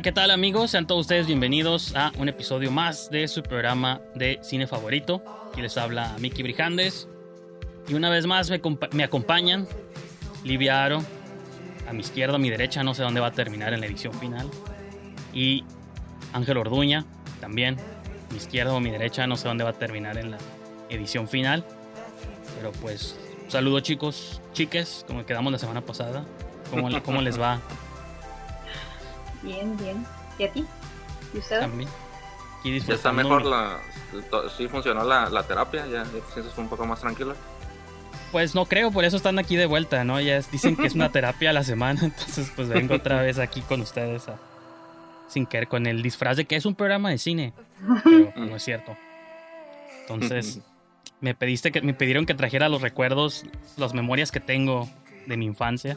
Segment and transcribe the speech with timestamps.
[0.00, 0.70] ¿Qué tal amigos?
[0.70, 5.22] Sean todos ustedes bienvenidos a un episodio más de su programa de cine favorito.
[5.50, 7.08] Aquí les habla Miki Brijandes.
[7.86, 8.50] Y una vez más
[8.92, 9.68] me, acompañan
[10.44, 11.02] Livia Aro,
[11.86, 14.14] a mi izquierda, a mi derecha, no sé dónde va a terminar en la edición
[14.14, 14.48] final.
[15.34, 15.64] Y
[16.32, 17.04] Ángel Orduña,
[17.40, 20.30] también, a mi izquierda o a mi derecha, no sé dónde va a terminar en
[20.30, 20.38] la
[20.88, 21.66] edición final.
[22.56, 23.18] Pero pues,
[23.48, 26.24] saludo chicos, chiques, como quedamos la semana pasada.
[26.70, 27.60] ¿Cómo, cómo les va
[29.42, 30.06] Bien, bien.
[30.38, 30.64] ¿Y a ti?
[31.34, 31.60] ¿Y usted?
[31.60, 31.88] También.
[32.64, 33.78] Ya está mejor la...
[34.56, 37.34] Sí funcionó la, la terapia, ya te sientes un poco más tranquilo.
[38.30, 40.20] Pues no creo, por eso están aquí de vuelta, ¿no?
[40.20, 43.62] Ya dicen que es una terapia a la semana, entonces pues vengo otra vez aquí
[43.62, 44.38] con ustedes a,
[45.28, 47.52] sin querer con el disfraz de que es un programa de cine,
[48.04, 48.96] pero no es cierto.
[50.02, 50.60] Entonces
[51.20, 53.44] me pediste que me pidieron que trajera los recuerdos,
[53.76, 54.88] las memorias que tengo
[55.26, 55.96] de mi infancia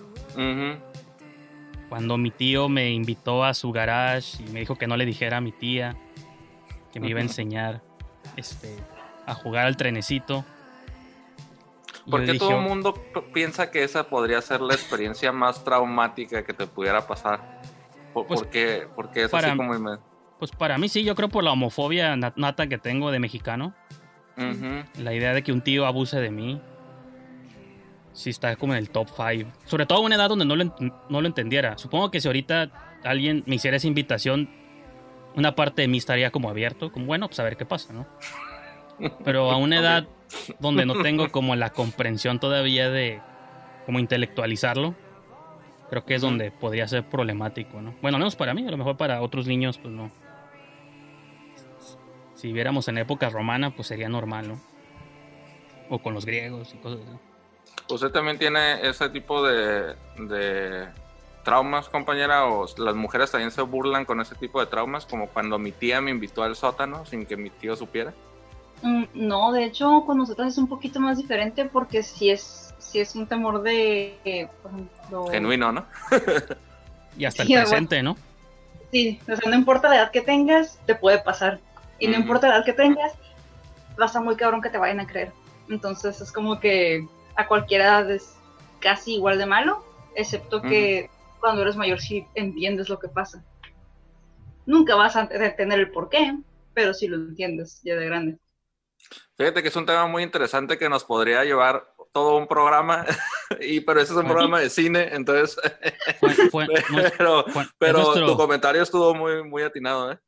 [1.89, 5.37] cuando mi tío me invitó a su garage y me dijo que no le dijera
[5.37, 5.95] a mi tía
[6.91, 7.81] que me iba a enseñar
[8.37, 8.75] este,
[9.25, 10.45] a jugar al trenecito.
[12.09, 12.93] Porque todo el mundo
[13.33, 17.61] piensa que esa podría ser la experiencia más traumática que te pudiera pasar?
[18.13, 19.99] ¿Por, pues, qué, porque es así como...
[20.39, 23.73] Pues para mí sí, yo creo por la homofobia nata que tengo de mexicano.
[24.97, 26.61] La idea de que un tío abuse de mí
[28.15, 29.51] sí está como en el top 5.
[29.65, 30.75] Sobre todo a una edad donde no lo,
[31.09, 31.77] no lo entendiera.
[31.77, 34.49] Supongo que si ahorita alguien me hiciera esa invitación,
[35.35, 38.07] una parte de mí estaría como abierto, como bueno, pues a ver qué pasa, ¿no?
[39.23, 40.07] Pero a una edad
[40.59, 43.21] donde no tengo como la comprensión todavía de
[43.85, 44.95] como intelectualizarlo,
[45.89, 47.93] creo que es donde podría ser problemático, ¿no?
[48.01, 50.09] Bueno, al menos para mí, a lo mejor para otros niños, pues no.
[52.33, 54.61] Si viéramos en época romana, pues sería normal, ¿no?
[55.89, 57.34] O con los griegos y cosas así.
[57.89, 59.95] ¿Usted también tiene ese tipo de,
[61.43, 62.47] traumas, compañera?
[62.47, 65.05] ¿O las mujeres también se burlan con ese tipo de traumas?
[65.05, 68.13] Como cuando mi tía me invitó al sótano sin que mi tío supiera.
[68.81, 72.99] Mm, no, de hecho, con nosotros es un poquito más diferente porque si es, si
[72.99, 74.49] es un temor de,
[75.31, 75.85] Genuino, ¿no?
[77.17, 78.17] y hasta el presente, ¿no?
[78.91, 81.59] Sí, o sea, no importa la edad que tengas, te puede pasar.
[81.99, 83.13] Y no importa la edad que tengas,
[83.99, 85.31] va a estar muy cabrón que te vayan a creer.
[85.69, 88.35] Entonces es como que a cualquier edad es
[88.79, 89.83] casi igual de malo,
[90.15, 91.09] excepto que
[91.39, 93.43] cuando eres mayor sí entiendes lo que pasa.
[94.65, 96.37] Nunca vas a entender el por qué,
[96.73, 98.37] pero sí lo entiendes ya de grande.
[99.37, 103.05] Fíjate que es un tema muy interesante que nos podría llevar todo un programa,
[103.59, 105.57] y pero ese es un programa de cine, entonces...
[107.77, 110.19] pero tu comentario estuvo muy, muy atinado, ¿eh?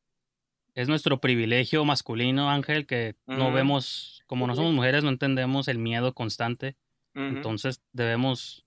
[0.75, 5.79] Es nuestro privilegio masculino, Ángel, que no vemos, como no somos mujeres, no entendemos el
[5.79, 6.75] miedo constante
[7.17, 8.63] entonces debemos,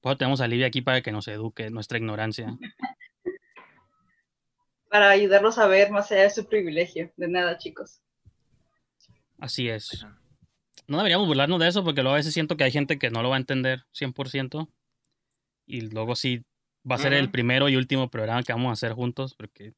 [0.00, 2.56] pues tenemos a Livia aquí para que nos eduque nuestra ignorancia.
[4.88, 7.12] Para ayudarlos a ver más allá de su privilegio.
[7.16, 8.00] De nada, chicos.
[9.38, 10.06] Así es.
[10.86, 13.22] No deberíamos burlarnos de eso porque luego a veces siento que hay gente que no
[13.22, 14.68] lo va a entender 100%.
[15.66, 16.44] Y luego sí
[16.88, 19.74] va a ser el primero y último programa que vamos a hacer juntos porque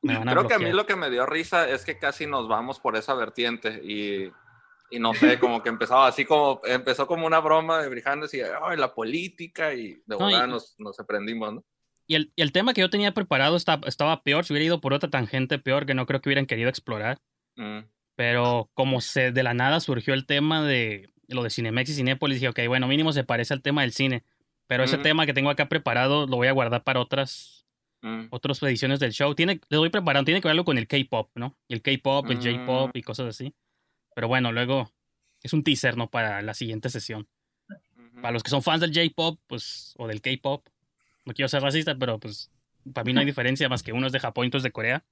[0.00, 2.26] me van a Creo que a mí lo que me dio risa es que casi
[2.26, 4.30] nos vamos por esa vertiente y,
[4.90, 8.40] y no sé, como que empezaba así como, empezó como una broma de Brijandes y
[8.40, 11.64] Ay, la política y de verdad nos, nos aprendimos, ¿no?
[12.08, 14.94] Y el, y el, tema que yo tenía preparado estaba peor, si hubiera ido por
[14.94, 17.18] otra tangente peor que no creo que hubieran querido explorar.
[17.56, 17.80] Mm.
[18.14, 22.36] Pero como se de la nada surgió el tema de lo de Cinemex y Cinépolis,
[22.40, 24.22] dije, ok, bueno, mínimo se parece al tema del cine.
[24.68, 27.66] Pero ese tema que tengo acá preparado lo voy a guardar para otras,
[28.02, 28.26] mm.
[28.30, 29.34] otras ediciones del show.
[29.34, 31.56] Tiene, le doy preparado, tiene que verlo con el K-pop, ¿no?
[31.68, 32.98] El K-pop, el J-pop mm.
[32.98, 33.54] y cosas así.
[34.16, 34.90] Pero bueno, luego
[35.42, 36.08] es un teaser, ¿no?
[36.08, 37.28] Para la siguiente sesión.
[38.22, 40.66] Para los que son fans del J-pop, pues, o del K-pop,
[41.26, 42.50] no quiero ser racista, pero pues
[42.94, 44.72] para mí no hay diferencia más que uno es de Japón y otro es de
[44.72, 45.04] Corea.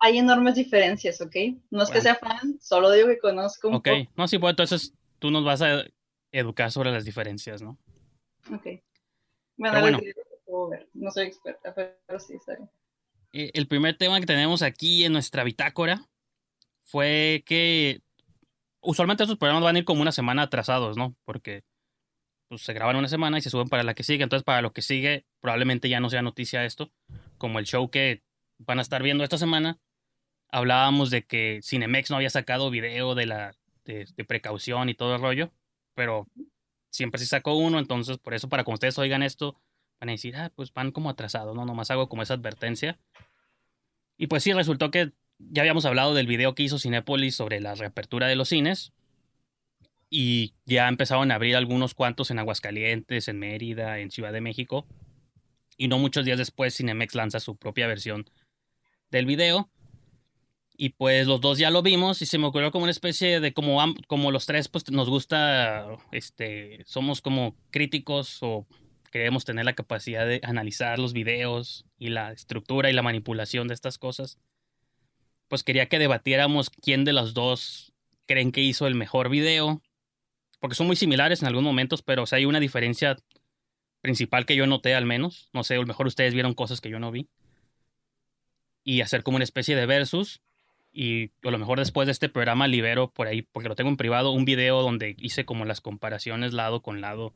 [0.00, 1.34] Hay enormes diferencias, ¿ok?
[1.70, 4.92] No es que sea fan, solo digo que conozco un Ok, no, sí, pues entonces
[5.18, 5.84] tú nos vas a
[6.30, 7.78] educar sobre las diferencias, ¿no?
[8.52, 8.66] Ok.
[9.56, 9.98] Bueno,
[10.92, 12.70] no soy experta, pero sí, está bien.
[13.32, 16.06] Eh, el primer tema que tenemos aquí en nuestra bitácora
[16.82, 18.02] fue que
[18.82, 21.16] usualmente estos programas van a ir como una semana atrasados, ¿no?
[21.24, 21.64] Porque
[22.48, 24.22] pues, se graban una semana y se suben para la que sigue.
[24.22, 26.90] Entonces, para lo que sigue, probablemente ya no sea noticia esto.
[27.38, 28.22] Como el show que
[28.58, 29.78] van a estar viendo esta semana,
[30.50, 35.20] hablábamos de que Cinemex no había sacado video de la de, precaución y todo el
[35.20, 35.50] rollo,
[35.94, 36.28] pero
[36.90, 39.56] siempre se sacó uno, entonces por eso para que ustedes oigan esto,
[39.98, 41.64] van a decir, ah, pues van como atrasados, ¿no?
[41.64, 42.98] Nomás hago como esa advertencia.
[44.16, 45.12] Y pues sí, resultó que
[45.50, 48.92] ya habíamos hablado del video que hizo Cinepolis sobre la reapertura de los cines.
[50.08, 54.86] Y ya empezaron a abrir algunos cuantos en Aguascalientes, en Mérida, en Ciudad de México.
[55.78, 58.28] Y no muchos días después, Cinemex lanza su propia versión
[59.10, 59.70] del video.
[60.76, 63.52] Y pues los dos ya lo vimos y se me ocurrió como una especie de
[63.52, 68.66] como, como los tres pues nos gusta, este, somos como críticos o
[69.12, 73.74] queremos tener la capacidad de analizar los videos y la estructura y la manipulación de
[73.74, 74.38] estas cosas.
[75.52, 77.92] Pues quería que debatiéramos quién de los dos
[78.26, 79.82] creen que hizo el mejor video
[80.60, 83.18] porque son muy similares en algunos momentos, pero o hay una diferencia
[84.00, 85.50] principal que yo noté al menos.
[85.52, 87.28] No sé, a lo mejor ustedes vieron cosas que yo no vi.
[88.82, 90.40] Y hacer como una especie de versus.
[90.90, 93.98] Y a lo mejor después de este programa libero por ahí, porque lo tengo en
[93.98, 97.34] privado, un video donde hice como las comparaciones lado con lado,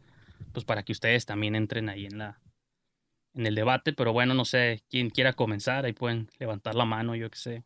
[0.55, 2.41] pues para que ustedes también entren ahí en la
[3.35, 3.93] en el debate.
[3.93, 7.65] Pero bueno, no sé, quién quiera comenzar, ahí pueden levantar la mano, yo qué sé.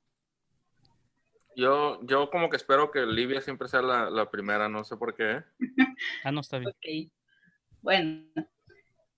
[1.60, 5.42] Yo, yo como que espero que Livia siempre sea la, primera, no sé por qué.
[6.24, 6.72] ah, no está bien.
[7.82, 8.24] Bueno,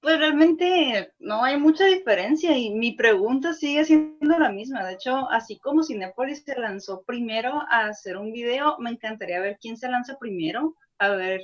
[0.00, 4.84] pues realmente no hay mucha diferencia y mi pregunta sigue siendo la misma.
[4.84, 9.58] De hecho, así como Cinepolis se lanzó primero a hacer un video, me encantaría ver
[9.60, 11.42] quién se lanza primero, a ver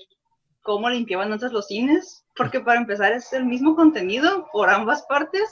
[0.62, 5.48] cómo limpiaban antes los cines, porque para empezar es el mismo contenido por ambas partes.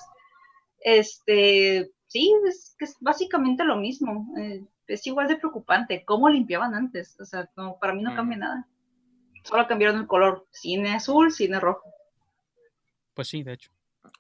[0.81, 4.27] Este, sí, es, es básicamente lo mismo.
[4.39, 6.05] Eh, es igual de preocupante.
[6.05, 7.19] ¿Cómo limpiaban antes?
[7.21, 8.69] O sea, no, para mí no cambia nada.
[9.43, 10.47] Solo cambiaron el color.
[10.51, 11.89] Cine azul, cine rojo.
[13.15, 13.71] Pues sí, de hecho.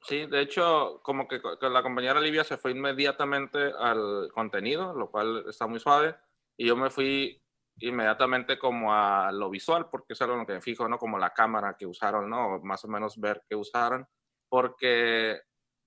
[0.02, 5.44] Sí, de hecho, como que, la compañera Livia se fue inmediatamente al contenido, lo cual
[5.48, 6.16] está muy suave.
[6.56, 7.40] Y yo me fui
[7.78, 10.98] inmediatamente como a lo visual, porque eso era lo que me fijo, ¿no?
[10.98, 12.60] Como la cámara que usaron, ¿no?
[12.60, 14.06] Más o menos ver qué usaron.
[14.48, 15.40] Porque,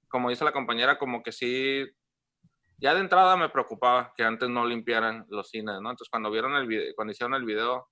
[0.08, 1.86] como dice la compañera, como que sí
[2.82, 5.90] ya de entrada me preocupaba que antes no limpiaran los cines, ¿no?
[5.90, 7.90] Entonces cuando vieron el video, cuando hicieron el video,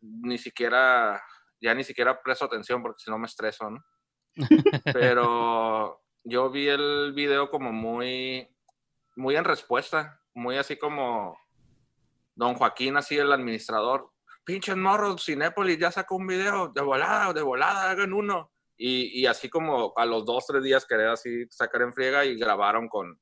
[0.00, 1.20] ni siquiera,
[1.60, 3.84] ya ni siquiera presto atención porque si no me estreso, ¿no?
[4.84, 8.48] Pero yo vi el video como muy,
[9.16, 11.36] muy en respuesta, muy así como
[12.34, 14.10] Don Joaquín, así el administrador,
[14.44, 18.52] pinches morros, Cinépolis ya sacó un video, de volada, de volada, hagan uno.
[18.76, 22.36] Y, y así como a los dos, tres días quería así sacar en friega y
[22.36, 23.20] grabaron con,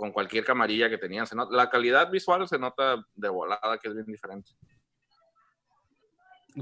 [0.00, 1.26] con cualquier camarilla que tenían.
[1.50, 4.50] la calidad visual se nota de volada, que es bien diferente.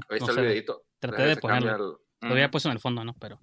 [0.09, 0.83] Ahí está el videito.
[0.99, 2.01] Traté de ponerlo.
[2.19, 3.13] Lo había puesto en el fondo, ¿no?
[3.13, 3.39] Pero...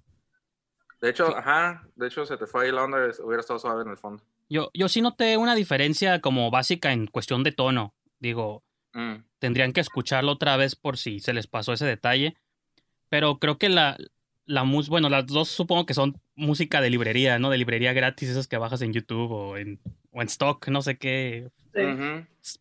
[1.01, 3.89] De hecho, ajá, de hecho se te fue ahí la onda, hubiera estado suave en
[3.89, 4.23] el fondo.
[4.51, 7.95] Yo, yo sí noté una diferencia como básica en cuestión de tono.
[8.19, 9.15] Digo, mm.
[9.39, 12.37] tendrían que escucharlo otra vez por si se les pasó ese detalle.
[13.09, 13.97] Pero creo que la,
[14.47, 17.51] la música, bueno, las dos supongo que son música de librería, ¿no?
[17.51, 19.81] De librería gratis, esas que bajas en YouTube o en,
[20.13, 21.49] o en stock, no sé qué.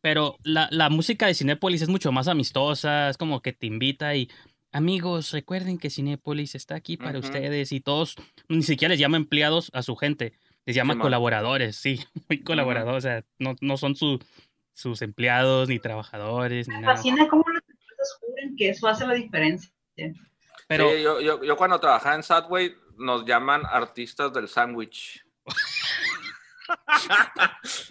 [0.01, 4.15] Pero la, la, música de Cinépolis es mucho más amistosa, es como que te invita
[4.15, 4.29] y
[4.71, 8.15] amigos, recuerden que Cinépolis está aquí para ustedes y todos,
[8.49, 10.33] ni siquiera les llama empleados a su gente,
[10.65, 14.19] les llama colaboradores, sí, muy colaboradores, o sea, no, no son su,
[14.73, 16.95] sus empleados, ni trabajadores, ni Me nada.
[16.95, 19.71] fascina cómo las empresas juran que eso hace la diferencia.
[20.67, 25.23] Pero Sí, yo, yo, yo cuando trabajaba en Subway nos llaman artistas del sándwich.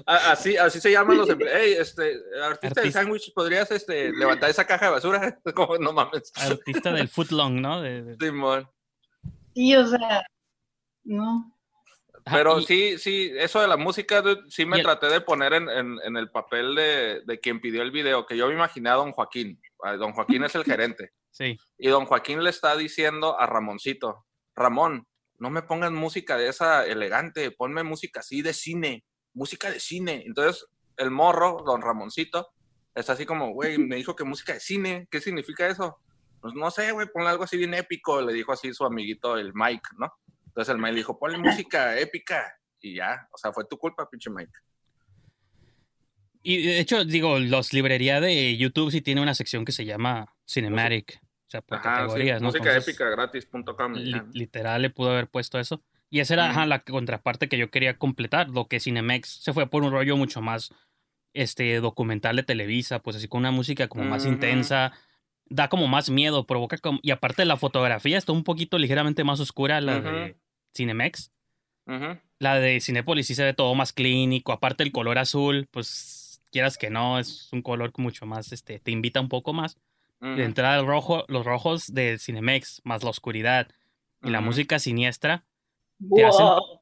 [0.06, 1.60] Así, así se llaman los empleados.
[1.62, 5.38] Hey, este, artista del sándwich, ¿podrías este, levantar esa caja de basura?
[5.54, 6.32] Como, no mames.
[6.36, 7.80] artista del footlong, ¿no?
[7.80, 8.68] De- de- Simón.
[9.54, 10.24] Sí, o sea,
[11.04, 11.56] no.
[12.24, 15.20] Ajá, Pero y- sí, sí, eso de la música, dude, sí me el- traté de
[15.20, 18.54] poner en, en- en el papel de, de quien pidió el video, que yo me
[18.54, 19.60] imaginé a don Joaquín.
[19.84, 21.12] Ah, Don Joaquín es el gerente.
[21.34, 21.58] Sí.
[21.78, 24.24] Y don Joaquín le está diciendo a Ramoncito,
[24.54, 25.08] Ramón,
[25.40, 30.22] no me pongas música de esa elegante, ponme música así de cine, música de cine.
[30.24, 30.64] Entonces,
[30.96, 32.52] el morro, don Ramoncito,
[32.94, 35.98] está así como, güey, me dijo que música de cine, ¿qué significa eso?
[36.40, 39.52] Pues no sé, güey, ponle algo así bien épico, le dijo así su amiguito, el
[39.54, 40.12] Mike, ¿no?
[40.46, 42.54] Entonces el Mike le dijo, ponle música épica.
[42.80, 44.52] Y ya, o sea, fue tu culpa, pinche Mike.
[46.42, 50.36] Y de hecho, digo, los librería de YouTube sí tiene una sección que se llama
[50.46, 51.23] Cinematic.
[51.54, 52.48] Sea, por Ajá, sí, categorías, ¿no?
[52.48, 53.94] música épica gratis.com.
[53.94, 55.80] li- literal le pudo haber puesto eso.
[56.10, 56.50] Y esa era Ujú.
[56.50, 60.16] ajá, la contraparte que yo quería completar, lo que Cinemex se fue por un rollo
[60.16, 60.74] mucho más
[61.32, 64.32] este documental de Televisa, pues así con una música como más Ujú.
[64.34, 64.92] intensa,
[65.46, 69.38] da como más miedo, provoca como y aparte la fotografía está un poquito ligeramente más
[69.38, 70.38] oscura la de Ujú.
[70.76, 71.30] Cinemex.
[71.86, 72.18] Ujú.
[72.40, 76.76] La de Cinépolis sí se ve todo más clínico, aparte el color azul, pues quieras
[76.78, 79.78] que no, es un color mucho más, este, te invita un poco más.
[80.24, 80.36] Ujú.
[80.36, 83.68] De entrada el rojo, los rojos de Cinemex, más la oscuridad
[84.22, 85.44] y la música siniestra,
[86.14, 86.80] Te hacen- Wow.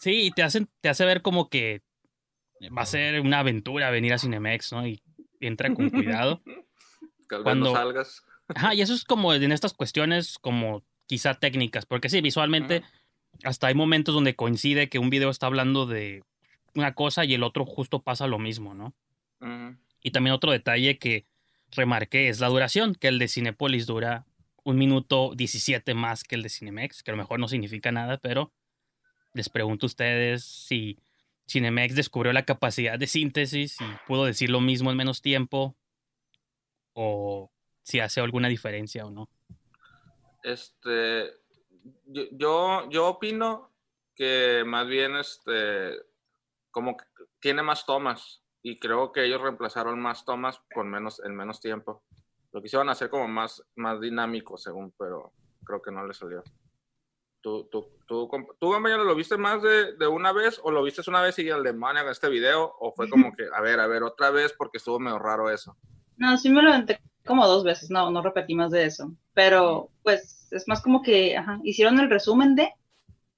[0.00, 1.82] sí, te hacen, te hace ver como que
[2.76, 4.86] va a ser una aventura venir a Cinemex, ¿no?
[4.86, 5.02] Y
[5.40, 6.42] entra con cuidado.
[7.44, 8.22] Cuando- salgas.
[8.48, 12.82] Ajá, y eso es como en estas cuestiones como quizá técnicas, porque sí, visualmente
[13.42, 16.22] hasta hay momentos donde coincide que un video está hablando de
[16.74, 18.94] una cosa y el otro justo pasa lo mismo, ¿no?
[20.02, 21.24] Y también otro detalle que
[21.72, 24.26] remarqué es la duración, que el de Cinepolis dura
[24.64, 28.18] un minuto 17 más que el de Cinemex, que a lo mejor no significa nada,
[28.18, 28.52] pero
[29.32, 30.98] les pregunto a ustedes si
[31.48, 35.76] Cinemex descubrió la capacidad de síntesis y pudo decir lo mismo en menos tiempo,
[36.94, 39.28] o si hace alguna diferencia o no.
[40.42, 41.30] Este,
[42.04, 43.72] yo, yo, opino
[44.14, 45.92] que más bien, este,
[46.70, 47.04] como que
[47.38, 52.02] tiene más tomas y creo que ellos reemplazaron más tomas con menos, en menos tiempo.
[52.50, 55.32] Lo quisieron hacer como más, más dinámico, según, pero
[55.64, 56.42] creo que no le salió.
[57.40, 61.08] ¿Tú, tú, tú, tú, compañero, lo viste más de, de una vez o lo viste
[61.08, 62.74] una vez y demonio en este video?
[62.80, 65.76] ¿O fue como que, a ver, a ver, otra vez porque estuvo medio raro eso?
[66.16, 69.12] No, sí me lo aventé como dos veces, no, no repetí más de eso.
[69.32, 72.72] Pero, pues, es más como que, ajá, hicieron el resumen de,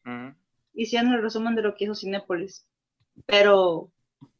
[0.06, 0.35] Ujú.
[0.73, 2.66] hicieron el resumen de lo que hizo Cinépolis.
[3.26, 3.90] Pero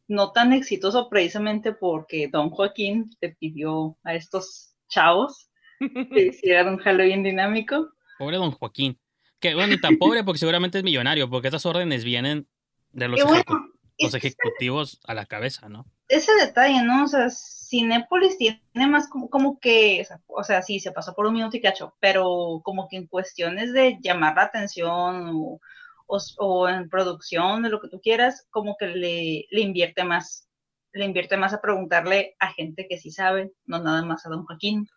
[0.09, 5.51] no tan exitoso precisamente porque Don Joaquín le pidió a estos chavos
[6.13, 7.91] que hicieran un Halloween dinámico.
[8.19, 8.99] Pobre don Joaquín.
[9.39, 12.49] Que bueno, ni tan pobre porque seguramente es millonario, porque esas órdenes vienen
[12.91, 15.87] de los, Y bueno, ejecu- los es- ejecutivos a la cabeza, ¿no?
[16.09, 17.05] ese detalle, ¿no?
[17.05, 21.15] O sea, Cinépolis tiene más como, como que, o sea, o sea, sí, se pasó
[21.15, 25.61] por un minuto y cacho, pero como que en cuestiones de llamar la atención o,
[26.09, 30.49] o, o en producción, de lo que tú quieras, como que le, le invierte más,
[30.93, 34.45] le invierte más a preguntarle a gente que sí sabe, no nada más a don
[34.45, 34.89] Joaquín.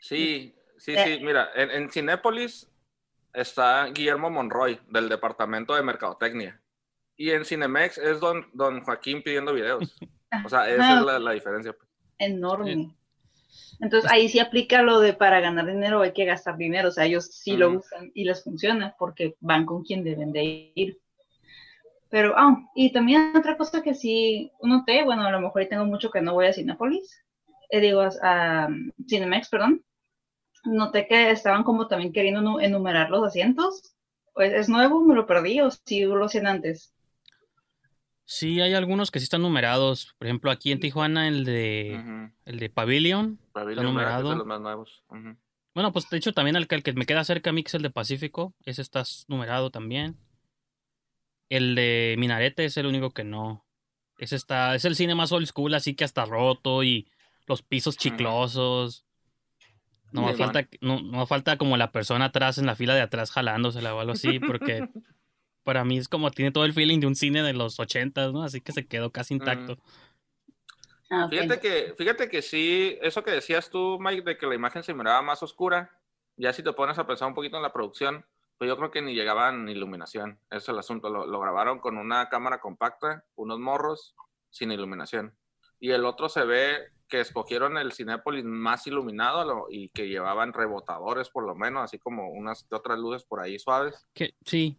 [0.00, 1.04] Sí, sí, Eh.
[1.18, 1.24] sí.
[1.24, 2.70] Mira, en, en Cinépolis
[3.34, 6.60] está Guillermo Monroy, del departamento de Mercadotecnia.
[7.16, 9.94] Y en Cinemex es don, don Joaquín pidiendo videos.
[10.46, 11.72] O sea, esa es la, la diferencia.
[11.72, 11.88] pues.
[12.18, 12.94] enorme.
[13.80, 17.06] Entonces ahí sí aplica lo de para ganar dinero hay que gastar dinero, o sea,
[17.06, 20.98] ellos sí lo usan y les funciona porque van con quien deben de ir.
[22.10, 25.84] Pero, ah, y también otra cosa que sí noté, bueno, a lo mejor ahí tengo
[25.84, 27.22] mucho que no voy a Cinepolis,
[27.70, 29.84] eh, digo, a um, Cinemex, perdón,
[30.64, 33.94] noté que estaban como también queriendo nu- enumerar los asientos.
[34.34, 36.94] Pues es nuevo, me lo perdí, o sí lo hacían antes.
[38.30, 40.14] Sí, hay algunos que sí están numerados.
[40.16, 43.40] Por ejemplo, aquí en Tijuana, el de, el de Pavilion.
[43.50, 44.30] Pavilion Mera, que es numerado.
[44.30, 45.02] de los más nuevos.
[45.74, 47.70] Bueno, pues de hecho también el que, el que me queda cerca a mí, que
[47.70, 50.16] es el de Pacífico, ese está numerado también.
[51.48, 53.66] El de Minarete es el único que no.
[54.16, 57.10] Ese está, es el cine más old school, así que hasta roto y
[57.48, 59.04] los pisos chiclosos.
[60.12, 63.92] No falta, no, no falta como la persona atrás en la fila de atrás jalándosela
[63.92, 64.88] o algo así, porque
[65.70, 68.42] para mí es como tiene todo el feeling de un cine de los ochentas, ¿no?
[68.42, 69.78] Así que se quedó casi intacto.
[71.08, 71.30] Ah, ok.
[71.30, 74.94] Fíjate que, fíjate que sí, eso que decías tú, Mike, de que la imagen se
[74.94, 75.96] miraba más oscura,
[76.36, 78.26] ya si te pones a pensar un poquito en la producción,
[78.58, 80.40] pues yo creo que ni llegaban iluminación.
[80.50, 81.08] Ese es el asunto.
[81.08, 84.16] Lo, lo grabaron con una cámara compacta, unos morros,
[84.50, 85.36] sin iluminación.
[85.78, 91.30] y el otro se ve que escogieron el Cinépolis más iluminado y que llevaban rebotadores
[91.30, 94.04] por lo menos, así como unas otras luces por ahí suaves.
[94.14, 94.76] Que, sí.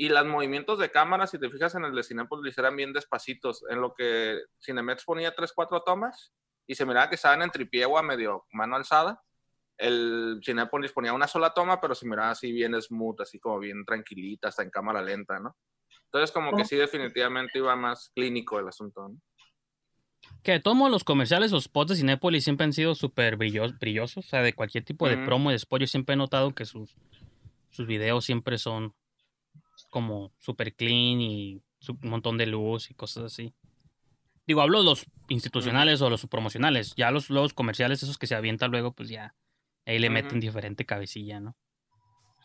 [0.00, 3.64] Y los movimientos de cámara, si te fijas en el de Cinépolis, eran bien despacitos,
[3.68, 6.32] en lo que Cinemex ponía tres, cuatro tomas
[6.68, 9.20] y se miraba que estaban en tripié o a medio mano alzada.
[9.76, 13.84] El Cinépolis ponía una sola toma, pero se miraba así bien smooth, así como bien
[13.84, 15.56] tranquilita, hasta en cámara lenta, ¿no?
[16.04, 19.20] Entonces como que sí definitivamente iba más clínico el asunto, ¿no?
[20.44, 24.42] Que todos los comerciales o spots de Cinépolis siempre han sido súper brillosos, o sea,
[24.42, 26.94] de cualquier tipo de promo y de spot, yo siempre he notado que sus,
[27.70, 28.94] sus videos siempre son
[29.88, 33.54] como súper clean y un montón de luz y cosas así.
[34.46, 38.34] Digo, hablo de los institucionales o los promocionales, ya los, los comerciales, esos que se
[38.34, 39.34] avientan luego, pues ya
[39.84, 41.56] ahí le meten diferente cabecilla, ¿no?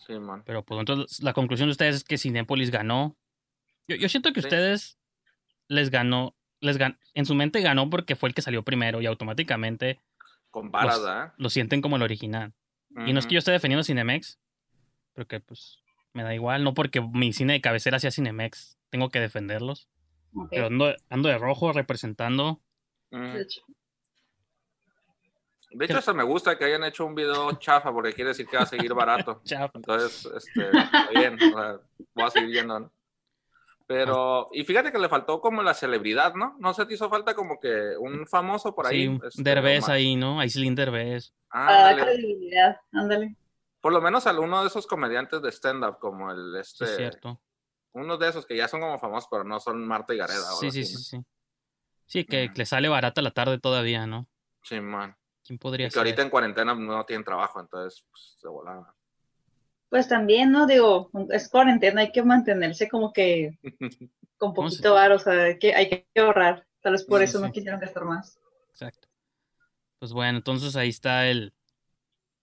[0.05, 0.43] Sí, man.
[0.45, 3.15] Pero pues entonces la conclusión de ustedes es que Cinépolis ganó.
[3.87, 4.97] Yo, yo siento que ustedes
[5.67, 6.77] les ganó les
[7.13, 9.99] en su mente ganó porque fue el que salió primero y automáticamente
[10.49, 10.71] con
[11.37, 12.53] lo sienten como el original.
[13.05, 14.39] Y no es que yo esté defendiendo Cinemex,
[15.13, 15.82] porque pues
[16.13, 19.89] me da igual, no porque mi cine de cabecera sea Cinemex, tengo que defenderlos.
[20.49, 22.61] Pero ando, de rojo representando.
[23.11, 23.45] De
[25.85, 28.63] hecho, eso me gusta que hayan hecho un video chafa porque quiere decir que va
[28.63, 29.41] a seguir barato.
[29.73, 30.69] Entonces, este,
[31.13, 31.37] bien,
[32.13, 32.79] voy a seguir viendo.
[32.79, 32.91] ¿no?
[33.85, 36.55] Pero, y fíjate que le faltó como la celebridad, ¿no?
[36.59, 39.07] No se te hizo falta como que un famoso por ahí.
[39.07, 40.39] Sí, este, Derbez ahí, ¿no?
[40.39, 41.33] Aislinn Derbez.
[41.51, 43.35] Ah, credibilidad, ándale.
[43.83, 46.85] Por lo menos alguno de esos comediantes de stand-up, como el este.
[46.85, 47.41] Es cierto.
[47.91, 50.51] Uno de esos que ya son como famosos, pero no son Marta y Gareda.
[50.57, 51.17] Sí, sí, sí, sí.
[52.05, 54.29] Sí, que le sale barata la tarde todavía, ¿no?
[54.61, 55.17] Sí, man.
[55.45, 58.95] ¿Quién podría y que ahorita en cuarentena no tienen trabajo, entonces pues, se volaba
[59.89, 60.65] pues también, ¿no?
[60.65, 63.59] Digo, es cuarentena, hay que mantenerse como que
[64.37, 66.65] con poquito bar, o sea, que hay que ahorrar.
[66.81, 68.39] Tal vez por eso no quisieron gastar más.
[68.71, 69.07] Exacto.
[69.99, 71.53] Pues bueno, entonces ahí está el,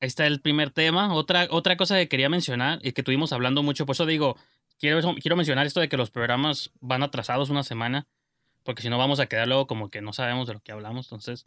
[0.01, 1.15] ahí está el primer tema.
[1.15, 4.37] Otra, otra cosa que quería mencionar y que tuvimos hablando mucho, por eso digo,
[4.79, 8.07] quiero, quiero mencionar esto de que los programas van atrasados una semana,
[8.65, 11.07] porque si no vamos a quedar luego como que no sabemos de lo que hablamos.
[11.07, 11.47] Entonces,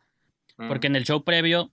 [0.55, 1.71] porque en el show previo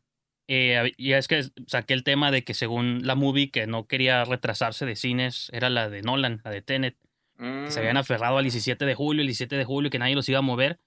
[0.53, 4.25] eh, y es que saqué el tema de que según la movie que no quería
[4.25, 6.97] retrasarse de cines era la de Nolan, la de Tenet.
[7.39, 7.99] Que se habían mm.
[7.99, 10.79] aferrado al 17 de julio, el 17 de julio, que nadie los iba a mover.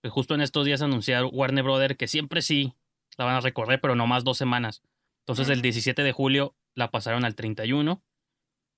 [0.00, 2.74] Pues justo en estos días anunciaron Warner Brother que siempre sí
[3.16, 4.82] la van a recorrer, pero no más dos semanas.
[5.22, 6.04] Entonces el 17 mm.
[6.04, 8.02] de julio la pasaron al 31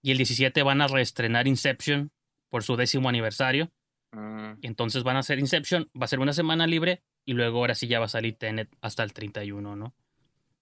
[0.02, 2.12] y el 17 van a reestrenar Inception
[2.50, 3.70] por su décimo aniversario.
[4.12, 4.58] Mm.
[4.62, 7.86] Entonces van a hacer Inception, va a ser una semana libre y luego ahora sí
[7.86, 9.94] ya va a salir Tenet hasta el 31, ¿no?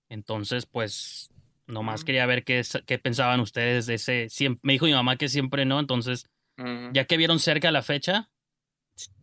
[0.09, 1.31] Entonces, pues,
[1.66, 4.29] nomás quería ver qué, qué pensaban ustedes de ese.
[4.62, 6.29] me dijo mi mamá que siempre no, entonces,
[6.92, 8.31] ya que vieron cerca la fecha,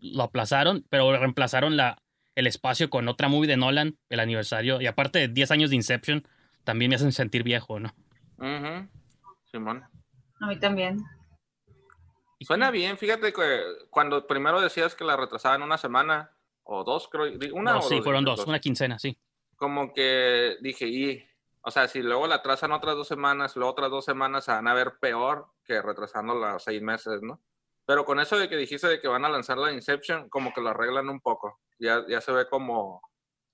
[0.01, 2.01] lo aplazaron, pero reemplazaron la,
[2.35, 5.77] el espacio con otra movie de Nolan, el aniversario, y aparte de 10 años de
[5.77, 6.27] Inception,
[6.63, 7.93] también me hacen sentir viejo, ¿no?
[9.51, 9.83] Simón.
[10.41, 11.03] A mí también.
[12.41, 16.31] Suena bien, fíjate que cuando primero decías que la retrasaban una semana
[16.63, 19.17] o dos, creo, una o sí, fueron dos, una quincena, sí
[19.59, 21.23] como que dije, y,
[21.61, 24.67] o sea, si luego la atrasan otras dos semanas, luego otras dos semanas se van
[24.67, 27.41] a ver peor que retrasando las seis meses, ¿no?
[27.85, 30.61] Pero con eso de que dijiste de que van a lanzar la Inception, como que
[30.61, 31.59] lo arreglan un poco.
[31.77, 33.01] Ya, ya se ve como,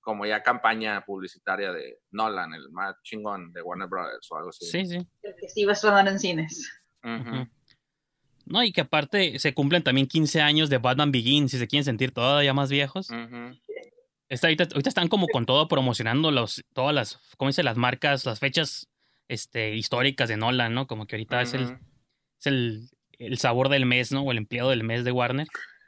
[0.06, 4.66] como ya campaña publicitaria de Nolan, el más chingón de Warner Brothers o algo así.
[4.66, 5.06] Sí, sí.
[5.24, 6.72] El que sí va a sonar en cines.
[8.46, 11.84] No, y que aparte se cumplen también 15 años de Batman Begins, si se quieren
[11.84, 13.10] sentir todavía más viejos
[14.44, 17.64] ahorita, están como con todo promocionando los, todas las, ¿cómo dice?
[17.64, 18.88] Las marcas, las fechas
[19.28, 20.88] este, históricas de Nolan, ¿no?
[20.88, 21.64] Como que ahorita es, el,
[22.40, 22.90] es el,
[23.20, 24.24] el, sabor del mes, ¿no?
[24.24, 25.48] O el empleado del mes de Warner.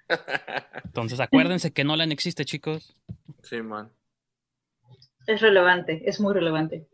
[0.85, 2.95] Entonces acuérdense que Nolan existe, chicos.
[3.43, 3.91] Sí, man.
[5.27, 6.87] Es relevante, es muy relevante.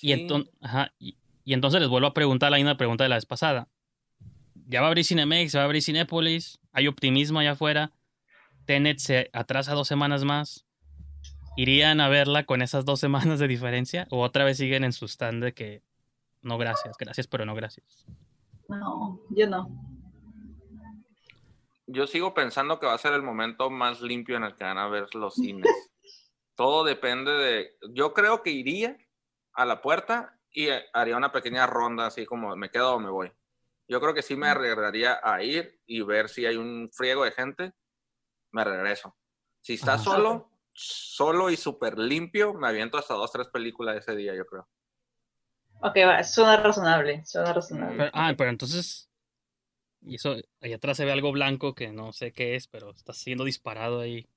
[0.00, 0.52] Y, entonces,
[0.98, 3.68] y, entonces les vuelvo a preguntar la misma pregunta de la vez pasada.
[4.68, 7.92] Ya va a abrir Cinemex, va a abrir Cinépolis, hay optimismo allá afuera.
[8.66, 10.66] Tenet se atrasa dos semanas más,
[11.56, 14.06] ¿irían a verla con esas dos semanas de diferencia?
[14.10, 15.82] ¿O otra vez siguen en su stand de que
[16.42, 18.06] no gracias, gracias, pero no gracias?
[18.68, 19.68] No, yo no.
[21.86, 24.78] Yo sigo pensando que va a ser el momento más limpio en el que van
[24.78, 25.66] a ver los cines.
[26.58, 27.76] Todo depende de...
[27.90, 28.98] Yo creo que iría
[29.52, 33.30] a la puerta y haría una pequeña ronda así como me quedo o me voy.
[33.86, 37.30] Yo creo que sí me arriesgaría a ir y ver si hay un friego de
[37.30, 37.74] gente
[38.50, 39.16] me regreso.
[39.60, 44.34] Si está solo, solo y súper limpio, me aviento hasta dos, tres películas ese día,
[44.34, 44.68] yo creo.
[45.80, 48.10] Ok, va, suena razonable, suena razonable.
[48.12, 49.08] ah, pero entonces,
[50.00, 53.12] y eso, ahí atrás se ve algo blanco que no sé qué es, pero está
[53.12, 54.28] siendo disparado ahí.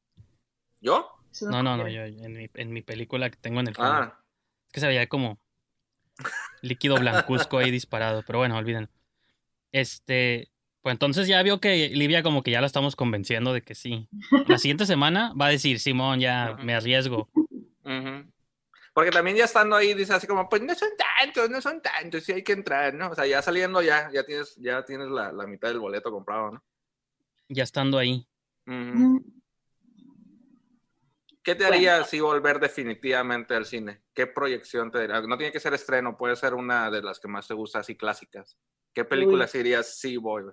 [0.82, 1.10] ¿Yo?
[1.42, 3.92] No, no, no, yo en mi, en mi película que tengo en el fondo.
[3.92, 4.24] Ah.
[4.68, 5.40] Es que se veía como
[6.62, 8.90] líquido blancuzco ahí disparado, pero bueno, olviden.
[9.72, 13.76] Este, pues entonces ya vio que Livia como que ya la estamos convenciendo de que
[13.76, 14.10] sí.
[14.48, 17.30] La siguiente semana va a decir, Simón, ya me arriesgo.
[18.94, 22.24] Porque también ya estando ahí dice así como, pues no son tantos, no son tantos,
[22.24, 23.10] sí hay que entrar, ¿no?
[23.10, 26.64] O sea, ya saliendo ya, ya tienes, ya tienes la, mitad del boleto comprado, ¿no?
[27.48, 28.28] Ya estando ahí.
[31.44, 34.04] ¿Qué te haría si volver definitivamente al cine?
[34.14, 35.28] ¿Qué proyección te daría?
[35.28, 37.98] No tiene que ser estreno, puede ser una de las que más te gusta, así
[37.98, 38.60] clásicas.
[38.94, 40.44] ¿Qué películas irías si voy?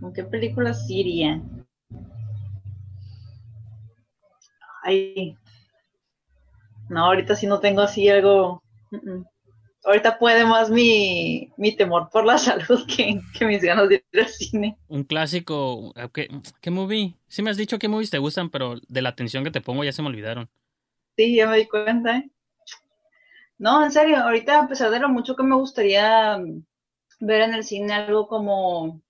[0.00, 1.42] ¿Con qué películas iría?
[4.84, 5.36] Ay.
[6.88, 8.62] No, ahorita sí no tengo así algo.
[9.88, 14.76] Ahorita puede más mi, temor por la salud que, mis ganas de ir al cine.
[14.86, 15.94] Un clásico.
[16.12, 16.28] ¿qué,
[16.60, 17.14] ¿Qué movie?
[17.26, 19.84] Sí me has dicho qué movies te gustan, pero de la atención que te pongo
[19.84, 20.50] ya se me olvidaron.
[21.16, 22.18] Sí, ya me di cuenta.
[22.18, 22.30] ¿eh?
[23.56, 26.38] No, en serio, ahorita a pesar de lo mucho que me gustaría
[27.20, 29.00] ver en el cine algo como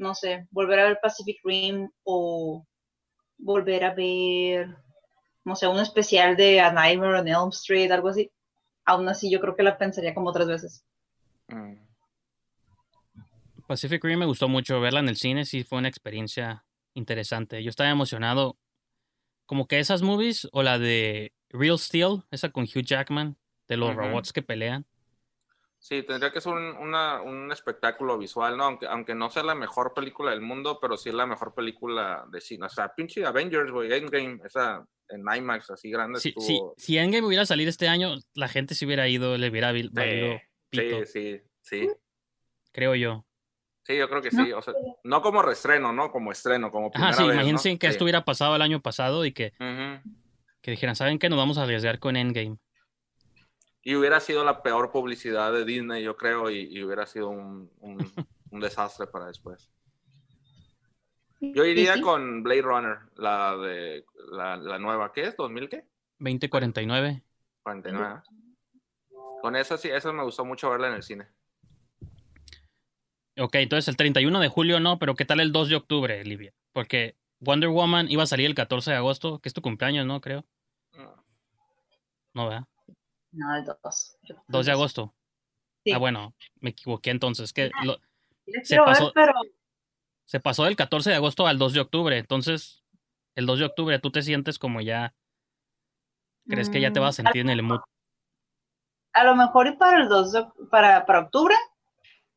[0.00, 2.66] no sé, volver a ver Pacific Rim o
[3.38, 4.74] volver a ver,
[5.44, 8.32] no sé, un especial de A Nightmare on Elm Street, algo así,
[8.90, 10.84] aún así yo creo que la pensaría como tres veces.
[11.48, 11.74] Mm.
[13.66, 17.62] Pacific Rim me gustó mucho verla en el cine, sí fue una experiencia interesante.
[17.62, 18.58] Yo estaba emocionado,
[19.46, 23.36] como que esas movies o la de Real Steel, esa con Hugh Jackman,
[23.68, 24.86] de los robots que pelean.
[25.78, 28.64] Sí, tendría que ser un, espectáculo visual, ¿no?
[28.64, 32.26] Aunque, aunque no sea la mejor película del mundo, pero sí es la mejor película
[32.28, 32.66] de cine.
[32.66, 36.20] O sea, pinche Avengers, güey, Endgame, esa en IMAX así grande.
[36.20, 39.72] Sí, sí, si Endgame hubiera salido este año, la gente se hubiera ido, le hubiera
[39.72, 40.38] valido
[40.72, 41.88] Sí, sí, sí.
[42.72, 43.26] Creo yo.
[43.84, 44.52] Sí, yo creo que sí.
[44.52, 46.12] O sea, no como reestreno, ¿no?
[46.12, 49.32] Como estreno, como primera Ajá, sí, imagínense que esto hubiera pasado el año pasado y
[49.32, 49.52] que,
[50.60, 51.28] que dijeran, ¿saben qué?
[51.28, 52.58] Nos vamos a arriesgar con Endgame.
[53.82, 57.98] Y hubiera sido la peor publicidad de Disney, yo creo, y, hubiera sido un, un,
[58.60, 59.70] desastre para después.
[61.40, 65.36] Yo iría con Blade Runner, la de la, la, nueva, ¿qué es?
[65.36, 65.86] ¿2000 qué?
[66.18, 67.22] 2049.
[67.62, 68.22] 49.
[69.40, 71.26] Con esa sí, esa me gustó mucho verla en el cine.
[73.38, 76.52] Ok, entonces el 31 de julio no, pero ¿qué tal el 2 de octubre, Livia?
[76.72, 80.20] Porque Wonder Woman iba a salir el 14 de agosto, que es tu cumpleaños, ¿no?
[80.20, 80.44] Creo.
[80.92, 81.24] No,
[82.34, 82.64] no ¿verdad?
[83.32, 84.18] No, el 2.
[84.48, 85.14] 2 de agosto.
[85.90, 87.54] Ah, bueno, me equivoqué entonces.
[87.54, 87.70] Que
[88.62, 89.10] se, pasó,
[90.30, 92.16] se pasó del 14 de agosto al 2 de octubre.
[92.16, 92.84] Entonces,
[93.34, 95.12] el 2 de octubre tú te sientes como ya.
[96.46, 97.80] ¿Crees que ya te vas a mm, sentir en el mood?
[99.12, 101.56] A lo mejor y para el 2 de, para, para octubre,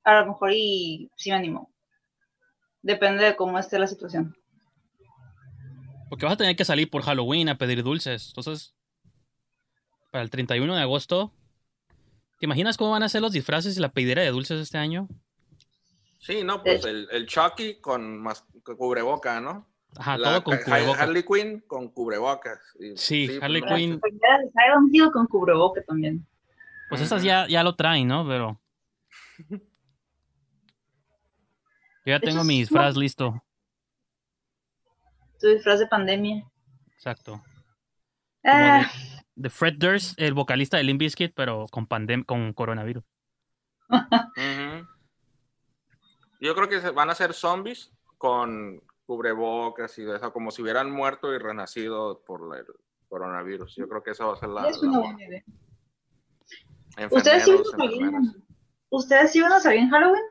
[0.06, 1.72] a lo mejor y sí me animo.
[2.82, 4.36] Depende de cómo esté la situación.
[6.10, 8.30] Porque vas a tener que salir por Halloween a pedir dulces.
[8.30, 8.74] Entonces,
[10.10, 11.32] para el 31 de agosto.
[12.40, 15.08] ¿Te imaginas cómo van a ser los disfraces y la pedidera de dulces este año?
[16.24, 19.68] Sí, no, pues el, el Chucky con, más, cubreboca, ¿no?
[19.98, 21.02] Ajá, todo con cubrebocas.
[21.02, 22.60] Harley Quinn con cubrebocas.
[22.96, 24.02] sí, pues, Harley Quinn.
[24.02, 26.26] Silent con cubreboca también.
[26.90, 28.28] Pues esas ya, ya lo traen, ¿no?
[28.28, 28.60] Pero.
[29.50, 29.58] Yo
[32.06, 33.44] ya tengo mi disfraz listo.
[35.40, 36.44] Tu disfraz de pandemia.
[36.96, 37.44] Exacto.
[38.44, 38.90] Ah
[39.36, 43.04] de Fred Durst, el vocalista de Limp Bizkit, pero con pandem con coronavirus.
[46.44, 51.34] Yo creo que van a ser zombies con cubrebocas y eso, como si hubieran muerto
[51.34, 52.66] y renacido por el
[53.08, 53.78] coronavirus.
[53.78, 54.68] Yo creo que esa va a ser la.
[58.90, 60.24] ¿Ustedes, sí iban a salir en Halloween?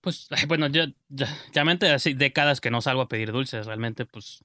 [0.00, 4.06] Pues, bueno, yo, ya, ya mente hace décadas que no salgo a pedir dulces, realmente,
[4.06, 4.44] pues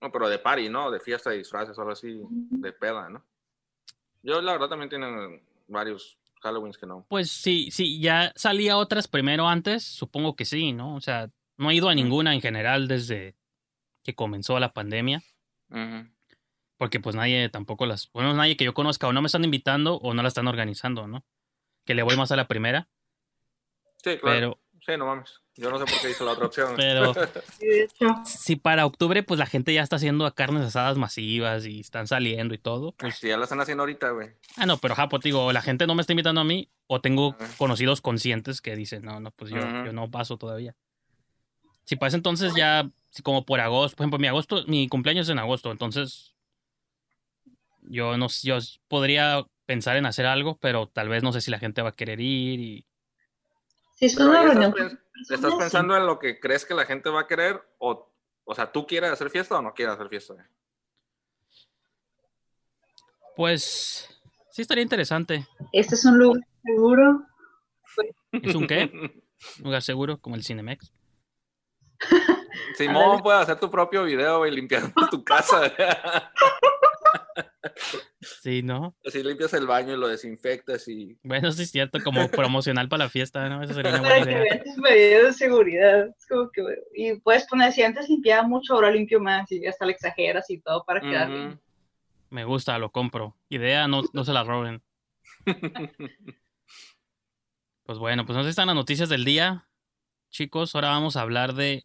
[0.00, 0.90] no, pero de party, ¿no?
[0.90, 3.22] De fiesta de disfraces, algo así, de peda, ¿no?
[4.22, 7.06] Yo, la verdad, también tienen varios Halloweens que no.
[7.08, 10.94] Pues sí, sí, ya salía otras primero antes, supongo que sí, ¿no?
[10.94, 13.36] O sea, no he ido a ninguna en general desde
[14.02, 15.22] que comenzó la pandemia.
[16.76, 19.96] Porque pues nadie tampoco las, bueno, nadie que yo conozca o no me están invitando
[19.96, 21.24] o no la están organizando, ¿no?
[21.84, 22.88] Que le voy más a la primera.
[23.98, 24.58] Sí, claro.
[24.60, 25.41] Pero, sí, no mames.
[25.56, 26.74] Yo no sé por qué hizo la otra opción.
[26.76, 27.12] Pero
[28.24, 32.54] si para octubre, pues la gente ya está haciendo carnes asadas masivas y están saliendo
[32.54, 32.92] y todo.
[32.92, 34.30] Pues sí, ya la están haciendo ahorita, güey.
[34.56, 37.00] Ah, no, pero ja, pues digo, la gente no me está invitando a mí o
[37.00, 40.74] tengo conocidos conscientes que dicen, no, no, pues yo, yo no paso todavía.
[41.84, 42.88] Si pasa entonces ya,
[43.22, 46.34] como por agosto, por ejemplo, mi agosto, mi cumpleaños es en agosto, entonces
[47.82, 51.58] yo no yo podría pensar en hacer algo, pero tal vez no sé si la
[51.58, 52.86] gente va a querer ir y
[54.02, 54.74] es una reunión.
[55.28, 58.10] ¿Estás, pensando en lo que crees que la gente va a querer o
[58.44, 60.34] O sea, ¿tú quieres hacer fiesta o no quieres hacer fiesta?
[63.36, 64.08] Pues
[64.50, 65.46] sí estaría interesante.
[65.72, 67.26] Este es un lugar seguro.
[68.32, 68.90] ¿Es un qué?
[69.58, 70.92] ¿Un lugar seguro como el Cinemex?
[72.74, 75.72] Simón puede hacer tu propio video y limpiar tu casa.
[78.20, 78.96] Sí, ¿no?
[79.06, 81.18] Así limpias el baño y lo desinfectas y...
[81.22, 83.62] Bueno, sí es cierto, como promocional para la fiesta, ¿no?
[83.62, 84.74] Eso sería una Para buena que idea.
[84.78, 86.08] medidas de seguridad.
[86.08, 86.62] Es como que,
[86.94, 90.58] y puedes poner, si antes limpiaba mucho, ahora limpio más y hasta le exageras y
[90.60, 91.60] todo para quedar bien.
[92.30, 93.36] Me gusta, lo compro.
[93.48, 94.82] Idea, no, no se la roben.
[97.84, 99.68] Pues bueno, pues no están las noticias del día.
[100.30, 101.84] Chicos, ahora vamos a hablar de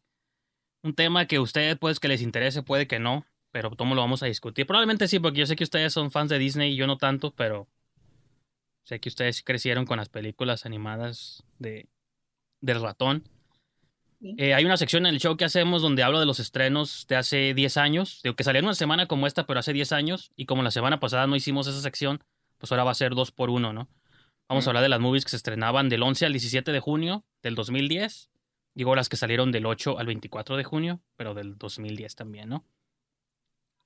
[0.84, 4.02] un tema que a ustedes pues que les interese, puede que no, pero cómo lo
[4.02, 4.66] vamos a discutir.
[4.66, 7.32] Probablemente sí, porque yo sé que ustedes son fans de Disney y yo no tanto,
[7.32, 7.68] pero
[8.84, 11.88] sé que ustedes crecieron con las películas animadas de
[12.62, 13.24] del ratón.
[14.20, 14.36] Sí.
[14.38, 17.18] Eh, hay una sección en el show que hacemos donde hablo de los estrenos de
[17.18, 20.46] hace 10 años, digo que salieron una semana como esta, pero hace 10 años, y
[20.46, 22.24] como la semana pasada no hicimos esa sección,
[22.58, 23.90] pues ahora va a ser dos por uno, ¿no?
[24.50, 27.26] Vamos a hablar de las movies que se estrenaban del 11 al 17 de junio
[27.44, 28.30] del 2010.
[28.74, 32.66] Digo las que salieron del 8 al 24 de junio, pero del 2010 también, ¿no?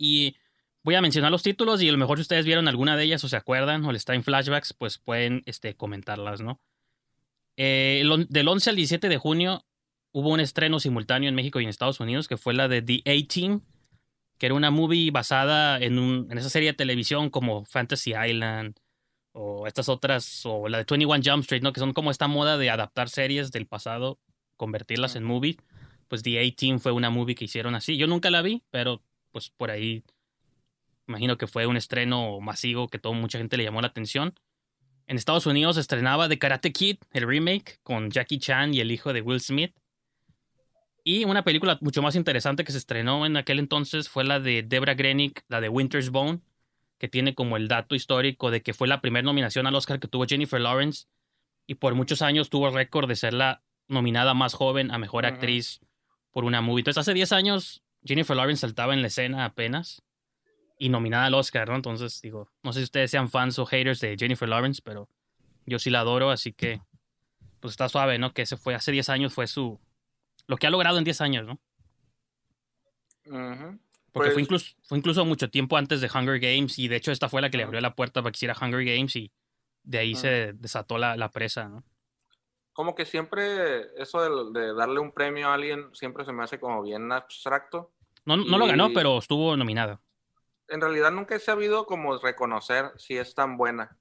[0.01, 0.35] Y
[0.81, 3.23] voy a mencionar los títulos y a lo mejor si ustedes vieron alguna de ellas
[3.23, 6.59] o se acuerdan o les está en flashbacks, pues pueden este, comentarlas, ¿no?
[7.55, 9.63] Eh, del 11 al 17 de junio
[10.11, 13.03] hubo un estreno simultáneo en México y en Estados Unidos que fue la de The
[13.05, 13.61] A-Team,
[14.39, 18.75] que era una movie basada en, un, en esa serie de televisión como Fantasy Island
[19.33, 21.73] o estas otras, o la de 21 Jump Street, ¿no?
[21.73, 24.19] Que son como esta moda de adaptar series del pasado,
[24.57, 25.57] convertirlas en movie.
[26.07, 27.95] Pues The A-Team fue una movie que hicieron así.
[27.97, 29.01] Yo nunca la vi, pero
[29.31, 30.03] pues por ahí
[31.07, 34.33] imagino que fue un estreno masivo que todo mucha gente le llamó la atención.
[35.07, 38.91] En Estados Unidos se estrenaba The Karate Kid, el remake, con Jackie Chan y el
[38.91, 39.75] hijo de Will Smith.
[41.03, 44.63] Y una película mucho más interesante que se estrenó en aquel entonces fue la de
[44.63, 46.39] Debra Grenick, la de Winter's Bone,
[46.97, 50.07] que tiene como el dato histórico de que fue la primera nominación al Oscar que
[50.07, 51.07] tuvo Jennifer Lawrence
[51.65, 55.81] y por muchos años tuvo récord de ser la nominada más joven a mejor actriz
[56.31, 56.81] por una movie.
[56.81, 60.01] Entonces hace 10 años Jennifer Lawrence saltaba en la escena apenas
[60.77, 61.75] y nominada al Oscar, ¿no?
[61.75, 65.07] Entonces digo, no sé si ustedes sean fans o haters de Jennifer Lawrence, pero
[65.65, 66.81] yo sí la adoro, así que
[67.59, 68.33] pues está suave, ¿no?
[68.33, 69.79] Que ese fue hace 10 años fue su
[70.47, 71.59] lo que ha logrado en 10 años, ¿no?
[73.23, 73.79] Porque
[74.11, 77.29] Pues- fue, incluso, fue incluso mucho tiempo antes de Hunger Games y de hecho esta
[77.29, 79.31] fue la que le abrió la puerta para que hiciera Hunger Games y
[79.83, 80.17] de ahí Ah.
[80.17, 81.83] se desató la, la presa, ¿no?
[82.73, 86.59] Como que siempre eso de, de darle un premio a alguien siempre se me hace
[86.59, 87.91] como bien abstracto.
[88.25, 90.01] No, no lo ganó, pero estuvo nominada.
[90.67, 93.97] En realidad nunca he sabido como reconocer si es tan buena.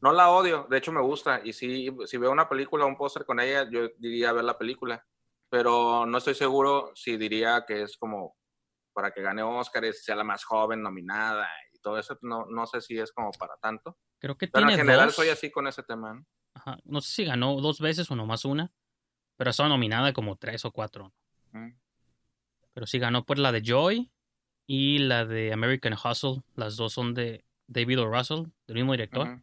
[0.00, 1.40] No la odio, de hecho me gusta.
[1.44, 4.56] Y si, si veo una película o un póster con ella, yo diría ver la
[4.56, 5.04] película.
[5.48, 8.36] Pero no estoy seguro si diría que es como
[8.92, 12.18] para que gane Oscar, sea la más joven nominada y todo eso.
[12.22, 13.98] No, no sé si es como para tanto.
[14.18, 15.16] Creo que Pero en tiene general dos.
[15.16, 16.14] soy así con ese tema.
[16.14, 16.24] ¿no?
[16.56, 18.72] Ajá, No sé si ganó dos veces o nomás una,
[19.36, 21.12] pero estaba nominada como tres o cuatro.
[21.52, 21.72] Mm.
[22.72, 24.10] Pero sí ganó por la de Joy
[24.66, 26.42] y la de American Hustle.
[26.54, 28.06] Las dos son de David O.
[28.06, 29.42] Russell, del mismo director.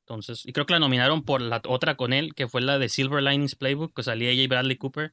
[0.00, 2.88] Entonces, y creo que la nominaron por la otra con él, que fue la de
[2.88, 5.12] Silver Linings Playbook, que salía ella y Bradley Cooper.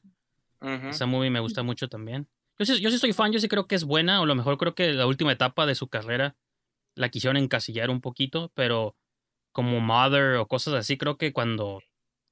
[0.60, 0.88] Ujú.
[0.88, 2.28] Esa movie me gusta mucho también.
[2.58, 4.34] Yo sí, yo sí soy fan, yo sí creo que es buena, o a lo
[4.34, 6.36] mejor creo que la última etapa de su carrera
[6.94, 8.96] la quisieron encasillar un poquito, pero
[9.52, 11.80] como Mother o cosas así, creo que cuando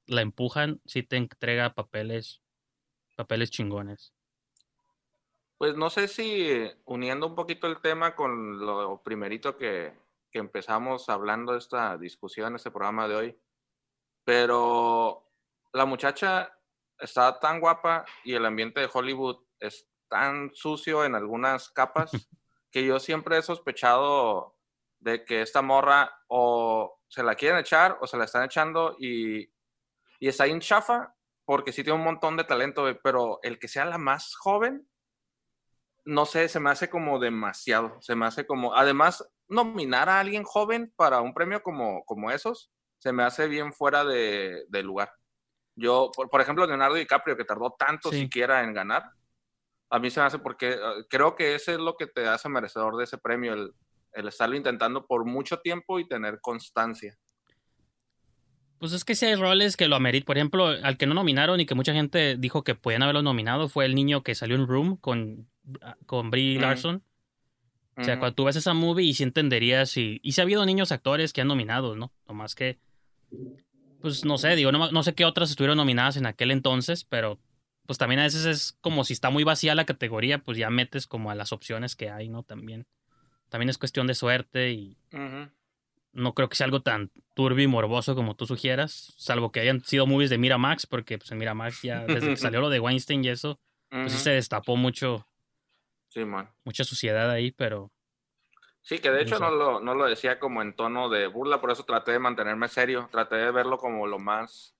[0.07, 2.41] la empujan, sí te entrega papeles,
[3.15, 4.13] papeles chingones.
[5.57, 9.93] Pues no sé si uniendo un poquito el tema con lo primerito que,
[10.31, 13.39] que empezamos hablando de esta discusión, este programa de hoy,
[14.23, 15.29] pero
[15.71, 16.57] la muchacha
[16.99, 22.11] está tan guapa y el ambiente de Hollywood es tan sucio en algunas capas
[22.71, 24.55] que yo siempre he sospechado
[24.99, 29.41] de que esta morra o se la quieren echar o se la están echando y,
[30.19, 33.83] y está en chafa porque sí tiene un montón de talento, pero el que sea
[33.83, 34.87] la más joven,
[36.05, 40.43] no sé, se me hace como demasiado, se me hace como, además, nominar a alguien
[40.43, 45.11] joven para un premio como, como esos, se me hace bien fuera de, de lugar.
[45.75, 48.21] Yo, por, por ejemplo, Leonardo DiCaprio, que tardó tanto Sí.
[48.21, 49.03] siquiera en ganar,
[49.89, 52.47] a mí se me hace porque eh, creo que ese es lo que te hace
[52.47, 53.73] merecedor de ese premio, el,
[54.13, 57.17] el estarlo intentando por mucho tiempo y tener constancia.
[58.79, 60.25] Pues es que si hay roles que lo ameritan.
[60.25, 63.69] Por ejemplo, al que no nominaron y que mucha gente dijo que podían haberlo nominado
[63.69, 65.49] fue el niño que salió en Room con,
[66.07, 66.61] con Brie Mm.
[66.61, 67.03] Larson.
[67.97, 70.65] O sea, cuando tú ves esa movie y sí entenderías y, y sí ha habido
[70.65, 72.11] niños actores que han nominado, ¿no?
[72.27, 72.79] Nomás que,
[74.01, 77.39] pues no sé, digo, no, no sé qué otras estuvieron nominadas en aquel entonces, pero
[77.85, 81.07] pues también a veces es como si está muy vacía la categoría, pues ya metes
[81.07, 82.43] como a las opciones que hay, ¿no?
[82.43, 82.87] También.
[83.51, 84.97] También es cuestión de suerte y
[86.13, 89.83] no creo que sea algo tan turbio y morboso como tú sugieras, salvo que hayan
[89.83, 93.25] sido movies de Miramax, porque pues en Miramax ya desde que salió lo de Weinstein
[93.25, 93.59] y eso,
[93.89, 95.27] pues sí se destapó mucho.
[96.07, 96.49] Sí, man.
[96.63, 97.91] Mucha suciedad ahí, pero
[98.81, 101.71] Sí, que de hecho no lo, no lo decía como en tono de burla, por
[101.71, 104.75] eso traté de mantenerme serio, traté de verlo como lo más,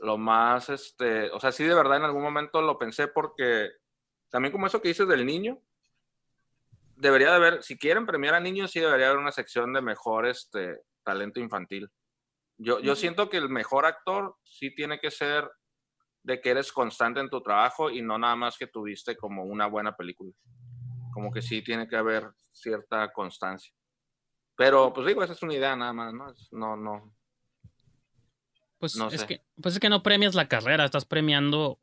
[0.00, 3.70] lo más, este, o sea, sí de verdad en algún momento lo pensé porque
[4.30, 5.60] también como eso que dices del niño,
[6.96, 10.26] debería de haber, si quieren premiar a niños, sí debería haber una sección de mejor,
[10.26, 11.88] este, talento infantil.
[12.56, 15.50] Yo, yo siento que el mejor actor sí tiene que ser
[16.22, 19.66] de que eres constante en tu trabajo y no nada más que tuviste como una
[19.66, 20.32] buena película
[21.14, 23.72] como que sí tiene que haber cierta constancia.
[24.56, 26.34] Pero, pues digo, esa es una idea nada más, ¿no?
[26.50, 27.14] No, no.
[28.78, 31.80] Pues, es que, pues es que no premias la carrera, estás premiando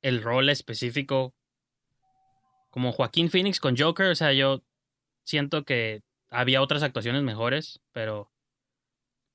[0.00, 1.34] el rol específico.
[2.72, 4.62] Como Joaquín Phoenix con Joker, o sea, yo
[5.24, 8.32] siento que había otras actuaciones mejores, pero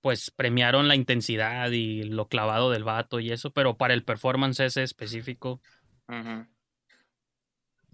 [0.01, 4.61] pues premiaron la intensidad y lo clavado del vato y eso, pero para el performance
[4.61, 5.61] ese específico,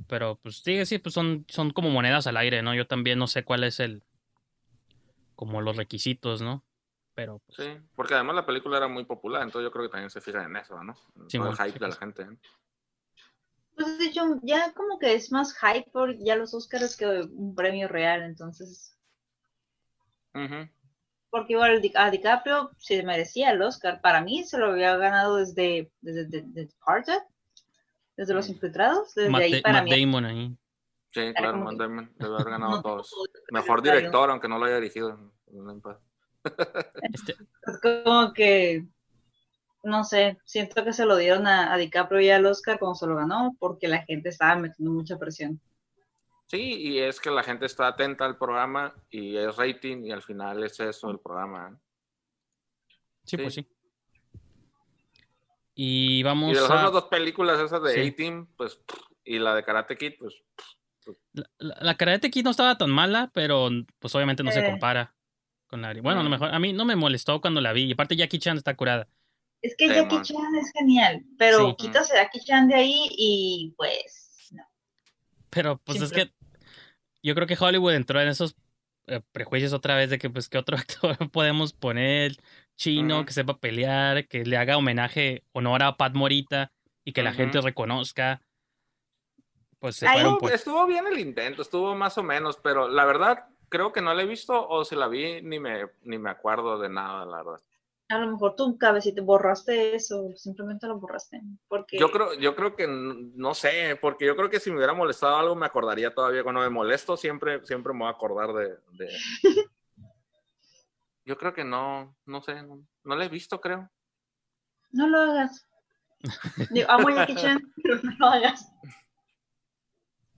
[0.07, 2.73] pero pues sí, sí, pues son, son como monedas al aire, ¿no?
[2.73, 4.01] Yo también no sé cuál es el,
[5.35, 6.63] como los requisitos, ¿no?
[7.15, 10.09] Pero pues Sí, porque además la película era muy popular, entonces yo creo que también
[10.09, 10.95] se fija en eso, ¿no?
[11.27, 12.25] Sí, el hype de la gente.
[12.25, 12.39] Pues
[13.75, 17.87] de hecho, ya como que es más hype por ya los Oscars que un premio
[17.87, 18.97] real, entonces.
[21.29, 24.01] Porque igual a DiCaprio se merecía el Oscar.
[24.01, 26.69] Para mí se lo había ganado desde, desde, desde
[28.15, 30.57] desde Los Infiltrados, desde ahí para Matt Damon ahí.
[31.11, 33.13] Sí, claro, Matt Damon debe haber ganado todos.
[33.51, 35.33] Mejor director, aunque no lo haya dirigido.
[37.13, 37.33] Este
[37.67, 38.87] es como que,
[39.83, 43.15] no sé, siento que se lo dieron a, DiCaprio y al Oscar cuando se lo
[43.15, 45.59] ganó, porque la gente estaba metiendo mucha presión.
[46.47, 50.21] Sí, y es que la gente está atenta al programa y es rating y al
[50.21, 51.77] final es eso el programa.
[53.25, 53.37] sí.
[53.37, 53.67] pues sí.
[55.75, 58.79] Y vamos y de las otras dos películas, esas de A-Team, pues,
[59.23, 60.35] y la de Karate Kid, pues...
[61.03, 61.17] pues
[61.57, 64.69] la, Karate Kid no estaba tan mala, pero pues obviamente no se eh.
[64.69, 65.15] compara
[65.65, 65.91] con la...
[65.99, 67.85] Bueno, a lo mejor a mí no me molestó cuando la vi.
[67.85, 69.07] Y aparte Jackie Chan está curada.
[69.63, 74.49] Es que Jackie Chan es genial, pero quitas a Jackie Chan de ahí y pues
[74.51, 74.63] no.
[75.49, 76.33] Pero pues es que
[77.23, 78.57] yo creo que Hollywood entró en esos
[79.07, 82.35] eh, prejuicios otra vez de que pues qué otro actor podemos poner
[82.75, 86.73] chino, que sepa pelear, que le haga homenaje, honor a Pat Morita
[87.05, 88.41] y que la gente reconozca.
[89.79, 90.07] Pues se
[90.51, 94.23] Estuvo bien el intento, estuvo más o menos, pero la verdad creo que no la
[94.23, 97.61] he visto o si la vi ni me, ni me acuerdo de nada, la verdad.
[98.13, 101.41] A lo mejor tú, te borraste eso, simplemente lo borraste.
[101.67, 101.97] Porque...
[101.97, 105.35] Yo creo, yo creo que, no sé, porque yo creo que si me hubiera molestado
[105.35, 106.43] algo me acordaría todavía.
[106.43, 108.77] Cuando me molesto siempre, siempre me voy a acordar de,
[111.25, 113.89] Yo creo que no, no sé, no, lo he visto, creo.
[114.91, 115.67] No lo hagas.
[116.69, 118.71] Digo, amo Jackie Chan, pero no lo hagas.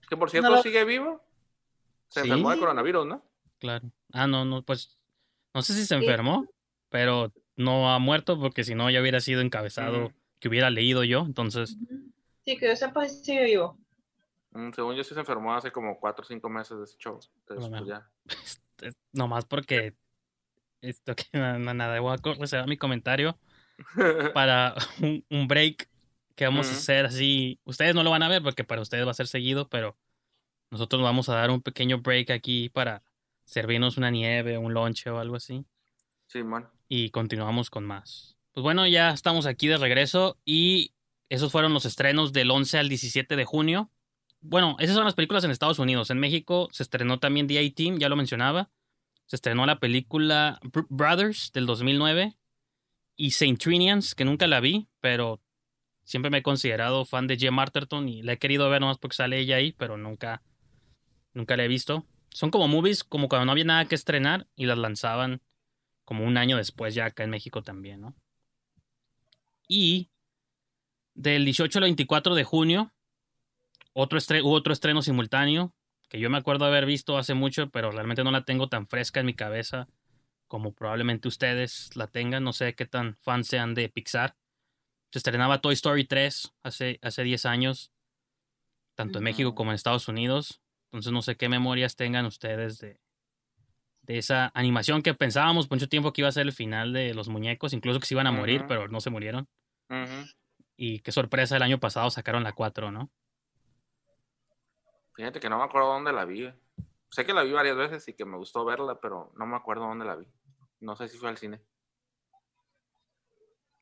[0.08, 1.22] Que por cierto sigue vivo.
[2.08, 3.24] Se enfermó de coronavirus, ¿no?
[3.58, 3.90] Claro.
[4.12, 4.96] Ah, no, no, pues
[5.54, 6.46] no sé si se enfermó,
[6.90, 11.20] pero no ha muerto porque si no ya hubiera sido encabezado, que hubiera leído yo,
[11.20, 11.76] entonces.
[12.44, 13.78] Sí, que yo sepa si sigue vivo.
[14.52, 17.18] Mm, según yo sí se enfermó hace como cuatro o cinco meses de ese show.
[17.40, 18.10] Entonces, no, pues ya.
[19.12, 19.94] Nomás porque
[20.80, 23.38] esto que no, nada, voy a reservar mi comentario
[24.34, 25.88] para un, break
[26.34, 27.60] que vamos a hacer así.
[27.64, 29.96] Ustedes no lo van a ver porque para ustedes va a ser seguido, pero
[30.70, 33.02] nosotros vamos a dar un pequeño break aquí para
[33.44, 35.64] servirnos una nieve, un lonche o algo así.
[36.26, 36.68] Sí, man.
[36.88, 38.36] Y continuamos con más.
[38.52, 40.94] Pues bueno, ya estamos aquí de regreso y
[41.28, 43.90] esos fueron los estrenos del 11 al 17 de junio.
[44.40, 46.10] Bueno, esas son las películas en Estados Unidos.
[46.10, 48.70] En México se estrenó también The A-Team, ya lo mencionaba
[49.26, 52.36] se estrenó la película Brothers del 2009
[53.16, 55.40] y Saint Trinians, que nunca la vi, pero
[56.04, 59.16] siempre me he considerado fan de Jim Arterton y la he querido ver nomás porque
[59.16, 60.42] sale ella ahí, pero nunca,
[61.34, 62.06] nunca la he visto.
[62.30, 65.42] Son como movies, como cuando no había nada que estrenar y las lanzaban
[66.06, 68.16] como un año después ya acá en México también, ¿no?
[69.68, 70.08] Y
[71.14, 72.94] del 18 al 24 de junio,
[73.92, 75.74] otro hubo otro estreno simultáneo
[76.08, 79.20] que yo me acuerdo haber visto hace mucho, pero realmente no la tengo tan fresca
[79.20, 79.88] en mi cabeza
[80.46, 82.44] como probablemente ustedes la tengan.
[82.44, 84.36] No sé qué tan fans sean de Pixar.
[85.10, 87.92] Se estrenaba Toy Story 3 hace, hace 10 años,
[88.94, 90.60] tanto en México como en Estados Unidos.
[90.86, 93.00] Entonces no sé qué memorias tengan ustedes de,
[94.06, 97.12] de esa animación que pensábamos por mucho tiempo que iba a ser el final de
[97.12, 99.48] los muñecos, incluso que se iban a morir, pero no se murieron.
[100.76, 103.10] Y qué sorpresa, el año pasado sacaron la 4, ¿no?
[105.14, 106.52] Fíjate que no me acuerdo dónde la vi.
[107.10, 109.86] Sé que la vi varias veces y que me gustó verla, pero no me acuerdo
[109.86, 110.26] dónde la vi.
[110.80, 111.60] No sé si fue al cine.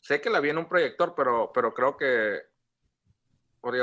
[0.00, 2.42] Sé que la vi en un proyector, pero, pero creo que.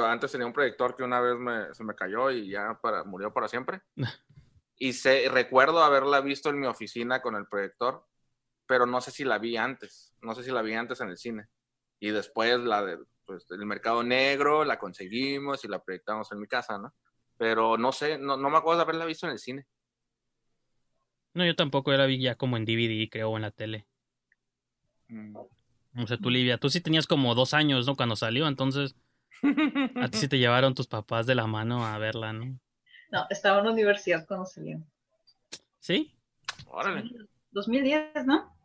[0.06, 3.48] antes tenía un proyector que una vez se me cayó y ya para, murió para
[3.48, 3.82] siempre.
[4.82, 8.04] y sé, recuerdo haberla visto en mi oficina con el proyector,
[8.66, 10.16] pero no sé si la vi antes.
[10.24, 11.50] No sé si la vi antes en el cine.
[12.00, 16.80] Y después la del pues, mercado negro la conseguimos y la proyectamos en mi casa,
[16.80, 16.96] ¿no?
[17.38, 19.68] Pero no sé, no, me acuerdo de haberla visto en el cine.
[21.36, 23.86] No, yo tampoco, yo la vi ya como en DVD, creo, en la tele.
[25.10, 25.36] Mm.
[25.96, 27.96] O sea, tú, Livia, tú sí tenías como dos años, ¿no?
[27.96, 28.96] Cuando salió, entonces
[29.98, 32.60] a ti sí te llevaron tus papás de la mano a verla, ¿no?
[33.12, 34.82] No, estaba en la universidad cuando salió.
[35.80, 36.14] ¿Sí?
[36.68, 37.10] Órale.
[37.52, 38.56] 2010, ¿no?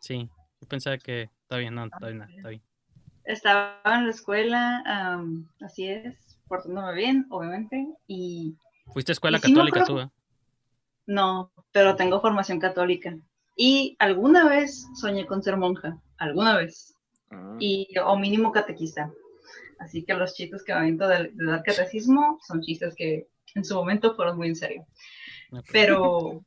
[0.00, 0.30] Sí,
[0.60, 2.62] yo pensaba que está bien, no, está bien, está bien.
[3.24, 5.20] Estaba en la escuela,
[5.60, 7.88] así es, portándome bien, obviamente.
[8.06, 8.56] Y,
[8.92, 9.98] ¿Fuiste a escuela católica tú?
[9.98, 10.08] Eh?
[11.06, 13.18] No, pero tengo formación católica.
[13.56, 16.94] Y alguna vez soñé con ser monja, alguna vez.
[17.30, 17.56] Ah.
[17.58, 19.12] Y, o mínimo catequista.
[19.78, 23.74] Así que los chistes que me avento de, dar catecismo son chistes que en su
[23.74, 24.86] momento fueron muy en serio.
[25.72, 26.44] Pero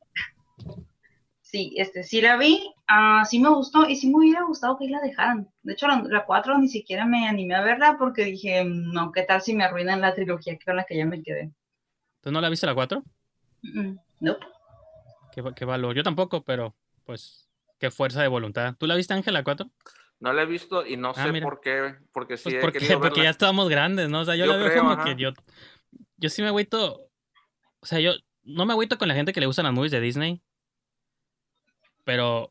[1.40, 4.88] sí, este, sí la vi, uh, sí me gustó y sí me hubiera gustado que
[4.88, 5.48] la dejaran.
[5.62, 9.42] De hecho, la, 4 ni siquiera me animé a verla porque dije, no, ¿qué tal
[9.42, 11.52] si me arruinan la trilogía con la que ya me quedé?
[12.22, 13.02] ¿Tú no la viste la 4?
[14.20, 14.36] no.
[15.56, 15.94] Qué, valor.
[15.94, 16.74] Yo tampoco, pero
[17.04, 17.48] pues
[17.78, 18.74] qué fuerza de voluntad.
[18.78, 19.66] ¿Tú la viste, Ángel, la 4?
[20.20, 21.96] No la he visto y no ah, sé por qué.
[22.12, 24.20] Porque sí pues porque, porque ya estábamos grandes, ¿no?
[24.20, 25.32] O sea, yo, la veo como que yo.
[26.22, 27.10] Yo sí me agüito.
[27.80, 28.12] O sea, yo
[28.42, 30.42] no me agüito con la gente que le gustan las movies de Disney
[32.04, 32.50] pero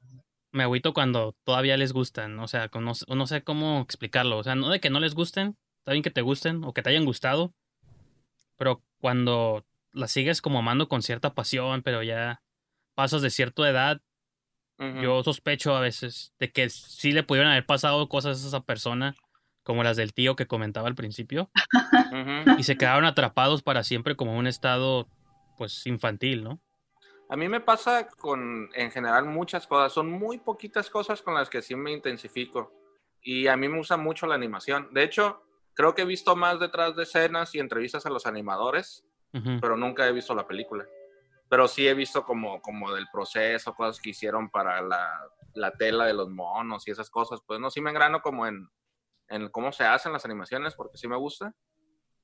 [0.52, 4.56] me agüito cuando todavía les gustan, o sea, no, no, sé cómo explicarlo, o sea,
[4.56, 7.06] no de que no les gusten, está bien que te gusten o que te hayan
[7.06, 7.54] gustado,
[8.58, 12.42] pero cuando las sigues como amando con cierta pasión, pero ya
[12.96, 14.02] pasas de cierta edad,
[15.00, 19.16] yo sospecho a veces de que sí le pudieron haber pasado cosas a esa persona,
[19.72, 21.50] como las del tío que comentaba al principio,
[22.58, 25.08] y se quedaron atrapados para siempre como un estado,
[25.58, 26.60] pues, infantil, ¿no?
[27.30, 29.94] A mí me pasa con, en general, muchas cosas.
[29.94, 32.74] Son muy poquitas cosas con las que sí me intensifico.
[33.22, 34.90] Y a mí me gusta mucho la animación.
[34.92, 35.42] De hecho,
[35.74, 39.06] creo que he visto más detrás de escenas y entrevistas a los animadores,
[39.62, 40.86] pero nunca he visto la película.
[41.48, 45.10] Pero sí he visto como, como del proceso, cosas que hicieron para la,
[45.54, 47.40] la tela de los monos y esas cosas.
[47.48, 48.68] Pues no, sí me engrano como en,
[49.32, 51.56] en cómo se hacen las animaciones, porque sí me gusta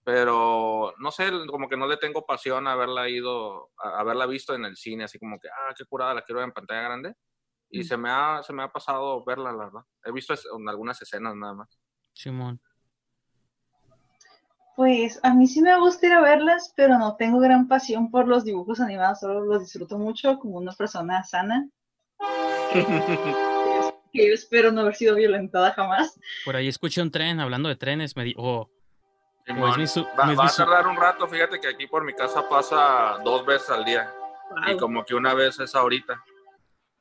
[0.08, 4.56] pero no sé, como que no le tengo pasión a haberla ido, a haberla visto
[4.56, 7.14] en el cine, así como que, ah, qué curada, la quiero ver en pantalla grande.
[7.70, 7.84] Y mm.
[7.84, 9.82] se, me ha, se me ha pasado verla, la verdad.
[10.06, 11.78] He visto en algunas escenas nada más.
[12.14, 12.62] Simón.
[14.78, 18.30] Pues a mí sí me gusta ir a verlas, pero no tengo gran pasión por
[18.30, 21.68] los dibujos animados, solo los disfruto mucho como una persona sana.
[24.18, 26.20] que yo espero no haber sido violentada jamás.
[26.44, 28.70] Por ahí escuché un tren, hablando de trenes, me dijo,
[29.50, 33.86] va, a tardar un rato, fíjate que aquí por mi casa pasa dos veces al
[33.86, 34.12] día.
[34.68, 36.22] Y como que una vez es ahorita.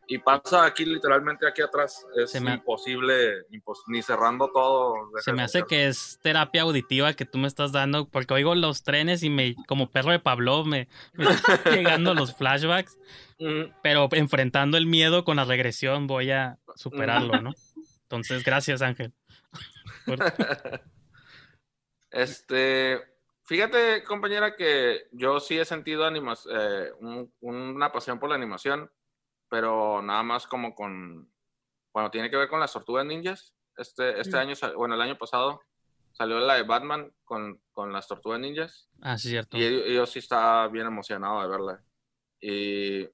[0.09, 2.07] Y pasa aquí literalmente aquí atrás.
[2.17, 3.47] Es imposible,
[3.89, 4.95] ni cerrando todo.
[5.21, 8.83] Se me hace que es terapia auditiva que tú me estás dando, porque oigo los
[8.83, 12.99] trenes y me, como perro de Pablo, me, me están llegando los flashbacks.
[13.83, 17.53] Pero enfrentando el miedo con la regresión voy a superarlo, ¿no?
[18.03, 19.13] Entonces, gracias, Ángel.
[22.09, 23.03] Este,
[23.45, 26.93] fíjate, compañera, que yo sí he sentido eh,
[27.41, 28.91] una pasión por la animación,
[29.49, 31.31] pero nada más como con,
[31.93, 33.55] bueno, tiene que ver con las tortugas ninjas.
[33.77, 34.41] Este, este mm.
[34.41, 35.61] año, bueno, el año pasado
[36.13, 38.89] salió la de Batman con, con las tortugas ninjas.
[39.03, 39.57] Ah, sí, cierto.
[39.57, 41.85] Y yo, sí estaba bien emocionado de verla.
[42.41, 43.09] Y,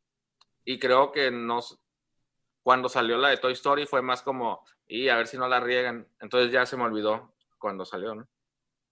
[0.65, 1.79] y creo que nos,
[2.63, 5.61] cuando salió la de Toy Story fue más como, y a ver si no la
[5.61, 6.07] riegan.
[6.21, 8.29] Entonces ya se me olvidó cuando salió, ¿no?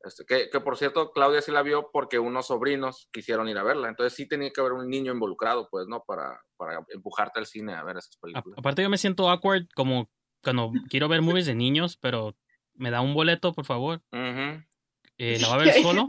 [0.03, 3.89] Este, que, por cierto, Claudia sí la vio porque unos sobrinos quisieron ir a verla.
[3.89, 6.05] Entonces sí tenía que haber un niño involucrado, pues, ¿no?
[6.05, 8.59] Para, para empujarte al cine a ver esas películas.
[8.59, 10.11] aparte yo me siento awkward como
[10.43, 12.35] cuando quiero ver movies de niños, pero
[12.75, 14.03] me da un boleto, por favor.
[14.13, 16.07] Eh, ¿La va a ver solo?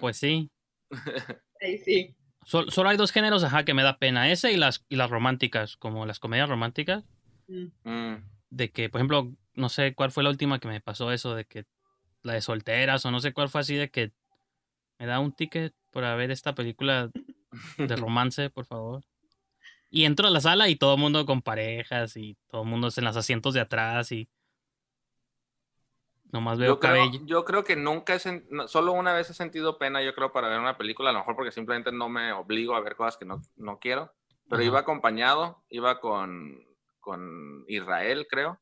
[0.00, 0.50] pues sí.
[1.64, 2.16] Sí, sí.
[2.44, 4.32] solo hay dos géneros, ajá, que me da pena.
[4.32, 7.04] Ese y las, y las románticas, como las comedias románticas.
[7.46, 7.66] Mm.
[7.84, 8.30] Mm.
[8.50, 11.44] De que, por ejemplo, no sé cuál fue la última que me pasó eso, de
[11.44, 11.66] que
[12.22, 14.12] la de solteras o no sé cuál fue así de que
[14.98, 17.10] me da un ticket para ver esta película
[17.78, 19.02] de romance, por favor.
[19.90, 22.88] Y entro a la sala y todo el mundo con parejas y todo el mundo
[22.96, 24.28] en los asientos de atrás y
[26.32, 27.20] Nomás veo Yo creo, cabello.
[27.26, 30.32] yo creo que nunca he sen- no, solo una vez he sentido pena, yo creo,
[30.32, 33.18] para ver una película, a lo mejor porque simplemente no me obligo a ver cosas
[33.18, 34.14] que no, no quiero,
[34.48, 34.68] pero Ajá.
[34.68, 36.64] iba acompañado, iba con,
[37.00, 38.58] con Israel, creo,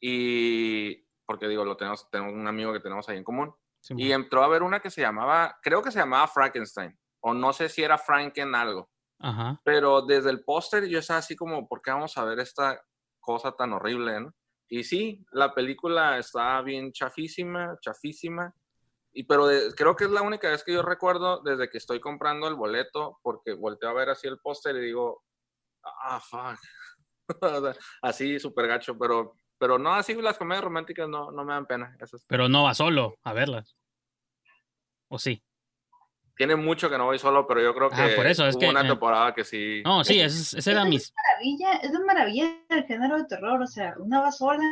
[0.00, 4.10] y porque digo, lo tenemos, tenemos un amigo que tenemos ahí en común, Sí, y
[4.12, 7.68] entró a ver una que se llamaba, creo que se llamaba Frankenstein, o no sé
[7.68, 8.88] si era Franken algo,
[9.20, 9.60] Ajá.
[9.62, 12.82] pero desde el póster yo estaba así como, ¿por qué vamos a ver esta
[13.20, 14.20] cosa tan horrible?
[14.20, 14.32] ¿no?
[14.68, 18.52] Y sí, la película está bien chafísima, chafísima.
[19.12, 22.00] Y pero de- creo que es la única vez que yo recuerdo desde que estoy
[22.00, 25.22] comprando el boleto, porque volteo a ver así el póster y digo,
[25.84, 26.58] ah, fuck.
[28.02, 31.96] Así súper gacho, pero, pero no, así las comedias románticas no, no me dan pena.
[32.00, 32.24] Esas.
[32.26, 33.76] Pero no va solo a verlas.
[35.08, 35.42] ¿O sí?
[36.36, 38.60] Tiene mucho que no voy solo, pero yo creo que Ah, por eso, es hubo
[38.60, 39.82] que, una eh, temporada que sí.
[39.84, 41.12] No, sí, ese, ese era Es mis...
[41.14, 44.62] maravilla, es la maravilla del género de terror, o sea, una va sola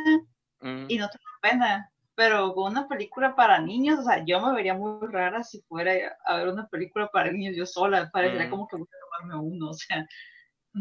[0.59, 0.85] Mm.
[0.87, 4.53] y no te da pena, pero con una película para niños, o sea, yo me
[4.55, 5.91] vería muy rara si fuera
[6.25, 8.49] a ver una película para niños yo sola, parecería Mm.
[8.49, 10.03] como que voy a tomarme uno, o sea,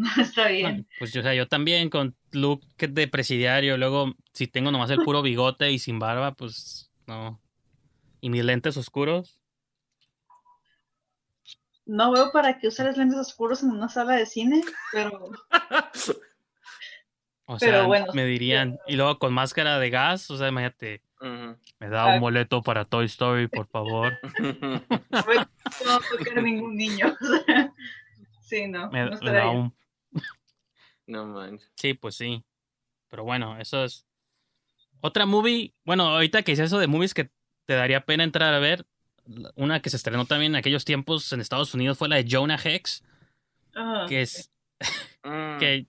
[0.21, 0.87] está bien.
[0.99, 5.03] Pues yo, o sea, yo también con look de presidiario, luego si tengo nomás el
[5.03, 7.41] puro bigote y sin barba, pues no.
[8.21, 9.41] Y mis lentes oscuros.
[11.85, 15.31] No veo para qué usar lentes oscuros en una sala de cine, pero
[17.49, 18.79] O Pero sea, bueno, me dirían.
[18.89, 21.01] Y luego con máscara de gas, o sea, imagínate,
[21.79, 24.19] me da un boleto para Toy Story, por favor.
[24.41, 27.17] no tocar ningún niño.
[28.43, 29.73] sí, no, Me, no me da un...
[31.07, 31.71] no manches.
[31.77, 32.45] Sí, pues sí.
[33.09, 34.07] Pero bueno, eso es.
[35.01, 37.31] Otra movie, bueno, ahorita que hice eso de movies que
[37.67, 38.87] te daría pena entrar a ver,
[39.57, 42.59] una que se estrenó también en aquellos tiempos en Estados Unidos fue la de Jonah
[42.63, 43.03] Hex,
[43.75, 44.51] Ah, que es
[45.25, 45.87] Mm, que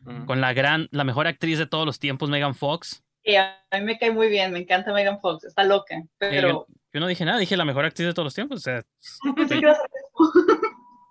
[0.00, 0.24] mm.
[0.24, 3.02] con la gran, la mejor actriz de todos los tiempos, Megan Fox.
[3.22, 6.48] y a mí me cae muy bien, me encanta Megan Fox, está loca, Eh, pero
[6.48, 8.82] yo, yo no dije nada, dije la mejor actriz de todos los tiempos, o sea,
[9.00, 9.76] eso.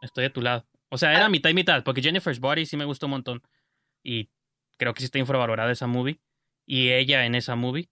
[0.01, 0.65] estoy a tu lado.
[0.89, 3.43] O sea, era mitad y mitad, porque Jennifer's Body sí me gustó un montón.
[4.03, 4.29] Y
[4.77, 6.19] creo que sí está infravalorada esa movie.
[6.65, 7.89] Y ella en esa movie.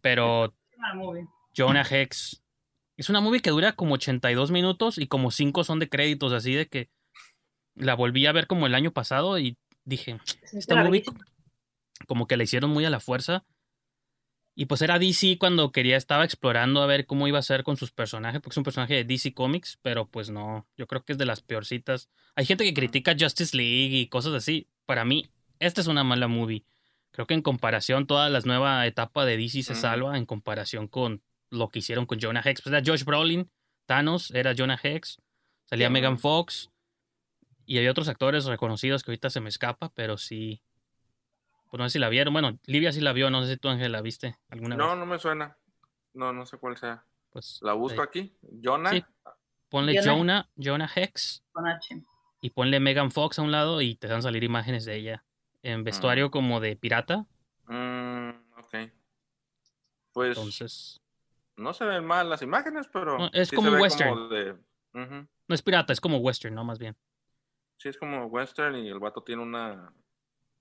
[0.00, 0.54] Pero
[0.84, 1.26] Ah, movie.
[1.56, 2.42] Jonah Hex.
[2.96, 6.54] Es una movie que dura como 82 minutos y como 5 son de créditos, así
[6.54, 6.90] de que
[7.74, 11.02] la volví a ver como el año pasado y dije, esta está movie
[12.06, 13.44] como que la hicieron muy a la fuerza.
[14.56, 17.76] Y pues era DC cuando quería, estaba explorando a ver cómo iba a ser con
[17.76, 21.12] sus personajes, porque es un personaje de DC Comics, pero pues no, yo creo que
[21.12, 22.08] es de las peorcitas.
[22.36, 24.68] Hay gente que critica Justice League y cosas así.
[24.86, 25.28] Para mí,
[25.58, 26.64] esta es una mala movie.
[27.10, 31.22] Creo que en comparación, toda la nueva etapa de DC se salva en comparación con
[31.50, 32.62] lo que hicieron con Jonah Hex.
[32.62, 33.50] Pues era Josh Brolin,
[33.86, 35.18] Thanos, era Jonah Hex,
[35.64, 35.90] salía.
[35.90, 36.70] Megan Fox
[37.66, 40.62] y hay otros actores reconocidos que ahorita se me escapa, pero sí.
[41.74, 42.32] Pues no sé si la vieron.
[42.32, 44.98] Bueno, Livia sí la vio, no sé si tú, Ángel, la viste alguna No, vez.
[44.98, 45.58] no me suena.
[46.12, 47.04] No, no sé cuál sea.
[47.30, 48.38] Pues La busco eh, aquí.
[48.62, 48.90] Jonah.
[48.90, 49.04] Sí.
[49.70, 50.14] ponle Jonah.
[50.14, 52.00] Jonah, Jonah Hex Con H.
[52.40, 55.24] y ponle Megan Fox a un lado y te van a salir imágenes de ella
[55.64, 57.26] en vestuario como de pirata.
[57.66, 58.92] Mm, ok.
[60.12, 61.02] Pues Entonces,
[61.56, 63.18] no se ven mal las imágenes, pero.
[63.18, 64.64] No, es sí como se ve western.
[64.92, 66.62] no es pirata, es como western, ¿no?
[66.62, 66.96] Más bien.
[67.78, 69.92] Sí, es como western y el vato tiene una.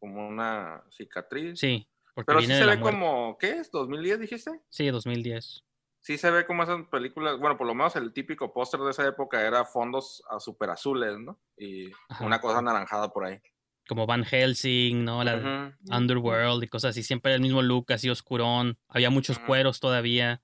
[0.04, 1.58] Como una cicatriz.
[1.58, 2.82] Sí, porque Pero sí se ve muerte.
[2.82, 3.38] como.
[3.38, 3.72] ¿Qué es?
[3.72, 4.60] ¿2010 dijiste?
[4.68, 5.64] Sí, 2010.
[6.02, 7.40] Sí se ve como esas películas.
[7.40, 11.18] Bueno, por lo menos el típico póster de esa época era fondos a super azules,
[11.20, 11.40] ¿no?
[11.56, 12.26] Y Ajá.
[12.26, 13.40] una cosa anaranjada por ahí.
[13.88, 15.24] Como Van Helsing, ¿no?
[15.24, 17.02] La Underworld y cosas así.
[17.02, 18.78] Siempre el mismo look, así oscurón.
[18.90, 20.42] Había muchos cueros todavía.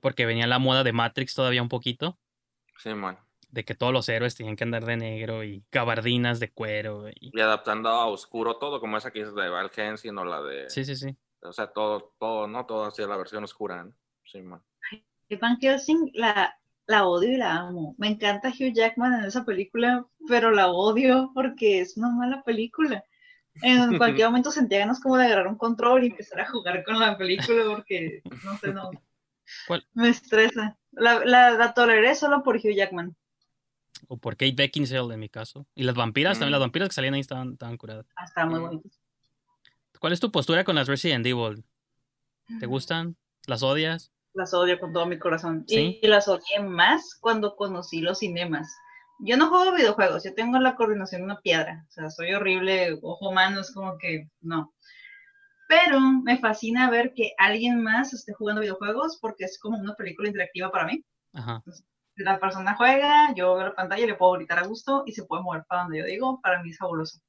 [0.00, 2.18] Porque venía la moda de Matrix todavía un poquito.
[2.78, 3.16] Sí, man.
[3.48, 7.08] De que todos los héroes tenían que andar de negro y gabardinas de cuero.
[7.08, 7.30] Y...
[7.32, 10.68] Y adaptando a oscuro todo, como esa que es de Val Hensing o la de.
[10.68, 11.16] Sí, sí, sí.
[11.42, 12.66] O sea, todo, todo, ¿no?
[12.66, 13.92] Todo hacia la versión oscura, ¿no?
[14.24, 14.62] Sí, man.
[15.28, 17.94] Y Van Helsing la, la odio y la amo.
[17.98, 23.04] Me encanta Hugh Jackman en esa película, pero la odio porque es una mala película.
[23.62, 26.98] En cualquier momento sentía ganas como de agarrar un control y empezar a jugar con
[26.98, 28.90] la película porque, no sé, no.
[29.66, 29.86] ¿Cuál?
[29.94, 30.76] Me estresa.
[30.92, 33.16] La, la, la toleré solo por Hugh Jackman.
[34.08, 35.66] O por Kate Beckinsale en mi caso.
[35.74, 36.52] Y las vampiras, también Mm.
[36.52, 38.06] las vampiras que salían ahí estaban, estaban curadas.
[38.16, 38.62] Ah, Estaba muy Mm.
[38.64, 38.88] bonito.
[40.00, 41.64] ¿Cuál es tu postura con las Resident Evil?
[42.48, 42.58] Mm.
[42.58, 43.16] ¿Te gustan?
[43.46, 44.12] ¿Las odias?
[44.34, 45.64] Las odio con todo mi corazón.
[45.66, 45.98] ¿Sí?
[46.02, 48.68] Y, y las odié más cuando conocí los cinemas.
[49.20, 51.86] Yo no juego videojuegos, yo tengo la coordinación de una piedra.
[51.88, 54.74] O sea, soy horrible, ojo humano, es como que no.
[55.68, 60.28] Pero me fascina ver que alguien más esté jugando videojuegos porque es como una película
[60.28, 61.02] interactiva para mí.
[61.32, 61.62] Ajá.
[62.16, 65.42] La persona juega, yo veo la pantalla, le puedo gritar a gusto y se puede
[65.42, 67.20] mover para donde yo digo, para mí es fabuloso.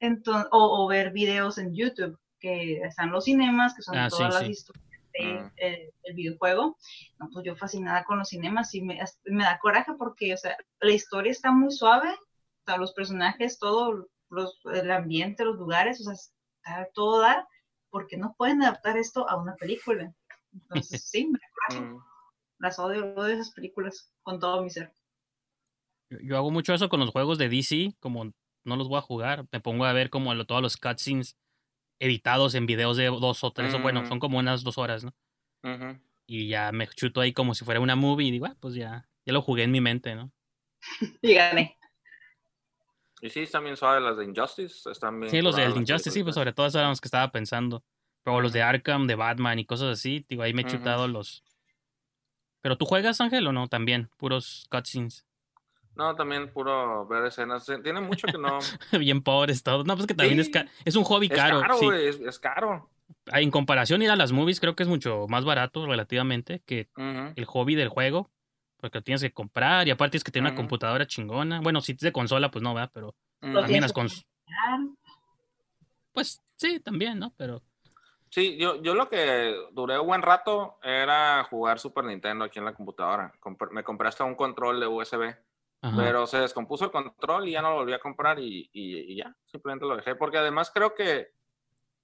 [0.00, 4.16] Entonces, o, o ver videos en YouTube, que están los cinemas, que son Ah, sí,
[4.18, 4.50] todas las sí.
[4.50, 5.46] historias mm.
[5.56, 6.76] el, videojuego.
[7.18, 10.56] No, pues yo fascinada con los cinemas y me, me, da coraje porque, o sea,
[10.80, 16.00] la historia está muy suave, o sea, los personajes, todo, los, el ambiente, los lugares,
[16.00, 17.46] o sea, está todo dar,
[17.90, 20.12] porque no pueden adaptar esto a una película.
[20.52, 21.96] Entonces, sí, me da coraje.
[22.58, 22.64] Mm.
[22.64, 24.92] Las odio, odio esas películas con todo mi ser.
[26.22, 28.32] Yo, hago mucho eso con los juegos de DC, como
[28.64, 31.36] no los voy a jugar, me pongo a ver como todos los cutscenes
[31.98, 35.14] editados en videos de dos o tres, o bueno, son como unas dos horas, ¿no?
[36.26, 39.08] Y ya me chuto ahí como si fuera una movie y digo, ah, pues ya,
[39.24, 40.30] ya lo jugué en mi mente, ¿no?
[41.22, 41.78] y gané.
[43.20, 45.30] Y sí, también suave las de Injustice, están bien.
[45.30, 47.82] Sí, los de Injustice, sí, pues sobre todo esos eran los que estaba pensando.
[48.22, 51.42] Pero los de Arkham, de Batman y cosas así, digo, ahí me he chutado los...
[52.60, 53.68] ¿Pero tú juegas, Ángel, o no?
[53.68, 55.24] También, puros cutscenes.
[55.98, 57.66] No, también puro ver escenas.
[57.82, 58.60] Tiene mucho que no.
[59.00, 59.84] Bien pobres todos.
[59.84, 60.48] No, pues que también es,
[60.84, 61.60] es un hobby caro.
[61.60, 62.90] Es caro, es, caro.
[63.26, 66.88] En comparación ir a las movies, creo que es mucho más barato relativamente que
[67.34, 68.30] el hobby del juego.
[68.76, 71.60] Porque lo tienes que comprar y aparte es que tiene una computadora chingona.
[71.60, 74.24] Bueno, si es de consola, pues no, va, pero también las consolas.
[76.12, 77.34] Pues sí, también, ¿no?
[77.36, 77.60] Pero.
[78.30, 82.64] Sí, yo, yo lo que duré un buen rato era jugar Super Nintendo aquí en
[82.64, 83.32] la computadora.
[83.70, 85.34] me compré hasta un control de USB
[85.80, 89.34] pero se descompuso el control y ya no lo volví a comprar y, y, ya,
[89.46, 90.16] simplemente lo dejé.
[90.16, 91.28] Porque además creo que,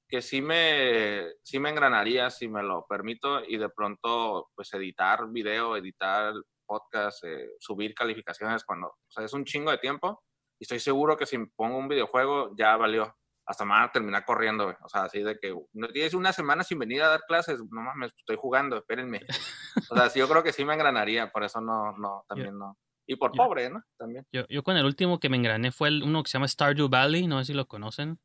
[0.08, 5.28] que sí, me, sí me engranaría si me lo permito y de pronto pues editar
[5.28, 10.22] video, editar podcast, eh, subir calificaciones cuando, o sea, es un chingo de tiempo
[10.58, 13.14] y estoy seguro que si pongo un videojuego ya valió.
[13.46, 16.64] Hasta me van a terminar corriendo, O sea, así de que no tienes una semana
[16.64, 19.20] sin venir a dar clases, no mames, estoy jugando, espérenme.
[19.90, 22.78] O sea, sí, yo creo que sí me engranaría, por eso no, no, también no.
[23.06, 23.82] Y por pobre, ¿no?
[23.98, 24.24] También.
[24.32, 26.88] Yo, yo con el último que me engrané fue el, uno que se llama Stardew
[26.88, 28.18] Valley, no sé si lo conocen.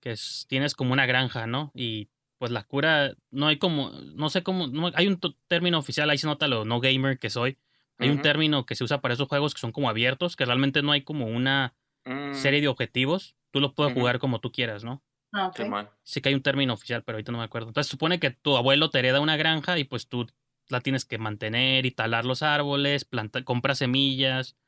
[0.00, 1.72] Que es, tienes como una granja, ¿no?
[1.74, 2.08] Y
[2.38, 6.18] pues la cura, no hay como, no sé cómo, no, hay un término oficial, ahí
[6.18, 7.58] se nota lo no gamer que soy.
[7.98, 10.82] Hay un término que se usa para esos juegos que son como abiertos, que realmente
[10.82, 11.74] no hay como una
[12.04, 12.34] mm.
[12.34, 13.36] serie de objetivos.
[13.56, 15.02] Tú los puedes jugar como tú quieras, ¿no?
[15.32, 15.66] Ah, okay.
[16.02, 17.68] Sí que hay un término oficial, pero ahorita no me acuerdo.
[17.68, 20.26] Entonces supone que tu abuelo te hereda una granja y pues tú
[20.68, 24.58] la tienes que mantener y talar los árboles, plantar, compra semillas,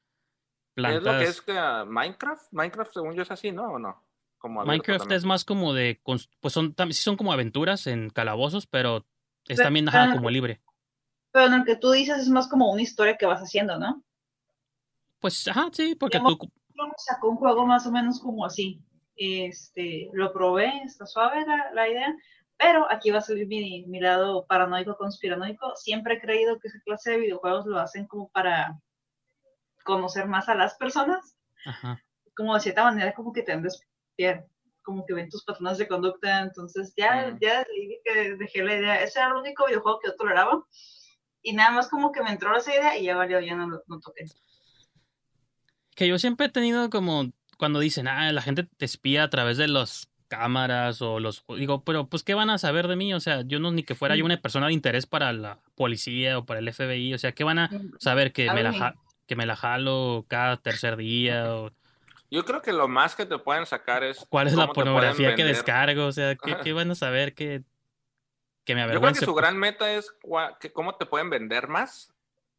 [0.72, 1.02] plantas.
[1.02, 2.50] ¿Es lo que es que ah, Minecraft?
[2.50, 3.72] Minecraft según yo es así, ¿no?
[3.72, 4.02] ¿O no?
[4.38, 6.00] Como Minecraft es más como de,
[6.40, 9.04] pues son, sí son como aventuras en calabozos, pero
[9.48, 10.62] es también ajá, como libre.
[11.30, 14.02] Pero en el que tú dices es más como una historia que vas haciendo, ¿no?
[15.20, 16.38] Pues, ajá, sí, porque tú...
[16.96, 18.82] Sacó un juego más o menos como así.
[19.16, 22.14] Este, lo probé, está suave la, la idea,
[22.56, 25.76] pero aquí va a salir mi, mi lado paranoico, conspiranoico.
[25.76, 28.80] Siempre he creído que esa clase de videojuegos lo hacen como para
[29.84, 31.36] conocer más a las personas.
[32.36, 33.64] Como de cierta manera, como que te han
[34.82, 36.40] como que ven tus patrones de conducta.
[36.40, 37.64] Entonces ya, ya
[38.38, 39.02] dejé la idea.
[39.02, 40.64] Ese era el único videojuego que yo toleraba.
[41.42, 44.00] Y nada más como que me entró esa idea y ya valió, ya no, no
[44.00, 44.24] toqué.
[45.98, 49.56] Que yo siempre he tenido como cuando dicen, ah, la gente te espía a través
[49.56, 53.18] de los cámaras o los digo, pero pues qué van a saber de mí, o
[53.18, 56.46] sea, yo no ni que fuera yo una persona de interés para la policía o
[56.46, 57.68] para el FBI, o sea, qué van a
[57.98, 58.94] saber que me la
[59.26, 61.72] que me la jalo cada tercer día o
[62.30, 65.42] yo creo que lo más que te pueden sacar es cuál es la pornografía que
[65.42, 67.64] descargo, o sea, ¿qué, qué van a saber que,
[68.64, 69.20] que me avergüence?
[69.20, 70.14] Yo creo que su gran meta es
[70.72, 72.12] cómo te pueden vender más.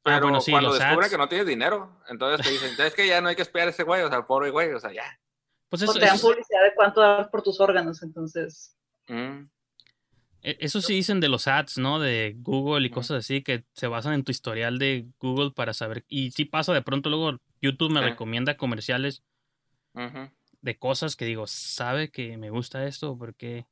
[0.04, 3.08] Ah, pero bueno, sí, cuando descubren que no tienes dinero, entonces te dicen, es que
[3.08, 5.20] ya no hay que esperar a ese güey, o sea, pobre güey, o sea, ya.
[5.68, 8.76] Pues eso, o te dan publicidad de cuánto das por tus órganos, entonces.
[9.08, 9.50] Mm.
[10.42, 12.00] E, eso sí dicen de los ads, ¿no?
[12.00, 12.94] De Google y mm.
[12.94, 16.06] cosas así, que se basan en tu historial de Google para saber.
[16.08, 19.24] Y sí pasa de pronto, luego YouTube me recomienda comerciales
[20.62, 23.18] de cosas que digo, ¿sabe que me gusta esto?
[23.18, 23.68] ¿Por qué?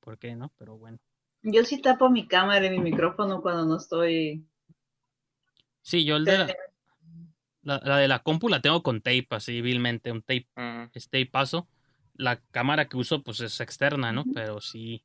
[0.00, 0.52] ¿Por qué no?
[0.58, 0.98] Pero bueno.
[1.42, 4.46] Yo sí tapo mi cámara y mi micrófono cuando no estoy.
[5.84, 6.56] Sí, yo el de
[7.62, 10.48] la, la, de la compu la tengo con tape, así vilmente, un tape,
[10.94, 11.68] este paso.
[12.14, 14.24] La cámara que uso, pues es externa, ¿no?
[14.32, 15.04] Pero sí.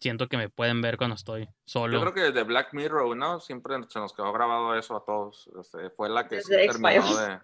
[0.00, 1.94] Siento que me pueden ver cuando estoy solo.
[1.94, 3.40] Yo creo que desde Black Mirror, ¿no?
[3.40, 5.50] Siempre se nos quedó grabado eso a todos.
[5.60, 7.40] Este, fue la que se terminó de.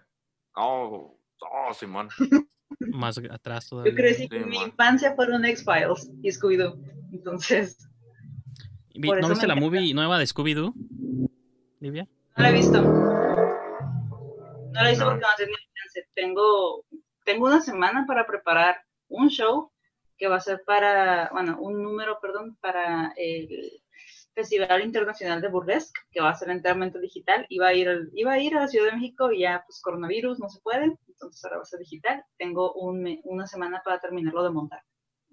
[0.55, 2.09] Oh, oh, Simón.
[2.79, 3.91] Más atrás todavía.
[3.91, 6.79] Yo crecí que mi infancia fueron X-Files y Scooby-Doo.
[7.13, 7.77] Entonces.
[8.95, 10.73] ¿No viste la movie nueva de Scooby-Doo,
[11.81, 12.07] Livia?
[12.37, 12.81] No la he visto.
[12.81, 16.07] No la hice porque no tenía chance.
[16.13, 16.85] Tengo,
[17.25, 18.77] tengo una semana para preparar
[19.09, 19.71] un show
[20.17, 23.81] que va a ser para, bueno, un número, perdón, para el
[24.33, 27.47] Festival Internacional de Burlesque, que va a ser enteramente digital.
[27.49, 30.39] Iba a ir, iba a, ir a la Ciudad de México y ya, pues, coronavirus,
[30.39, 30.95] no se puede.
[31.07, 32.23] Entonces ahora va a ser digital.
[32.37, 34.83] Tengo un, una semana para terminarlo de montar.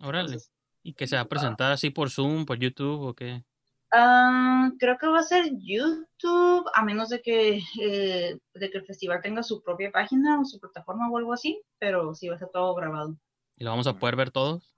[0.00, 0.38] Órale.
[0.82, 3.44] ¿Y que se va a presentar así por Zoom, por YouTube o qué?
[3.90, 8.84] Ah, creo que va a ser YouTube, a menos de que, eh, de que el
[8.84, 12.38] festival tenga su propia página o su plataforma o algo así, pero sí va a
[12.38, 13.16] ser todo grabado.
[13.56, 14.74] ¿Y lo vamos a poder ver todos?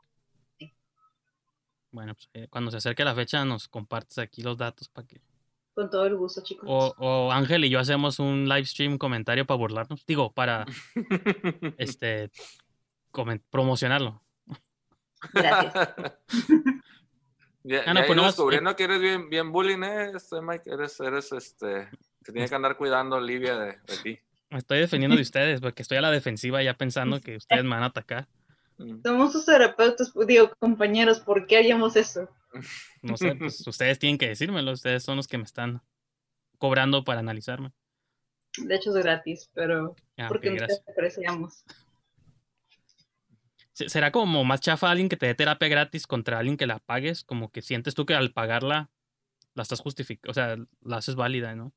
[0.58, 0.72] Sí.
[1.90, 5.20] Bueno, pues eh, cuando se acerque la fecha nos compartes aquí los datos para que...
[5.74, 6.68] Con todo el gusto, chicos.
[6.68, 10.04] O, Ángel y yo hacemos un live stream comentario para burlarnos.
[10.06, 10.66] Digo, para
[11.78, 12.30] este
[13.50, 14.22] promocionarlo.
[15.32, 15.72] Gracias.
[17.62, 20.12] Ya, ah, pues descubriendo que eres bien, bien bullying, ¿eh?
[20.14, 21.88] Este, Mike, eres, eres, este,
[22.24, 24.18] que tiene que andar cuidando a Olivia de, ti.
[24.48, 27.70] Me estoy defendiendo de ustedes, porque estoy a la defensiva ya pensando que ustedes me
[27.70, 28.28] van a atacar.
[28.78, 29.02] Mm.
[29.04, 32.28] Somos sus terapeutas, digo, compañeros, ¿por qué haríamos eso?
[33.02, 35.82] No sé, pues ustedes tienen que decírmelo, ustedes son los que me están
[36.58, 37.72] cobrando para analizarme.
[38.56, 41.62] De hecho es gratis, pero ah, porque nosotros apreciamos.
[43.88, 47.24] ¿Será como más chafa alguien que te dé terapia gratis contra alguien que la pagues?
[47.24, 48.90] Como que sientes tú que al pagarla
[49.54, 51.72] la estás justificando, o sea, la haces válida, ¿no?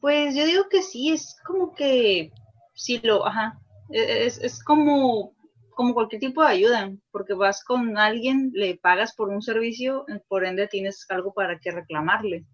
[0.00, 2.32] Pues yo digo que sí, es como que
[2.74, 3.60] sí lo, ajá,
[3.90, 5.34] e, es, es como,
[5.70, 10.44] como cualquier tipo de ayuda, porque vas con alguien, le pagas por un servicio, por
[10.44, 12.44] ende tienes algo para que reclamarle,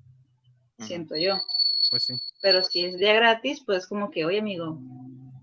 [0.79, 1.39] siento yo.
[1.91, 2.15] Pues sí.
[2.43, 4.79] Pero si es día gratis, pues como que, oye amigo,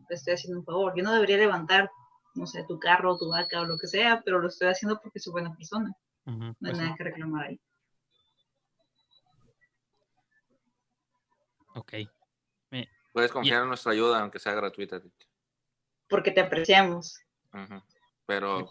[0.07, 1.89] te estoy haciendo un favor, yo no debería levantar
[2.37, 5.19] no sé, tu carro, tu vaca o lo que sea, pero lo estoy haciendo porque
[5.19, 5.93] soy buena persona.
[6.25, 7.59] no hay pues nada que reclamar ahí.
[11.75, 11.93] Ok.
[13.13, 15.01] Puedes confiar en nuestra ayuda, aunque sea gratuita.
[16.07, 17.19] Porque te apreciamos.
[18.27, 18.69] Pero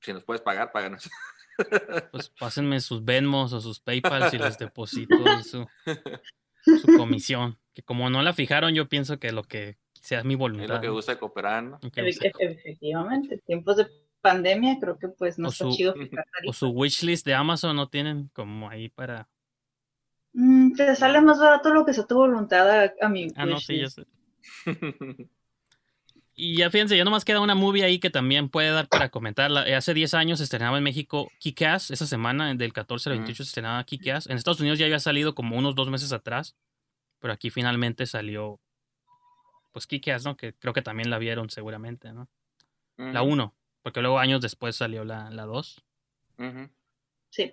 [0.00, 1.08] si nos puedes pagar, páganos.
[2.12, 5.66] Pues pásenme sus Venmos o sus PayPal y les deposito su,
[6.62, 7.58] su comisión.
[7.72, 10.64] Que como no la fijaron, yo pienso que lo que sea mi voluntad.
[10.64, 11.80] Es lo que gusta cooperar, ¿no?
[11.82, 13.88] Efectivamente, tiempos de
[14.20, 15.94] pandemia creo que pues no está chido.
[16.48, 19.28] O su wishlist de Amazon no tienen como ahí para...
[20.32, 23.80] Mm, te sale más barato lo que sea tu voluntad a, mi Ah, no, sí,
[23.80, 24.06] yo sé.
[26.36, 29.62] y ya fíjense, ya nomás queda una movie ahí que también puede dar para comentarla.
[29.76, 33.48] Hace 10 años se estrenaba en México Kick-Ass, esa semana del 14 al 28 se
[33.48, 34.28] estrenaba Kick-Ass.
[34.28, 36.54] En Estados Unidos ya había salido como unos dos meses atrás,
[37.18, 38.60] pero aquí finalmente salió
[39.76, 40.38] pues Kikias, ¿no?
[40.38, 42.30] Que creo que también la vieron seguramente, ¿no?
[42.96, 45.84] La 1, porque luego años después salió la 2.
[47.28, 47.52] Sí.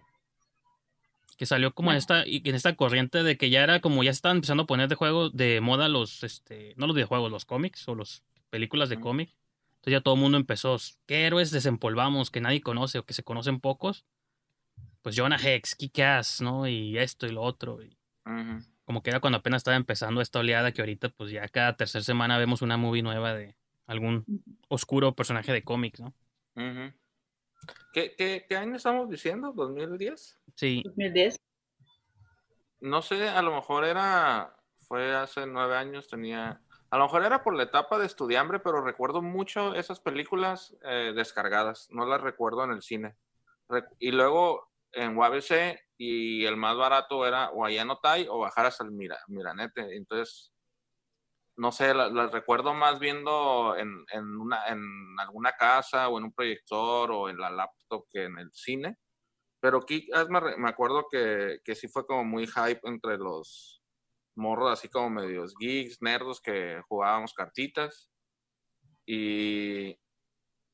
[1.37, 4.37] Que salió como en esta, en esta corriente de que ya era como ya estaban
[4.37, 7.95] empezando a poner de juego de moda los, este, no los videojuegos, los cómics o
[7.95, 9.35] las películas de cómic.
[9.79, 13.23] Entonces ya todo el mundo empezó, ¿qué héroes desempolvamos que nadie conoce o que se
[13.23, 14.05] conocen pocos?
[15.01, 16.69] Pues Jonah Hex, Kikas, ¿no?
[16.69, 17.83] Y esto y lo otro.
[17.83, 17.97] Y
[18.85, 22.03] como que era cuando apenas estaba empezando esta oleada que ahorita pues ya cada tercera
[22.03, 23.55] semana vemos una movie nueva de
[23.85, 24.25] algún
[24.67, 26.13] oscuro personaje de cómics, ¿no?
[27.93, 29.53] ¿Qué, qué, qué, año estamos diciendo?
[29.53, 30.37] ¿2010?
[30.55, 30.81] Sí.
[30.85, 31.39] 2010.
[32.81, 34.55] No sé, a lo mejor era,
[34.87, 38.83] fue hace nueve años, tenía, a lo mejor era por la etapa de estudiambre, pero
[38.83, 43.15] recuerdo mucho esas películas eh, descargadas, no las recuerdo en el cine.
[43.99, 48.65] y luego en UABC y el más barato era o allá en Otay o bajar
[48.65, 49.95] hasta el Mira, Miranete.
[49.95, 50.51] Entonces,
[51.55, 54.81] no sé, las recuerdo más viendo en, en, una, en
[55.17, 58.97] alguna casa o en un proyector o en la laptop que en el cine.
[59.61, 63.81] Pero aquí me, acuerdo que, que sí fue como muy hype entre los
[64.35, 68.11] morros, así como medios geeks, nerdos, que jugábamos cartitas.
[69.05, 69.97] Y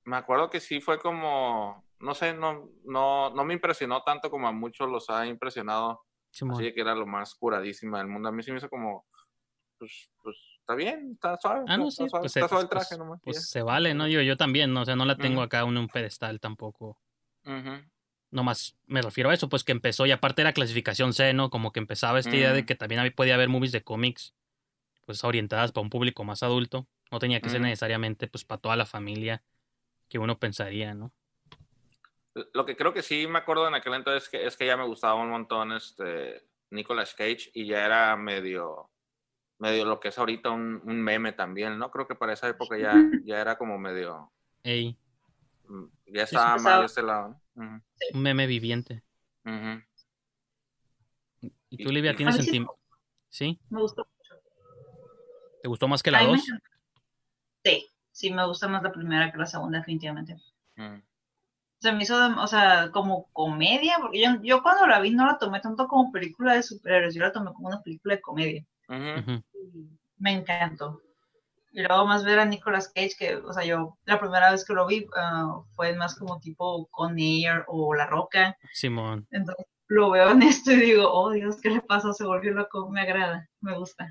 [0.06, 4.48] me acuerdo que sí fue como no sé, no, no, no me impresionó tanto como
[4.48, 6.02] a muchos los ha impresionado.
[6.32, 8.30] así que era lo más curadísima del mundo.
[8.30, 9.06] A mí sí me hizo como,
[9.78, 11.66] pues, pues está bien, está suave.
[11.68, 13.20] Ah, no, sí, está, pues, el pues, traje nomás.
[13.24, 14.08] Pues se vale, ¿no?
[14.08, 14.82] Yo, yo también, ¿no?
[14.82, 17.00] O sea, no la tengo acá en un pedestal tampoco.
[17.46, 17.82] Uh
[18.32, 21.50] Nomás me refiero a eso, pues que empezó y aparte era clasificación C, ¿no?
[21.50, 24.36] Como que empezaba esta idea de que también podía haber movies de cómics,
[25.08, 26.88] pues orientadas para un público más adulto.
[27.12, 29.42] No tenía que ser necesariamente, pues, para toda la familia
[30.10, 31.12] que uno pensaría, ¿no?
[32.34, 34.78] Lo que creo que sí me acuerdo en aquel entonces es que, es que ya
[34.78, 38.90] me gustaba un montón este Nicolas Cage y ya era medio,
[39.58, 41.90] medio lo que es ahorita un, meme también, ¿no?
[41.92, 42.94] Creo que para esa época ya,
[43.26, 44.32] ya era como medio...
[44.64, 44.98] Ey.
[45.68, 47.40] Mm, ya estaba mal de este lado.
[47.56, 47.82] Un
[48.14, 49.04] meme viviente.
[51.70, 52.78] ¿Y tú, Olivia, tienes sentimiento?
[53.30, 53.60] ¿Sí?
[53.70, 54.42] Me gustó mucho.
[55.62, 56.42] ¿Te gustó más que la dos?
[57.64, 60.38] Sí, sí, me gusta más la primera que la segunda, definitivamente
[61.80, 65.38] se me hizo, o sea, como comedia, porque yo, yo cuando la vi no la
[65.38, 68.66] tomé tanto como película de superhéroes, yo la tomé como una película de comedia.
[70.18, 71.02] Me encantó.
[71.72, 74.74] Y luego más ver a Nicolas Cage, que, o sea, yo la primera vez que
[74.74, 78.58] lo vi ah, fue más como tipo Con Air o La Roca.
[78.74, 79.28] Simón.
[79.32, 82.14] Entonces lo veo en esto y digo, oh Dios, ¿qué le pasó?
[82.14, 84.10] Se volvió loco, me agrada, me gusta.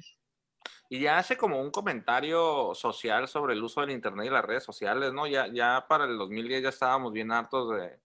[0.90, 4.64] Y ya hace como un comentario social sobre el uso del Internet y las redes
[4.64, 5.26] sociales, ¿no?
[5.26, 8.00] Ya, ya para el 2010 ya estábamos bien hartos de,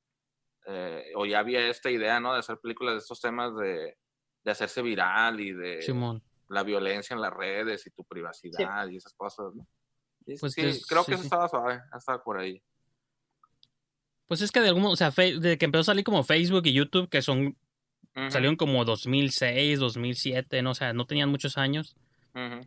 [0.65, 2.33] eh, o ya había esta idea, ¿no?
[2.33, 3.97] De hacer películas de estos temas de,
[4.43, 5.79] de hacerse viral y de
[6.49, 9.67] la violencia en las redes y tu privacidad y esas cosas, ¿no?
[10.39, 12.61] pues sí, creo que eso estaba suave, hasta por ahí.
[14.27, 16.73] Pues es que de algún, o sea, de que empezó a salir como Facebook y
[16.73, 17.57] YouTube, que son,
[18.29, 20.71] salieron como 2006, 2007, ¿no?
[20.71, 21.95] O sea, no tenían muchos años.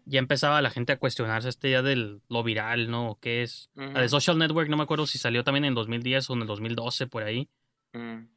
[0.05, 3.19] Ya empezaba la gente a cuestionarse este día de lo viral, ¿no?
[3.21, 3.71] ¿Qué es?
[3.75, 6.47] La de Social Network, no me acuerdo si salió también en 2010 o en el
[6.47, 7.49] 2012, por ahí.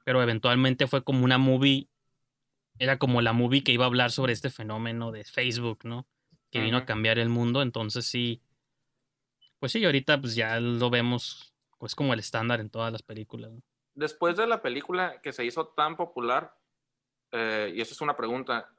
[0.05, 1.88] Pero eventualmente fue como una movie,
[2.77, 6.07] era como la movie que iba a hablar sobre este fenómeno de Facebook, ¿no?
[6.49, 8.41] Que vino a cambiar el mundo, entonces sí.
[9.59, 13.51] Pues sí, ahorita pues ya lo vemos, pues como el estándar en todas las películas.
[13.93, 16.55] Después de la película que se hizo tan popular,
[17.32, 18.69] eh, y esa es una pregunta,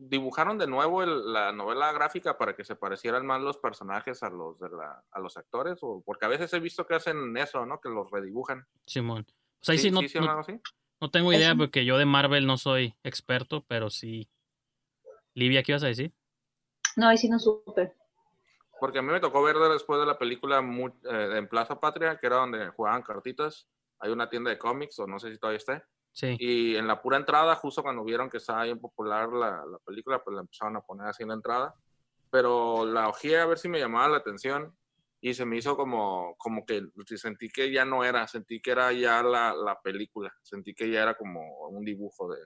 [0.00, 4.58] ¿dibujaron de nuevo la novela gráfica para que se parecieran más los personajes a los
[4.58, 5.78] de la, a los actores?
[5.82, 7.80] O, porque a veces he visto que hacen eso, ¿no?
[7.80, 8.66] Que los redibujan.
[8.86, 9.24] Simón.
[9.60, 10.00] Pues ahí sí, no,
[11.00, 14.28] no, tengo idea porque yo de Marvel no soy experto, pero sí.
[15.34, 16.12] Livia, ¿qué ibas a decir?
[16.96, 17.94] No, ahí sí no supe.
[18.80, 22.26] Porque a mí me tocó ver después de la película eh, en Plaza Patria, que
[22.26, 23.68] era donde jugaban cartitas.
[24.00, 25.58] Hay una tienda de cómics, o no sé si todavía
[26.12, 29.78] esté y en la pura entrada, justo cuando vieron que estaba bien popular la, la,
[29.84, 31.74] película, pues la empezaron a poner así en la entrada.
[32.30, 34.74] Pero la ojé a ver si me llamaba la atención
[35.20, 36.82] y se me hizo como, como que
[37.16, 41.02] sentí que ya no era, sentí que era ya la, la película, sentí que ya
[41.02, 42.40] era como un dibujo de,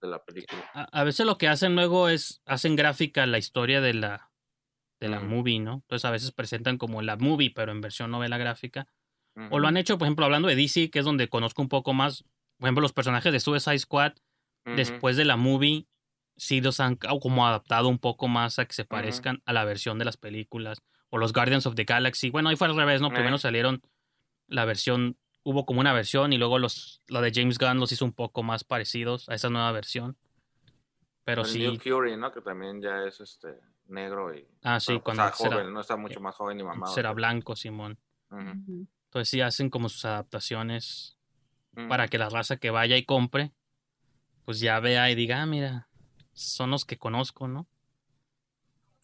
[0.00, 0.62] de la película.
[0.72, 4.30] A, veces lo que hacen luego es, hacen gráfica la historia de la,
[5.00, 5.74] de la movie, ¿no?
[5.82, 8.86] Entonces a veces presentan como la movie, pero en versión novela gráfica.
[9.50, 11.92] O lo han hecho, por ejemplo, hablando de DC, que es donde conozco un poco
[11.92, 12.24] más,
[12.58, 14.12] por ejemplo, los personajes de Suicide Squad,
[14.64, 15.86] después de la movie,
[16.36, 19.98] sí los han como adaptado un poco más a que se parezcan a la versión
[19.98, 20.82] de las películas.
[21.10, 22.30] O los Guardians of the Galaxy.
[22.30, 23.10] Bueno, ahí fue al revés, ¿no?
[23.10, 23.82] Primero salieron
[24.48, 28.04] la versión, hubo como una versión y luego los, la de James Gunn los hizo
[28.04, 30.16] un poco más parecidos a esa nueva versión.
[31.24, 31.60] Pero sí.
[31.60, 32.32] New Fury, ¿no?
[32.32, 34.46] Que también ya es este negro y.
[34.62, 35.24] Ah, sí, cuando.
[35.24, 36.92] Está joven, no está mucho más joven y mamado.
[36.92, 37.98] Será blanco, Simón.
[38.30, 41.13] Entonces sí hacen como sus adaptaciones
[41.88, 43.52] para que la raza que vaya y compre,
[44.44, 45.88] pues ya vea y diga, ah, mira,
[46.32, 47.66] son los que conozco, ¿no?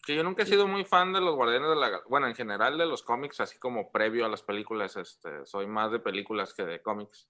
[0.03, 2.77] Que yo nunca he sido muy fan de los Guardianes de la Bueno, en general
[2.77, 6.63] de los cómics, así como previo a las películas, este, soy más de películas que
[6.63, 7.29] de cómics.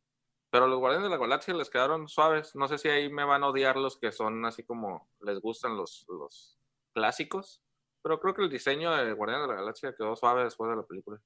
[0.50, 2.56] Pero los Guardianes de la Galaxia les quedaron suaves.
[2.56, 5.78] No sé si ahí me van a odiar los que son así como les gustan
[5.78, 6.58] los, los
[6.94, 7.62] clásicos.
[8.02, 10.84] Pero creo que el diseño de Guardianes de la Galaxia quedó suave después de la
[10.84, 11.22] película.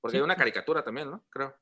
[0.00, 1.24] Porque hay una caricatura también, ¿no?
[1.30, 1.54] Creo.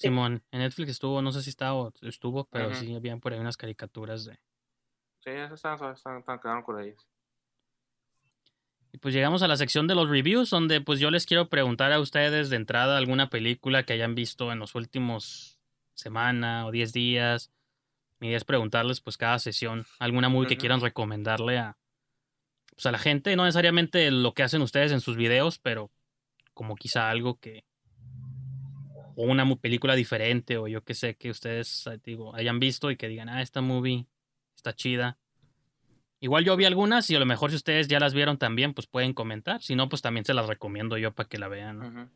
[0.00, 3.38] Simón, en Netflix estuvo, no sé si está o estuvo, pero sí habían por ahí
[3.38, 4.38] unas caricaturas de.
[5.18, 7.06] Sí, esas están, están, están quedando con ellas.
[8.92, 11.92] Y pues llegamos a la sección de los reviews, donde pues yo les quiero preguntar
[11.92, 15.58] a ustedes de entrada alguna película que hayan visto en los últimos
[15.92, 17.52] semana o diez días.
[18.20, 21.76] Mi idea es preguntarles pues cada sesión alguna movie que quieran recomendarle a,
[22.70, 25.90] pues, a la gente, no necesariamente lo que hacen ustedes en sus videos, pero
[26.54, 27.64] como quizá algo que,
[29.20, 32.96] o una película diferente o yo que sé que ustedes eh, digo, hayan visto y
[32.96, 34.06] que digan, ah, esta movie
[34.56, 35.18] está chida.
[36.20, 38.86] Igual yo vi algunas y a lo mejor si ustedes ya las vieron también, pues
[38.86, 39.62] pueden comentar.
[39.62, 42.10] Si no, pues también se las recomiendo yo para que la vean.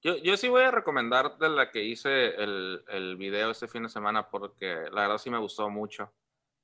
[0.00, 3.82] yo, yo sí voy a recomendar de la que hice el, el video este fin
[3.82, 6.12] de semana porque la verdad sí me gustó mucho.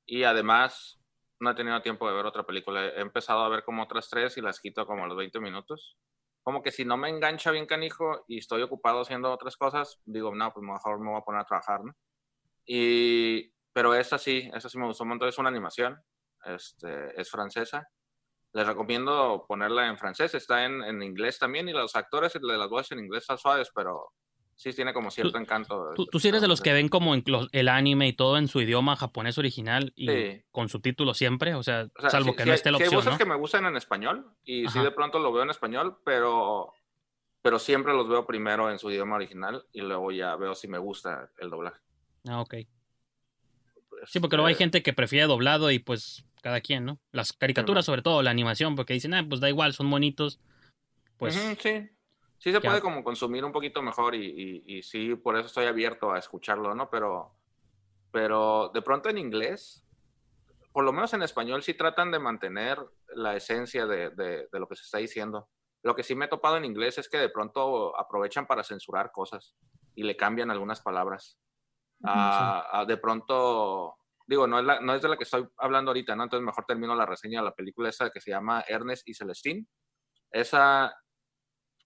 [0.06, 1.00] Y además
[1.40, 2.86] no he tenido tiempo de ver otra película.
[2.86, 5.96] He empezado a ver como otras tres y las quito como a los 20 minutos
[6.44, 10.32] como que si no me engancha bien canijo y estoy ocupado haciendo otras cosas, digo,
[10.34, 11.96] no, pues mejor me voy a poner a trabajar, ¿no?
[12.66, 15.98] Y, pero esa sí, esa sí me gustó un montón, es una animación,
[16.44, 17.88] este, es francesa.
[18.52, 22.68] Les recomiendo ponerla en francés, está en, en inglés también y los actores de las
[22.68, 24.12] voces en inglés están suaves, pero
[24.56, 25.92] sí tiene como cierto encanto.
[25.94, 28.60] Tú, tú sí eres de los que ven como el anime y todo en su
[28.60, 32.94] idioma japonés original y con subtítulos siempre, o sea, salvo que no esté la opción.
[32.94, 35.98] hay voces que me gustan en español y sí de pronto lo veo en español,
[36.04, 36.72] pero,
[37.42, 40.78] pero siempre los veo primero en su idioma original y luego ya veo si me
[40.78, 41.80] gusta el doblaje.
[42.28, 42.54] Ah, ok.
[44.06, 47.00] sí, porque luego hay este gente que prefiere doblado y pues cada quien, ¿no?
[47.10, 50.40] Las caricaturas, sobre todo, la animación, porque dicen, ah, pues da igual, son bonitos.
[51.16, 51.88] Pues sí
[52.44, 56.12] sí se puede como consumir un poquito mejor y, y, sí, por eso estoy abierto
[56.12, 56.90] a escucharlo, ¿no?
[56.90, 57.32] Pero,
[58.12, 59.82] pero de pronto en inglés,
[60.70, 62.78] por lo menos en español, sí tratan de mantener
[63.14, 65.48] la esencia de, de, lo que se está diciendo.
[65.82, 69.10] Lo que sí me he topado en inglés es que de pronto aprovechan para censurar
[69.10, 69.56] cosas
[69.94, 71.38] y le cambian algunas palabras.
[72.02, 75.92] Ah, ah, de pronto, digo, no es, la, no es de la que estoy hablando
[75.92, 76.24] ahorita, ¿no?
[76.24, 79.66] Entonces mejor termino la reseña de la película esa que se llama Ernest y Celestine.
[80.30, 80.94] Esa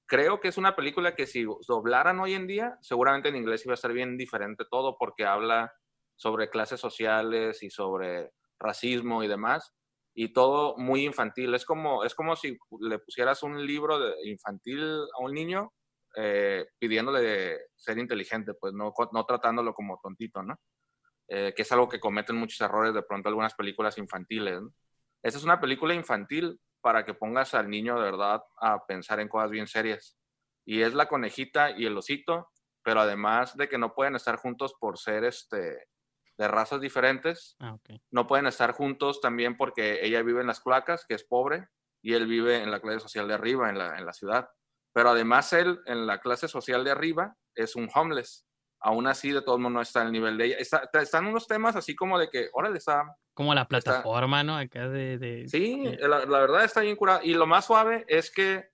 [0.08, 3.74] creo que es una película que si doblaran hoy en día, seguramente en inglés iba
[3.74, 5.72] a ser bien diferente todo porque habla
[6.16, 9.72] sobre clases sociales y sobre racismo y demás
[10.14, 11.54] y todo muy infantil.
[11.54, 15.72] Es como, es como si le pusieras un libro de infantil a un niño
[16.16, 20.58] eh, pidiéndole ser inteligente, pues no, no tratándolo como tontito, ¿no?
[21.28, 24.62] Eh, que es algo que cometen muchos errores de pronto algunas películas infantiles.
[24.62, 24.72] ¿no?
[25.22, 29.28] Esa es una película infantil para que pongas al niño de verdad a pensar en
[29.28, 30.16] cosas bien serias.
[30.64, 32.50] Y es la conejita y el osito,
[32.82, 35.88] pero además de que no pueden estar juntos por ser este,
[36.36, 37.76] de razas diferentes, ah,
[38.10, 41.68] no pueden estar juntos también porque ella vive en las placas, que es pobre,
[42.02, 44.48] y él vive en la clase social de arriba, en la, en la ciudad.
[44.92, 48.47] Pero además él, en la clase social de arriba, es un homeless
[48.80, 50.56] aún así de todo mundo no está al nivel de ella.
[50.58, 53.04] están unos temas así como de que, órale, está...
[53.34, 54.56] Como la plataforma, ¿no?
[54.56, 55.46] Acá de...
[55.48, 57.20] sí, La, verdad está bien curada.
[57.22, 58.70] Y lo más suave es que,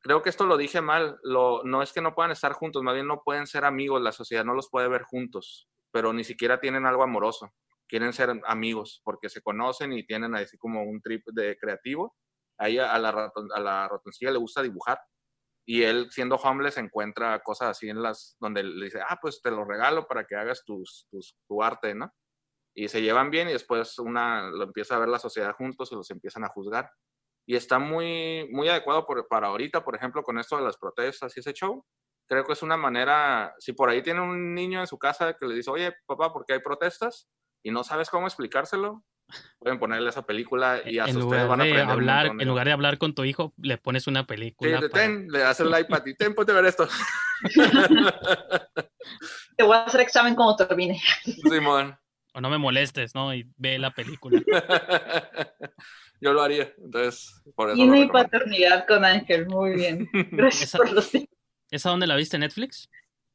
[0.00, 2.94] creo que esto lo dije mal, lo, no es que no puedan estar juntos, más
[2.94, 6.60] bien no pueden ser amigos, la sociedad no los puede ver juntos, pero ni siquiera
[6.60, 7.52] tienen algo amoroso.
[7.88, 12.14] Quieren ser amigos porque se conocen y tienen así como un trip de creativo.
[12.58, 15.00] A ella, a la, a la ratoncilla le gusta dibujar
[15.68, 19.50] y él siendo homeless encuentra cosas así en las donde le dice, ah, pues te
[19.50, 21.06] lo regalo para que hagas tus,
[21.46, 22.10] tu arte, ¿no?
[22.74, 25.94] Y se llevan bien y después una lo empieza a ver la sociedad juntos y
[25.94, 26.90] los empiezan a juzgar.
[27.46, 31.40] Y está muy, muy adecuado para ahorita, por ejemplo, con esto de las protestas y
[31.40, 31.84] ese show.
[32.26, 35.44] Creo que es una manera, si por ahí tiene un niño en su casa que
[35.44, 37.28] le dice, oye, papá, ¿por qué hay protestas?
[37.62, 39.04] Y no sabes cómo explicárselo,
[39.58, 42.72] pueden ponerle esa película y a en lugar van a de hablar, En lugar de
[42.72, 44.80] hablar con tu hijo, le pones una película.
[44.80, 46.88] Sí, ten, le das el iPad y ten, ponte a ver esto.
[49.56, 51.00] Te voy a hacer examen cuando termine.
[51.24, 51.98] Simón.
[52.34, 53.34] O no me molestes, ¿no?
[53.34, 54.40] Y ve la película.
[56.20, 57.80] Yo lo haría, entonces, por eso.
[57.80, 60.08] Y mi paternidad con Ángel, muy bien.
[60.32, 61.10] Gracias por los
[61.70, 62.90] ¿Esa dónde la viste, Netflix?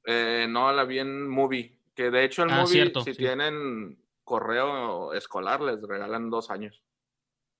[0.05, 1.79] Eh, no, la vi en Movie.
[1.95, 6.81] Que de hecho en ah, Movie, si tienen correo escolar les regalan dos años.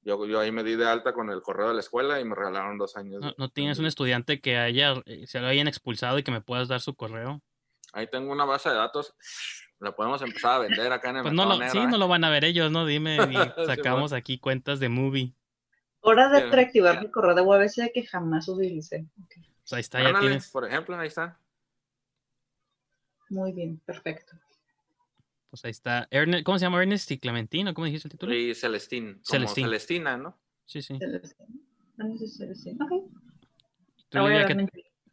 [0.01, 2.35] Yo, yo ahí me di de alta con el correo de la escuela y me
[2.35, 3.23] regalaron dos años.
[3.37, 6.67] ¿No, tienes un estudiante que haya, eh, se lo hayan expulsado y que me puedas
[6.67, 7.41] dar su correo?
[7.93, 9.15] Ahí tengo una base de datos.
[9.79, 12.23] La podemos empezar a vender acá en el pues no lo, Sí, no lo van
[12.23, 12.85] a ver ellos, ¿no?
[12.85, 13.17] Dime,
[13.65, 15.33] sacamos aquí cuentas de movie.
[16.01, 19.05] Hora de reactivar mi correo de UABC que jamás utilicé.
[19.25, 20.49] Pues ahí está, ya tienes.
[20.49, 21.39] Por ejemplo, ahí está.
[23.29, 24.35] Muy bien, perfecto.
[25.53, 26.09] Pues ahí está.
[26.43, 27.75] ¿Cómo se llama Ernest y Clementina?
[27.75, 28.33] ¿Cómo dijiste el título?
[28.33, 29.21] Sí, Celestín.
[29.29, 30.35] Como Celestina, ¿no?
[30.65, 30.97] Sí, sí.
[30.97, 32.83] Celestina.
[32.85, 33.03] Ok.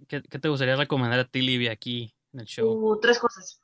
[0.08, 2.72] ¿qué, ¿qué, te gustaría recomendar a ti, Livia, aquí en el show?
[2.72, 3.60] Uh, tres cosas.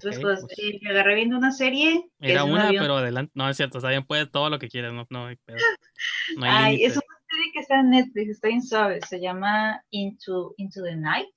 [0.00, 0.42] tres cosas.
[0.42, 0.56] Pues.
[0.60, 2.08] Eh, me agarré viendo una serie.
[2.20, 3.32] Era una, pero adelante.
[3.34, 4.92] No, es cierto, está bien, puede todo lo que quieras.
[4.92, 5.38] No, no, hay
[6.40, 9.00] Ay, es una serie que está en Netflix, está bien suave.
[9.08, 11.34] Se llama Into, Into the Night.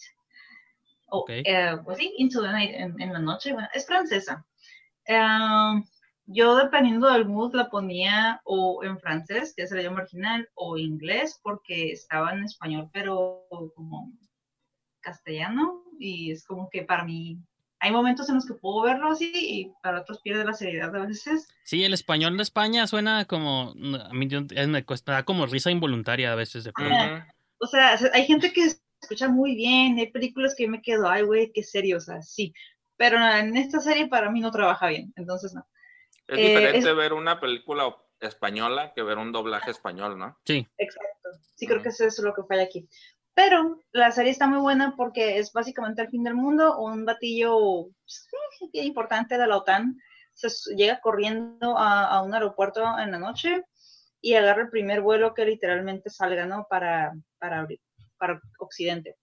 [1.12, 3.53] O, eh, pues sí, Into the Night en, en la noche.
[3.53, 4.45] Bueno, es francesa.
[5.05, 5.84] Em,
[6.26, 10.78] yo dependiendo del mood la ponía o en francés, que es el idioma original, o
[10.78, 13.45] inglés, porque estaba en español, pero
[13.76, 14.14] como
[15.01, 17.39] castellano, y es como que para mí
[17.80, 21.05] hay momentos en los que puedo verlo así y para otros pierde la seriedad a
[21.05, 21.47] veces.
[21.64, 24.28] Sí, el español de España suena como, a mí
[24.68, 26.66] me cuesta como risa involuntaria a veces.
[26.66, 26.74] De
[27.62, 28.70] o sea, hay gente que
[29.02, 32.54] escucha muy bien, hay películas que me quedo, ay, güey, qué serio, o sea, sí
[33.00, 35.66] pero en esta serie para mí no trabaja bien, entonces no.
[36.28, 40.38] Es diferente eh, ver una película española que ver un doblaje español, ¿no?
[40.43, 40.68] Sí.
[40.78, 41.30] Exacto.
[41.56, 42.89] Sí, creo que eso es lo que falla aquí.
[43.34, 46.78] Pero la serie está muy buena porque es básicamente el fin del mundo.
[46.78, 48.28] Un batillo pues,
[48.74, 49.97] importante de la OTAN
[50.34, 53.64] se llega corriendo a, un aeropuerto en la noche
[54.20, 56.68] y agarra el primer vuelo que literalmente salga, ¿no?
[56.70, 57.66] Para, para,
[58.20, 59.17] para Occidente.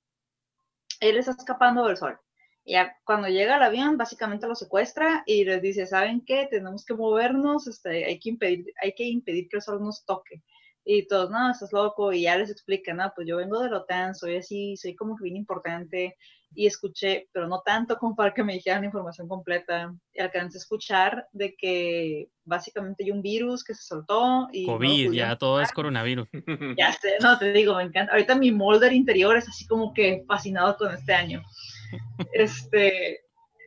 [1.01, 2.19] Él está escapando del sol.
[2.65, 6.49] Ya cuando llega el avión, básicamente lo secuestra y les dice, ¿saben qué?
[6.51, 10.43] Tenemos que movernos, este, hay, que impedir, hay que impedir que el sol nos toque.
[10.89, 13.79] Y todos, no, estás loco, y ya les explica, no, pues yo vengo de la
[13.79, 16.17] OTAN, soy así, soy como que bien importante,
[16.55, 20.59] y escuché, pero no tanto como para que me dijeran la información completa, y alcancé
[20.59, 24.47] a escuchar de que básicamente hay un virus que se soltó.
[24.53, 26.29] y COVID, ya todo es coronavirus.
[26.79, 28.13] Ya sé, no, te digo, me encanta.
[28.13, 31.43] Ahorita mi molder interior es así como que fascinado con este año.
[32.33, 33.21] Este,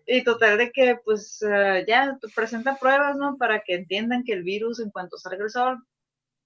[0.08, 3.38] y total de que pues eh, ya presenta pruebas, ¿no?
[3.38, 5.84] Para que entiendan que el virus en cuanto salga el sol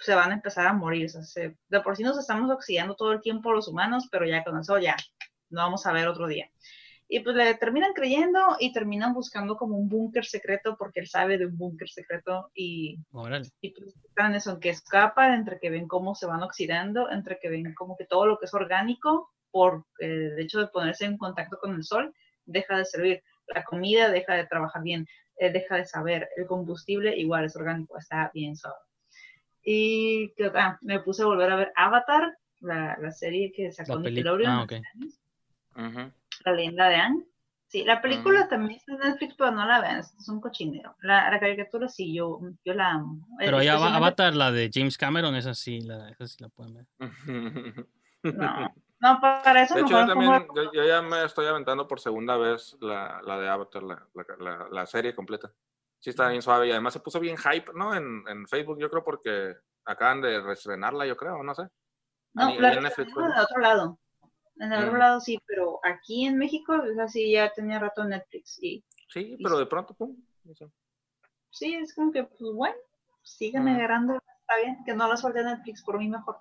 [0.04, 1.06] se van a empezar a morir.
[1.06, 4.44] O sea, de por sí nos estamos oxidando todo el tiempo los humanos, pero ya
[4.44, 4.96] con eso ya
[5.50, 6.50] no vamos a ver otro día.
[7.08, 11.38] Y pues le terminan creyendo y terminan buscando como un búnker secreto porque él sabe
[11.38, 12.98] de un búnker secreto y,
[13.62, 17.40] y pues están eso, en que escapan, entre que ven cómo se van oxidando, entre
[17.40, 21.06] que ven como que todo lo que es orgánico por eh, el hecho de ponerse
[21.06, 22.14] en contacto con el sol
[22.46, 23.24] deja de servir.
[23.48, 25.06] La comida deja de trabajar bien,
[25.38, 26.30] eh, deja de saber.
[26.36, 28.78] El combustible igual es orgánico, está bien suave.
[29.64, 34.52] Y ah, me puse a volver a ver Avatar, la, la serie que sacó Nickelodeon.
[34.52, 34.82] Ah, okay.
[36.46, 37.26] La leyenda de Anne.
[37.74, 40.96] Sí, la película también está en Netflix, pero no la vean, es un cochinero.
[41.02, 43.28] La, la caricatura sí, yo, yo la amo.
[43.40, 46.86] Pero ya Avatar, la de James Cameron, esa sí, la, esa sí la pueden ver.
[48.24, 52.38] No, no para eso de hecho, yo, también, yo, ya me estoy aventando por segunda
[52.38, 54.08] vez la, la de Avatar, la,
[54.40, 55.52] la, la, serie completa.
[56.04, 57.96] Sí, está bien suave y además se puso bien hype, ¿no?
[57.96, 61.64] En, en Facebook, yo creo, porque acaban de reestrenarla, yo creo, no sé.
[62.34, 63.98] No, en Netflix, de otro lado.
[64.58, 68.62] En el otro lado sí, pero aquí en México es así, ya tenía rato Netflix.
[68.62, 70.14] Y, sí, pero de pronto, pum.
[71.50, 72.76] Sí, es como que, pues bueno,
[73.22, 76.36] síganme agarrando, está bien, que no la suelte Netflix, por mí mejor.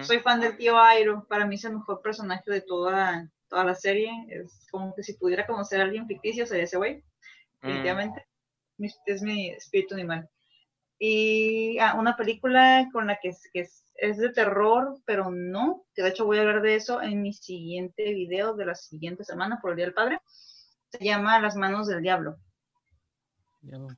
[0.00, 3.76] Soy fan del tío Airo, para mí es el mejor personaje de toda, toda la
[3.76, 4.10] serie.
[4.30, 7.04] Es como que si pudiera conocer a alguien ficticio sería ese güey,
[7.60, 8.26] definitivamente.
[9.06, 10.28] Es mi espíritu animal.
[10.98, 16.02] Y ah, una película con la que, que es es de terror, pero no, que
[16.02, 19.60] de hecho voy a hablar de eso en mi siguiente video de la siguiente semana
[19.60, 20.20] por el Día del Padre.
[20.90, 22.36] Se llama Las manos del diablo.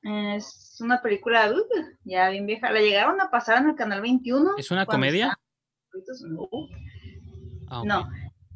[0.02, 1.64] Es una película uh,
[2.04, 2.72] ya bien vieja.
[2.72, 4.54] La llegaron a pasar en el canal 21.
[4.58, 5.38] ¿Es una comedia?
[7.68, 8.08] Ah, no.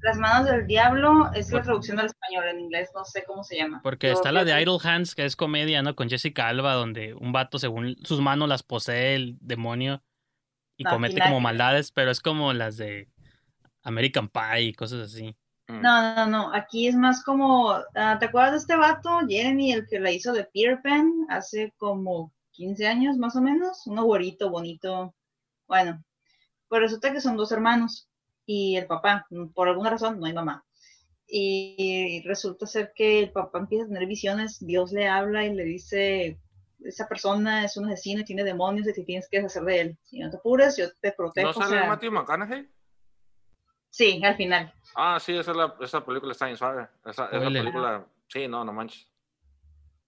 [0.07, 3.57] Las manos del diablo es la traducción al español, en inglés no sé cómo se
[3.57, 3.81] llama.
[3.83, 5.97] Porque está la de Idle Hands, que es comedia, ¿no?
[5.97, 10.05] Con Jessica Alba, donde un vato, según sus manos, las posee el demonio
[10.77, 13.09] y comete como maldades, pero es como las de
[13.83, 15.37] American Pie y cosas así.
[15.67, 15.81] Mm.
[15.81, 19.89] No, no, no, aquí es más como, ah, ¿te acuerdas de este vato, Jeremy, el
[19.89, 23.85] que la hizo de Peter Pan hace como 15 años más o menos?
[23.89, 25.17] Un güerito, bonito.
[25.67, 26.01] Bueno,
[26.69, 28.06] pues resulta que son dos hermanos
[28.47, 30.65] y el papá, por alguna razón, no hay mamá.
[31.29, 35.65] Y resulta ser que el papá empieza a tener visiones, Dios le habla y le
[35.65, 36.39] dice,
[36.85, 39.99] esa persona es un asesino y tiene demonios y te tienes que deshacer de él.
[40.05, 41.49] Si no te apures, yo te protejo.
[41.49, 42.69] ¿No sale Matthew McConaughey?
[43.91, 44.73] Sí, al final.
[44.95, 46.87] Ah, sí, esa, es la, esa película está bien suave.
[47.05, 49.09] Esa, esa película, sí, no, no manches.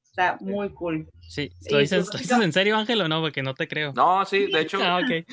[0.05, 1.09] Está muy cool.
[1.21, 3.21] Sí, ¿lo dices, en serio, Ángel, o no?
[3.21, 3.93] Porque no te creo.
[3.95, 4.79] No, sí, de hecho.
[4.83, 5.25] ah, okay.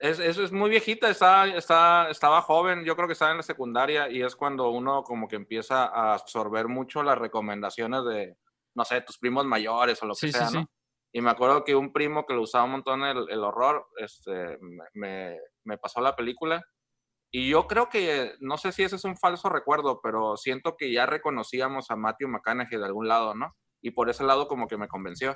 [0.00, 3.42] Es, eso es muy viejita, está, está, estaba joven, yo creo que estaba en la
[3.42, 8.36] secundaria y es cuando uno como que empieza a absorber mucho las recomendaciones de,
[8.74, 10.66] no sé, tus primos mayores o lo que sea, ¿no?
[11.12, 14.58] Y me acuerdo que un primo que lo usaba un montón el, el horror, este,
[14.94, 16.64] me, me, pasó la película.
[17.32, 20.92] Y yo creo que, no sé si ese es un falso recuerdo, pero siento que
[20.92, 23.56] ya reconocíamos a Matthew McConaughey de algún lado, ¿no?
[23.82, 25.34] Y por ese lado como que me convenció.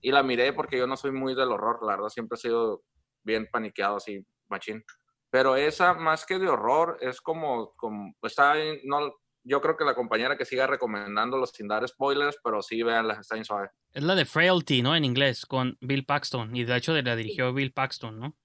[0.00, 2.82] Y la miré porque yo no soy muy del horror, la verdad, siempre he sido
[3.22, 4.84] bien paniqueado así, machín.
[5.30, 8.54] Pero esa, más que de horror, es como, como está,
[8.84, 9.14] no,
[9.44, 13.36] yo creo que la compañera que siga recomendándolo sin dar spoilers, pero sí veanla, está
[13.36, 13.70] en suave.
[13.92, 14.94] Es la de Frailty, ¿no?
[14.94, 16.54] En inglés, con Bill Paxton.
[16.54, 18.36] Y de hecho la dirigió Bill Paxton, ¿no?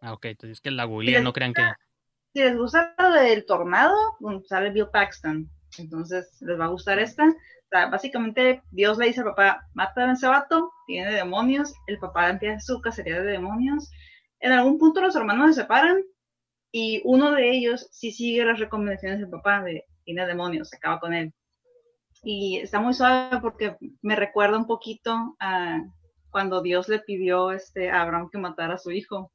[0.00, 1.62] Ah, ok, entonces es que la googlean, no crean que...
[2.32, 3.96] Si les gusta lo del tornado,
[4.46, 5.50] sale Bill Paxton.
[5.78, 7.24] Entonces les va a gustar esta.
[7.68, 11.74] O sea, básicamente Dios le dice al papá, mata a ese vato, tiene demonios.
[11.86, 13.90] El papá empieza su cacería de demonios.
[14.40, 16.02] En algún punto los hermanos se separan
[16.72, 20.98] y uno de ellos sí sigue las recomendaciones del papá de tiene demonios, se acaba
[21.00, 21.34] con él.
[22.22, 25.82] Y está muy suave porque me recuerda un poquito a
[26.30, 29.30] cuando Dios le pidió este, a Abraham que matara a su hijo.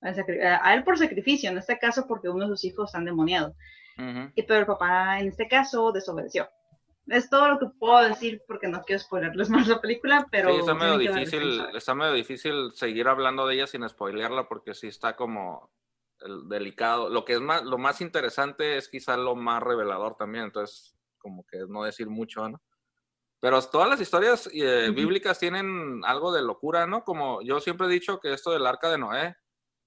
[0.00, 3.54] A él por sacrificio, en este caso porque uno de sus hijos está endemoniado.
[4.34, 6.48] y, pero el papá en este caso desobedeció.
[7.06, 10.52] Es todo lo que puedo decir porque no quiero spoilerles más la película, pero...
[10.52, 14.88] Sí, está medio, difícil, está medio difícil seguir hablando de ella sin spoilearla porque sí
[14.88, 15.70] está como
[16.20, 17.08] el delicado.
[17.08, 21.44] Lo que es más, lo más interesante es quizá lo más revelador también, entonces como
[21.46, 22.62] que no decir mucho, ¿no?
[23.40, 27.04] Pero todas las historias eh, bíblicas tienen algo de locura, ¿no?
[27.04, 29.36] Como yo siempre he dicho que esto del arca de Noé,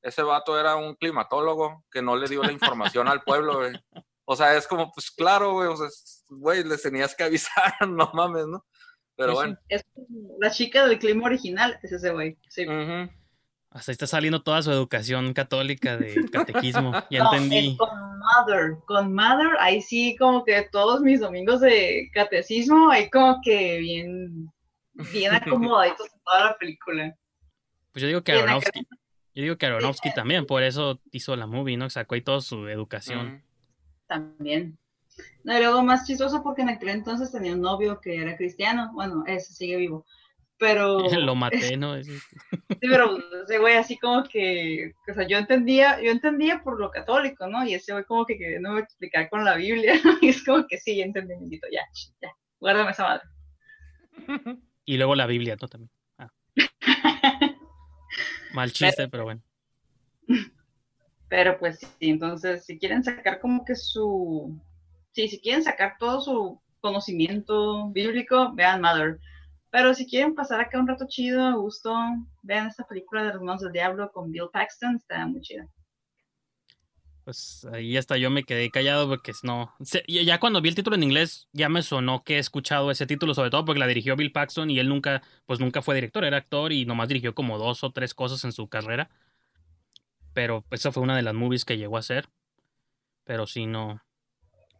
[0.01, 3.73] ese vato era un climatólogo que no le dio la información al pueblo, güey.
[4.31, 5.87] O sea, es como, pues claro, güey, o sea,
[6.29, 8.63] güey, les tenías que avisar, no mames, ¿no?
[9.15, 9.57] Pero bueno.
[9.67, 9.83] Es
[10.37, 12.63] la chica del clima original, es ese güey, sí.
[13.71, 16.91] Hasta está saliendo toda su educación católica de catequismo.
[17.09, 17.75] Ya entendí.
[17.75, 17.89] con
[18.19, 18.77] Mother.
[18.85, 24.53] Con Mother, ahí sí, como que todos mis domingos de catecismo, ahí como que bien,
[25.11, 27.15] bien acomodaditos en toda la película.
[27.93, 28.81] Pues yo digo que Aronofsky,
[29.33, 31.89] yo digo que Aronofsky también, por eso hizo la movie, ¿no?
[31.89, 33.48] Sacó ahí toda su educación.
[34.09, 34.77] También.
[35.43, 38.91] No, y luego más chistoso porque en aquel entonces tenía un novio que era cristiano.
[38.93, 40.05] Bueno, ese sigue vivo.
[40.57, 40.99] Pero.
[41.25, 42.01] Lo maté, ¿no?
[42.03, 42.19] sí,
[42.81, 44.93] pero ese güey así como que.
[45.09, 47.65] O sea, yo entendía, yo entendía por lo católico, ¿no?
[47.65, 49.93] Y ese güey como que queriendo explicar con la Biblia.
[50.21, 51.81] Y es como que sí, entendí, ya,
[52.21, 52.35] ya.
[52.59, 53.23] Guárdame esa madre.
[54.85, 55.67] Y luego la Biblia, ¿no?
[55.67, 55.91] También.
[56.17, 56.31] Ah.
[58.53, 59.41] Mal chiste, pero, bueno.
[61.29, 64.59] Pero pues sí, entonces, si quieren sacar como que su.
[65.11, 69.19] Sí, si quieren sacar todo su conocimiento bíblico, vean Mother.
[69.71, 71.95] Pero si quieren pasar acá un rato chido, a gusto,
[72.41, 75.67] vean esta película de los manos del diablo con Bill Paxton, está muy chida.
[77.23, 79.71] Pues ahí hasta yo me quedé callado porque no.
[80.07, 83.35] Ya cuando vi el título en inglés, ya me sonó que he escuchado ese título,
[83.35, 86.37] sobre todo porque la dirigió Bill Paxton y él nunca, pues nunca fue director, era
[86.37, 89.11] actor y nomás dirigió como dos o tres cosas en su carrera.
[90.33, 92.29] Pero esa fue una de las movies que llegó a hacer.
[93.23, 94.01] Pero sí, no.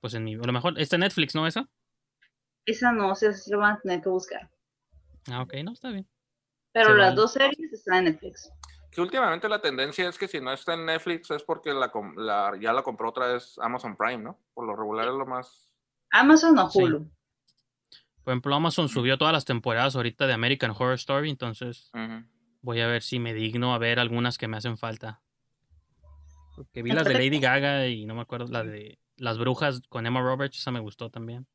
[0.02, 0.36] Pues en mi.
[0.36, 0.80] A lo mejor.
[0.80, 1.68] ¿Está Netflix, no esa?
[2.66, 4.50] Esa no, o sea, sí lo van a tener que buscar.
[5.32, 6.08] Ah, ok, no, está bien.
[6.72, 8.52] Pero las dos series están en Netflix.
[8.92, 11.92] Que últimamente la tendencia es que si no está en Netflix es porque la,
[12.60, 14.40] ya la compró otra vez Amazon Prime, ¿no?
[14.54, 15.70] Por lo regular es lo más.
[16.12, 17.10] Amazon o Hulu.
[18.24, 21.92] Por ejemplo, Amazon subió todas las temporadas ahorita de American Horror Story, entonces
[22.62, 25.22] voy a ver si me digno a ver algunas que me hacen falta.
[26.60, 30.06] Porque vi las de Lady Gaga y no me acuerdo, la de Las Brujas con
[30.06, 31.48] Emma Roberts, esa me gustó también.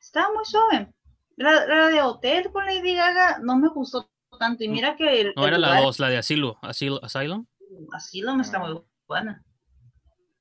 [0.00, 0.92] Estaba muy suave.
[1.36, 4.64] La, de Hotel con Lady Gaga no me gustó tanto.
[4.64, 5.32] Y mira que.
[5.36, 7.46] no, era la dos, la de Asilo, Asilo, Asylum.
[7.92, 9.40] Asylum está muy buena.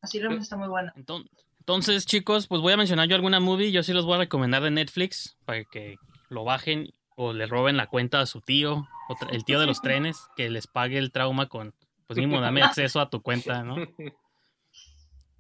[0.01, 0.91] Asylum está muy buena.
[0.95, 3.71] Entonces, chicos, pues voy a mencionar yo alguna movie.
[3.71, 5.97] Yo sí los voy a recomendar de Netflix para que
[6.29, 8.87] lo bajen o le roben la cuenta a su tío,
[9.29, 11.75] el tío de los trenes, que les pague el trauma con.
[12.07, 13.75] Pues mismo, dame acceso a tu cuenta, ¿no?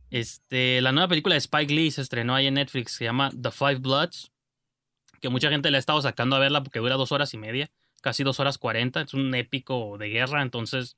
[0.09, 3.49] Este, la nueva película de Spike Lee se estrenó ahí en Netflix, se llama The
[3.49, 4.31] Five Bloods
[5.23, 7.71] que mucha gente le ha estado sacando a verla porque dura dos horas y media,
[8.01, 10.97] casi dos horas cuarenta, es un épico de guerra, entonces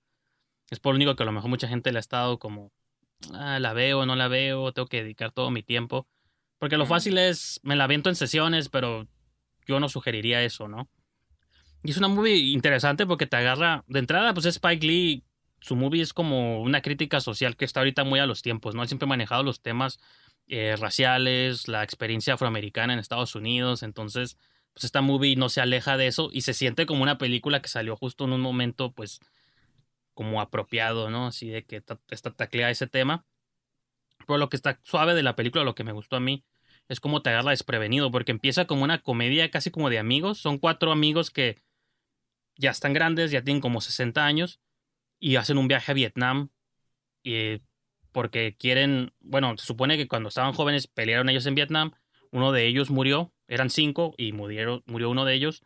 [0.72, 2.72] es por lo único que a lo mejor mucha gente le ha estado como,
[3.36, 6.08] ah, la veo, no la veo, tengo que dedicar todo mi tiempo,
[6.58, 9.08] porque lo fácil es, me la aviento en sesiones, pero
[9.68, 10.90] yo no sugeriría eso, ¿no?
[11.84, 15.24] Y es una movie interesante porque te agarra, de entrada, pues Spike Lee,
[15.66, 18.84] su movie es como una crítica social que está ahorita muy a los tiempos, ¿no?
[18.84, 20.00] Él siempre ha manejado los temas
[20.46, 24.38] eh, raciales, la experiencia afroamericana en Estados Unidos, entonces
[24.74, 27.68] pues esta movie no se aleja de eso y se siente como una película que
[27.68, 29.22] salió justo en un momento pues
[30.14, 31.26] como apropiado, ¿no?
[31.26, 33.26] Así de que está taclea ese tema.
[34.28, 36.44] Pero lo que está suave de la película, lo que me gustó a mí,
[36.90, 40.38] es como te agarra desprevenido, porque empieza como una comedia casi como de amigos.
[40.38, 41.58] Son cuatro amigos que
[42.56, 44.60] ya están grandes, ya tienen como 60 años
[45.26, 46.50] y hacen un viaje a Vietnam.
[47.24, 47.64] Y
[48.12, 51.94] porque quieren, bueno, se supone que cuando estaban jóvenes pelearon ellos en Vietnam,
[52.30, 55.64] uno de ellos murió, eran cinco y murieron, murió uno de ellos.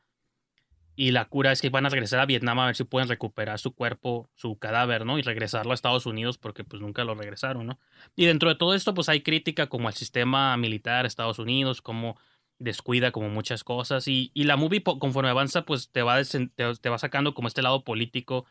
[0.96, 3.60] Y la cura es que van a regresar a Vietnam a ver si pueden recuperar
[3.60, 5.20] su cuerpo, su cadáver, ¿no?
[5.20, 7.80] Y regresarlo a Estados Unidos porque pues nunca lo regresaron, ¿no?
[8.16, 11.82] Y dentro de todo esto pues hay crítica como al sistema militar de Estados Unidos,
[11.82, 12.18] como
[12.60, 14.08] descuida como muchas cosas.
[14.08, 17.84] Y, y la movie conforme avanza pues te va, te va sacando como este lado
[17.84, 18.46] político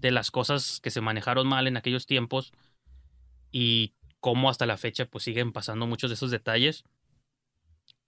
[0.00, 2.52] de las cosas que se manejaron mal en aquellos tiempos
[3.50, 6.84] y cómo hasta la fecha pues siguen pasando muchos de esos detalles.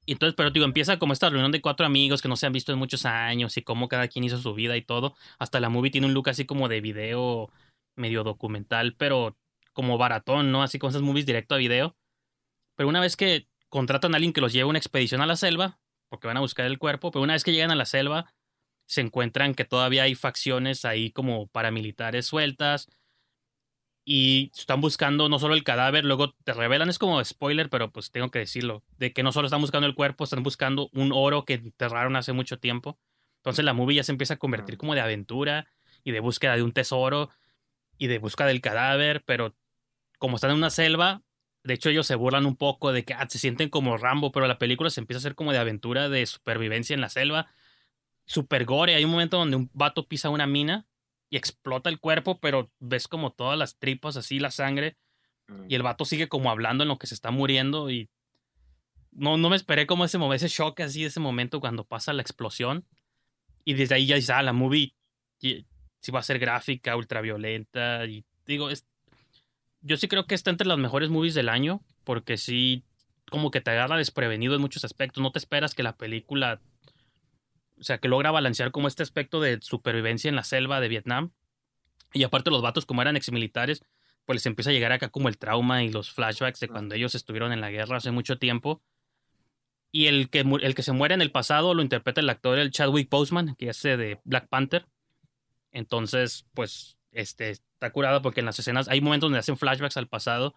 [0.04, 2.52] Y entonces, pero digo, empieza como esta reunión de cuatro amigos que no se han
[2.52, 5.14] visto en muchos años y cómo cada quien hizo su vida y todo.
[5.38, 7.50] Hasta la movie tiene un look así como de video
[7.94, 9.36] medio documental, pero
[9.74, 10.62] como baratón, ¿no?
[10.62, 11.94] Así con esas movies directo a video.
[12.74, 15.36] Pero una vez que contratan a alguien que los lleve a una expedición a la
[15.36, 15.78] selva,
[16.08, 18.32] porque van a buscar el cuerpo, pero una vez que llegan a la selva,
[18.88, 22.88] se encuentran que todavía hay facciones ahí como paramilitares sueltas,
[24.10, 28.10] y están buscando no solo el cadáver, luego te revelan, es como spoiler, pero pues
[28.10, 31.44] tengo que decirlo, de que no solo están buscando el cuerpo, están buscando un oro
[31.44, 32.98] que enterraron hace mucho tiempo.
[33.40, 35.66] Entonces la movie ya se empieza a convertir como de aventura
[36.04, 37.28] y de búsqueda de un tesoro
[37.98, 39.54] y de búsqueda del cadáver, pero
[40.18, 41.20] como están en una selva,
[41.62, 44.46] de hecho ellos se burlan un poco de que ah, se sienten como Rambo, pero
[44.46, 47.48] la película se empieza a hacer como de aventura, de supervivencia en la selva.
[48.28, 50.86] Super gore, hay un momento donde un vato pisa una mina
[51.30, 54.96] y explota el cuerpo, pero ves como todas las tripas, así la sangre,
[55.66, 55.84] y el mm.
[55.84, 58.10] vato sigue como hablando en lo que se está muriendo y
[59.12, 62.84] no, no me esperé como ese, ese shock así, ese momento cuando pasa la explosión.
[63.64, 64.94] Y desde ahí ya dice, ah, la movie
[65.40, 68.06] sí va a ser gráfica, ultraviolenta.
[68.06, 68.86] Y digo, es,
[69.80, 72.84] yo sí creo que está entre las mejores movies del año, porque sí,
[73.30, 75.22] como que te agarra desprevenido en muchos aspectos.
[75.22, 76.60] No te esperas que la película
[77.80, 81.32] O sea, que logra balancear como este aspecto de supervivencia en la selva de Vietnam.
[82.12, 83.82] Y aparte los vatos, como eran exmilitares,
[84.24, 87.14] pues les empieza a llegar acá como el trauma y los flashbacks de cuando ellos
[87.14, 88.82] estuvieron en la guerra hace mucho tiempo.
[89.90, 92.70] Y el que, el que se muere en el pasado lo interpreta el actor el
[92.70, 94.86] Chadwick Boseman, que hace de Black Panther.
[95.72, 100.08] Entonces, pues, este, está curado porque en las escenas hay momentos donde hacen flashbacks al
[100.08, 100.54] pasado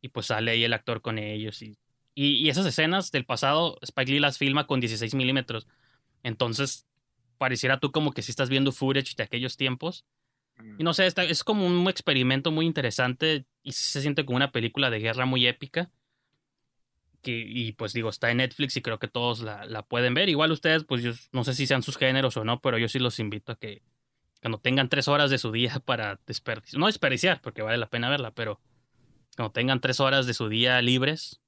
[0.00, 1.62] y pues sale ahí el actor con ellos.
[1.62, 1.78] Y,
[2.14, 5.66] y, esas escenas del pasado, Spike Lee las filma con 16 milímetros.
[6.22, 6.86] Entonces,
[7.38, 10.04] pareciera tú como que si estás viendo footage de aquellos tiempos.
[10.78, 14.90] Y no sé, es como un experimento muy interesante y se siente como una película
[14.90, 15.90] de guerra muy épica.
[17.20, 20.28] Que, y pues digo, está en Netflix y creo que todos la, la pueden ver.
[20.28, 22.98] Igual ustedes, pues yo no sé si sean sus géneros o no, pero yo sí
[22.98, 23.82] los invito a que
[24.42, 28.10] cuando tengan tres horas de su día para desperdiciar, no desperdiciar, porque vale la pena
[28.10, 28.60] verla, pero
[29.36, 31.40] cuando tengan tres horas de su día libres,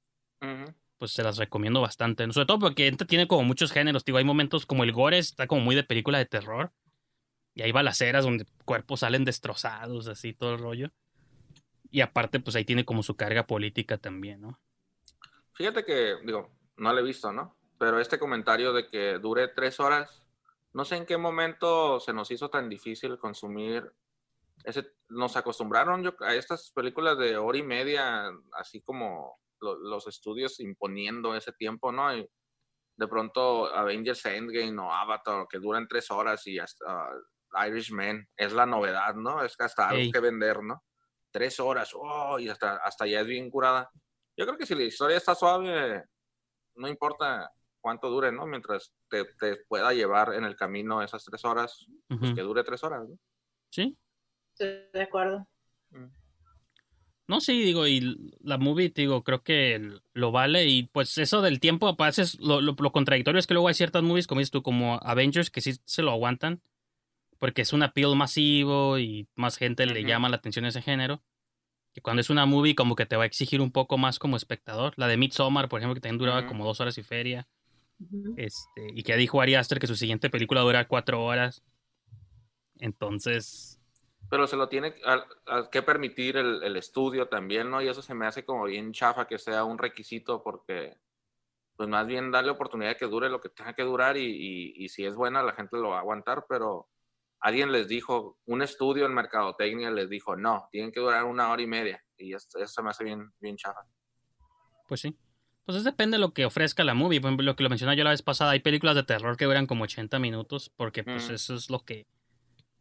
[0.97, 2.31] pues se las recomiendo bastante.
[2.31, 5.61] Sobre todo porque tiene como muchos géneros, digo, hay momentos como el gore está como
[5.61, 6.71] muy de película de terror.
[7.53, 10.91] Y hay balaceras donde cuerpos salen destrozados, así todo el rollo.
[11.89, 14.59] Y aparte, pues ahí tiene como su carga política también, ¿no?
[15.53, 17.55] Fíjate que, digo, no lo he visto, ¿no?
[17.79, 20.27] Pero este comentario de que dure tres horas,
[20.73, 23.89] no sé en qué momento se nos hizo tan difícil consumir
[24.65, 30.59] ese, nos acostumbraron yo, a estas películas de hora y media, así como los estudios
[30.59, 32.15] imponiendo ese tiempo, ¿no?
[32.15, 32.27] Y
[32.97, 37.09] de pronto Avengers Endgame o Avatar, que duran tres horas y hasta
[37.67, 39.43] Irishman, es la novedad, ¿no?
[39.43, 40.83] Es que hasta algo que vender, ¿no?
[41.31, 43.89] Tres horas, oh, y hasta, hasta ya es bien curada.
[44.37, 46.03] Yo creo que si la historia está suave,
[46.75, 47.51] no importa
[47.81, 48.45] cuánto dure, ¿no?
[48.45, 49.25] Mientras te,
[49.67, 53.17] pueda llevar en el camino esas tres horas, pues que dure tres horas, ¿no?
[53.69, 53.97] Sí.
[54.53, 55.47] Estoy de acuerdo.
[55.91, 56.07] Mm.
[57.27, 60.65] No, sí, digo, y la movie, digo, creo que lo vale.
[60.67, 64.27] Y pues eso del tiempo, aparte, lo, lo, contradictorio es que luego hay ciertas movies,
[64.27, 66.61] como dices tú, como Avengers, que sí se lo aguantan
[67.39, 71.21] porque es un appeal masivo y más gente le llama la atención a ese género.
[71.93, 74.35] Que cuando es una movie como que te va a exigir un poco más como
[74.35, 74.93] espectador.
[74.97, 77.47] La de Midsommar, por ejemplo, que también duraba como dos horas y feria.
[78.35, 81.63] este, y que dijo Ari Aster que su siguiente película dura cuatro horas.
[82.79, 83.74] Entonces...
[84.29, 84.95] Pero se lo tiene
[85.71, 87.81] que permitir el, estudio también, ¿no?
[87.81, 90.97] Y eso se me hace como bien chafa que sea un requisito porque
[91.75, 94.89] pues más bien darle oportunidad de que dure lo que tenga que durar y, y
[94.89, 96.87] si es buena la gente lo va a aguantar, pero
[97.45, 101.61] alguien les dijo, un estudio en mercadotecnia les dijo, no, tienen que durar una hora
[101.61, 102.03] y media.
[102.17, 103.81] Y eso, eso me hace bien, bien chafa.
[104.87, 105.15] Pues sí.
[105.63, 107.21] Pues eso depende de lo que ofrezca la movie.
[107.21, 109.45] Por ejemplo, lo que lo mencioné yo la vez pasada, hay películas de terror que
[109.45, 111.33] duran como 80 minutos, porque pues mm.
[111.33, 112.07] eso es lo que...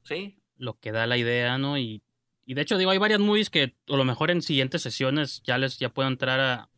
[0.02, 0.42] Sí.
[0.56, 1.78] Lo que da la idea, ¿no?
[1.78, 2.02] Y,
[2.44, 5.58] y de hecho, digo, hay varias movies que a lo mejor en siguientes sesiones ya
[5.58, 6.68] les ya puedo entrar a, a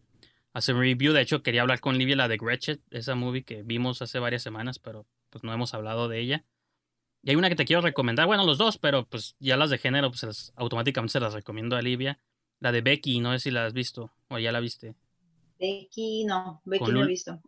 [0.52, 1.12] hacer review.
[1.12, 4.42] De hecho, quería hablar con Livia, la de Gretchen, esa movie que vimos hace varias
[4.42, 6.44] semanas, pero pues no hemos hablado de ella.
[7.22, 9.78] Y hay una que te quiero recomendar, bueno, los dos, pero pues ya las de
[9.78, 12.20] género, pues automáticamente se las recomiendo a Livia.
[12.60, 14.94] La de Becky, no sé si la has visto o ya la viste.
[15.58, 17.42] Becky, no, Becky no he visto.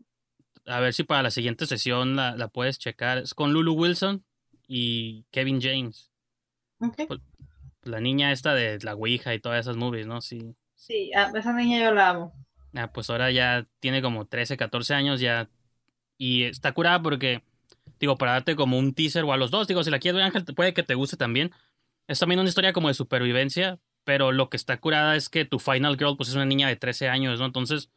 [0.67, 3.19] A ver si para la siguiente sesión la, puedes checar.
[3.19, 4.25] Es con Lulu Wilson
[4.67, 6.11] y Kevin James.
[6.81, 7.07] Okay.
[7.07, 7.21] Pues,
[7.83, 10.21] la niña esta de la Ouija y todas esas movies, ¿no?
[10.21, 10.55] Sí.
[10.75, 12.33] Sí, esa niña yo la amo.
[12.75, 15.49] Ah, pues ahora ya tiene como 13, 14 años ya.
[16.17, 17.43] Y está curada porque
[18.01, 19.67] Digo, para darte como un teaser o a los dos.
[19.67, 21.53] Digo, si la quieres ver, Ángel, puede que te guste también.
[22.07, 25.59] Es también una historia como de supervivencia, pero lo que está curada es que tu
[25.59, 27.47] final girl, pues es una niña de 13 años, ¿no?
[27.47, 27.91] Entonces,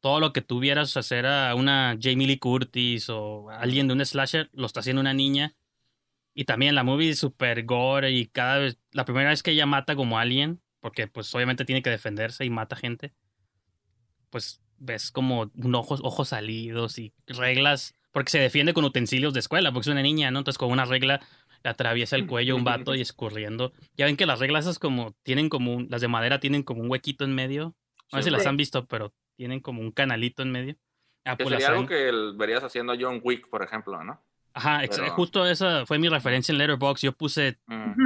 [0.00, 4.50] todo lo que tuvieras hacer a una Jamie Lee Curtis o alguien de un slasher,
[4.52, 5.54] lo está haciendo una niña.
[6.34, 9.66] Y también la movie es super gore y cada vez, la primera vez que ella
[9.66, 13.14] mata como alguien, porque pues obviamente tiene que defenderse y mata gente,
[14.30, 19.40] pues ves como un ojos, ojos salidos y reglas porque se defiende con utensilios de
[19.40, 20.38] escuela, porque es una niña, ¿no?
[20.38, 21.20] Entonces con una regla
[21.64, 23.72] le atraviesa el cuello un vato y escurriendo.
[23.96, 26.90] Ya ven que las reglas esas como, tienen como, las de madera tienen como un
[26.90, 27.74] huequito en medio.
[28.12, 30.76] No sé si las han visto, pero tienen como un canalito en medio.
[31.24, 34.22] Ah, pues sería algo que verías haciendo a John Wick, por ejemplo, ¿no?
[34.54, 37.02] Ajá, justo esa fue mi referencia en Letterboxd.
[37.02, 37.58] Yo puse,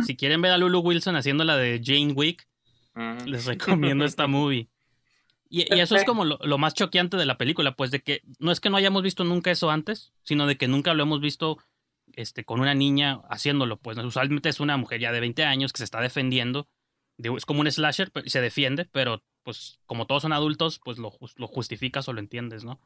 [0.07, 2.49] si quieren ver a Lulu Wilson haciendo la de Jane Wick,
[3.27, 4.71] les recomiendo esta movie.
[5.51, 8.61] Y, eso es como lo, más choqueante de la película, pues de que no es
[8.61, 11.59] que no hayamos visto nunca eso antes, sino de que nunca lo hemos visto
[12.15, 13.79] este, con una niña haciéndolo.
[13.79, 16.67] Pues usualmente es una mujer ya de 20 años que se está defendiendo.
[17.19, 21.13] es como un slasher, y se defiende, pero pues como todos son adultos, pues lo,
[21.37, 22.81] lo justificas o lo entiendes, ¿no?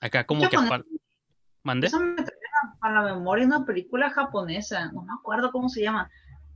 [0.00, 0.56] Acá como que...
[1.62, 1.88] ¿Mande?
[1.88, 2.14] Eso me
[2.80, 6.10] a la memoria una película japonesa, no me acuerdo cómo se llama,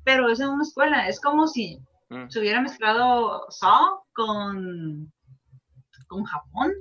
[0.04, 1.78] pero es en una escuela, es como si
[2.10, 2.28] mm.
[2.28, 5.12] se hubiera mezclado Saw con
[6.08, 6.72] con Japón.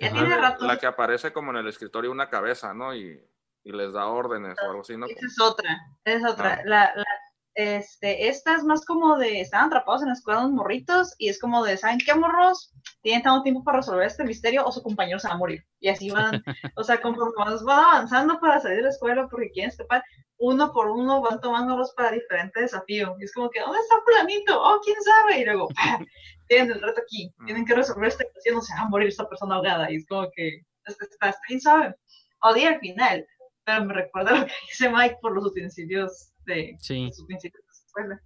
[0.00, 0.66] Ya tiene rato.
[0.66, 2.94] La que aparece como en el escritorio una cabeza, ¿no?
[2.94, 3.20] Y
[3.64, 5.06] y les da órdenes o algo así, ¿no?
[5.06, 6.62] Esa es otra, esa es otra.
[6.66, 7.06] La, la,
[7.54, 11.38] este, esta es más como de, están atrapados en la escuela unos morritos y es
[11.40, 12.72] como de, ¿saben qué morros?
[13.02, 15.64] Tienen tanto tiempo para resolver este misterio o su compañero se va a morir.
[15.78, 16.42] Y así van,
[16.76, 17.32] o sea, conforme
[17.64, 20.02] van avanzando para salir de la escuela porque quieren escapar,
[20.38, 23.16] uno por uno van tomándolos para diferentes desafíos.
[23.20, 24.60] Y es como que, ¿dónde está planito?
[24.60, 25.40] Oh, quién sabe.
[25.40, 25.68] Y luego,
[26.48, 29.28] tienen el reto aquí, tienen que resolver esta ecuación, o se va a morir esta
[29.28, 29.90] persona ahogada.
[29.92, 31.94] Y es como que, está, quién sabe.
[32.42, 33.26] Odia al final,
[33.64, 37.10] pero me recuerda lo que dice Mike por los utensilios de, sí.
[37.12, 38.20] sus de escuela.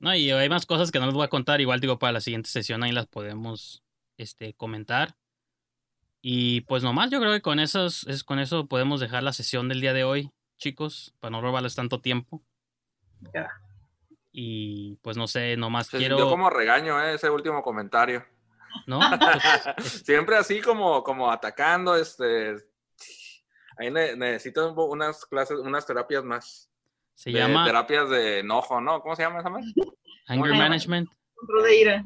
[0.00, 2.20] No, y hay más cosas que no les voy a contar, igual digo, para la
[2.20, 3.84] siguiente sesión ahí las podemos
[4.16, 5.14] este, comentar.
[6.22, 9.68] Y pues nomás, yo creo que con, esos, es, con eso podemos dejar la sesión
[9.68, 12.42] del día de hoy, chicos, para no robarles tanto tiempo.
[14.32, 16.18] Y pues no sé, nomás Se quiero...
[16.18, 17.14] Yo como regaño ¿eh?
[17.14, 18.24] ese último comentario.
[18.86, 19.00] ¿No?
[19.76, 22.56] Pues, Siempre así como, como atacando, este...
[23.78, 26.69] Ahí ne necesito unas clases, unas terapias más.
[27.20, 27.66] Se llama...
[27.66, 29.02] Terapias de enojo, ¿no?
[29.02, 29.66] ¿Cómo se llama esa más?
[30.26, 31.10] Anger Management.
[31.34, 32.04] Control de ira.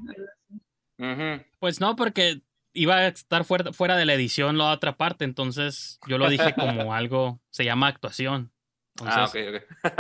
[0.99, 1.47] Uh -huh.
[1.61, 2.41] Pues no, porque
[2.73, 6.53] iba a estar fuera, fuera de la edición la otra parte, entonces yo lo dije
[6.55, 8.51] como algo, se llama actuación.
[8.99, 9.95] Entonces, ah, ok,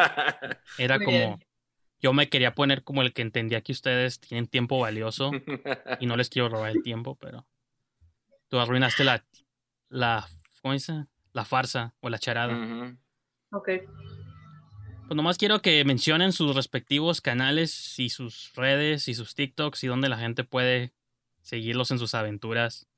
[0.50, 0.56] ok.
[0.78, 1.44] era Muy como, bien.
[2.00, 5.30] yo me quería poner como el que entendía que ustedes tienen tiempo valioso
[6.00, 7.46] y no les quiero robar el tiempo, pero
[8.48, 9.24] tú arruinaste la,
[9.90, 10.26] la,
[10.60, 11.06] ¿cómo dice?
[11.32, 12.52] La farsa o la charada.
[12.52, 12.98] Uh -huh.
[13.52, 13.68] Ok.
[15.06, 19.86] Pues nomás quiero que mencionen sus respectivos canales y sus redes y sus TikToks y
[19.86, 20.94] donde la gente puede
[21.42, 22.88] seguirlos en sus aventuras.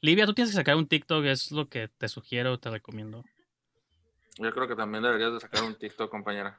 [0.00, 3.24] Livia, tú tienes que sacar un TikTok, es lo que te sugiero, te recomiendo.
[4.38, 6.58] Yo creo que también deberías de sacar un TikTok, compañera.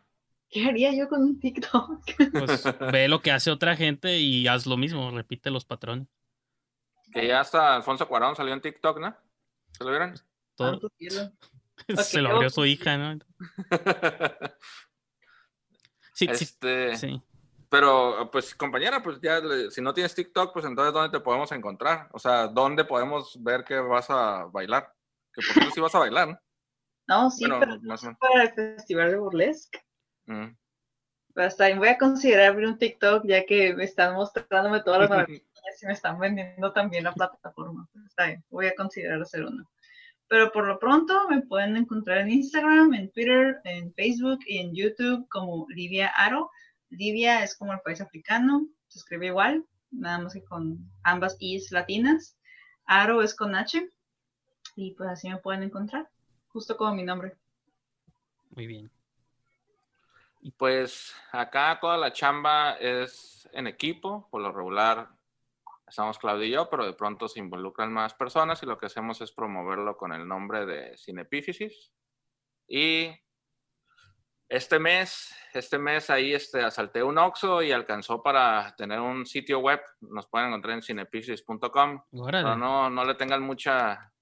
[0.52, 2.03] ¿Qué haría yo con un TikTok?
[2.32, 6.07] Pues ve lo que hace otra gente y haz lo mismo, repite los patrones.
[7.11, 9.15] Que ya hasta Alfonso Cuarón salió en TikTok, ¿no?
[9.72, 10.14] ¿Se lo vieron?
[10.56, 10.80] Todo...
[12.03, 13.19] Se lo abrió su hija, ¿no?
[16.13, 16.95] sí, este...
[16.97, 17.21] sí.
[17.71, 19.39] Pero, pues, compañera, pues ya,
[19.69, 22.09] si no tienes TikTok, pues entonces, ¿dónde te podemos encontrar?
[22.11, 24.93] O sea, ¿dónde podemos ver que vas a bailar?
[25.33, 26.39] Que por cierto sí vas a bailar, ¿no?
[27.07, 29.79] No, sí, bueno, pero más para el Festival de Burlesque.
[30.25, 30.47] Mm.
[31.35, 35.09] Hasta ahí voy a considerar abrir un TikTok, ya que me están mostrándome todas las
[35.29, 35.43] maravillas
[35.81, 37.88] y me están vendiendo también la plataforma.
[38.05, 39.69] Está bien, voy a considerar hacer uno.
[40.31, 44.73] Pero por lo pronto me pueden encontrar en Instagram, en Twitter, en Facebook y en
[44.73, 46.49] YouTube como Livia Aro.
[46.89, 51.73] Libia es como el país africano, se escribe igual, nada más que con ambas I's
[51.73, 52.37] latinas.
[52.85, 53.89] Aro es con H.
[54.77, 56.09] Y pues así me pueden encontrar,
[56.47, 57.35] justo como mi nombre.
[58.51, 58.89] Muy bien.
[60.39, 65.09] Y pues acá toda la chamba es en equipo, por lo regular
[65.91, 69.19] estamos Claudio y yo, pero de pronto se involucran más personas y lo que hacemos
[69.19, 71.91] es promoverlo con el nombre de Cinepífisis.
[72.65, 73.11] Y
[74.47, 79.59] este mes, este mes ahí este, asalté un Oxxo y alcanzó para tener un sitio
[79.59, 79.81] web.
[79.99, 82.03] Nos pueden encontrar en cinepisis.com.
[82.26, 84.13] Pero no, no le tengan mucha...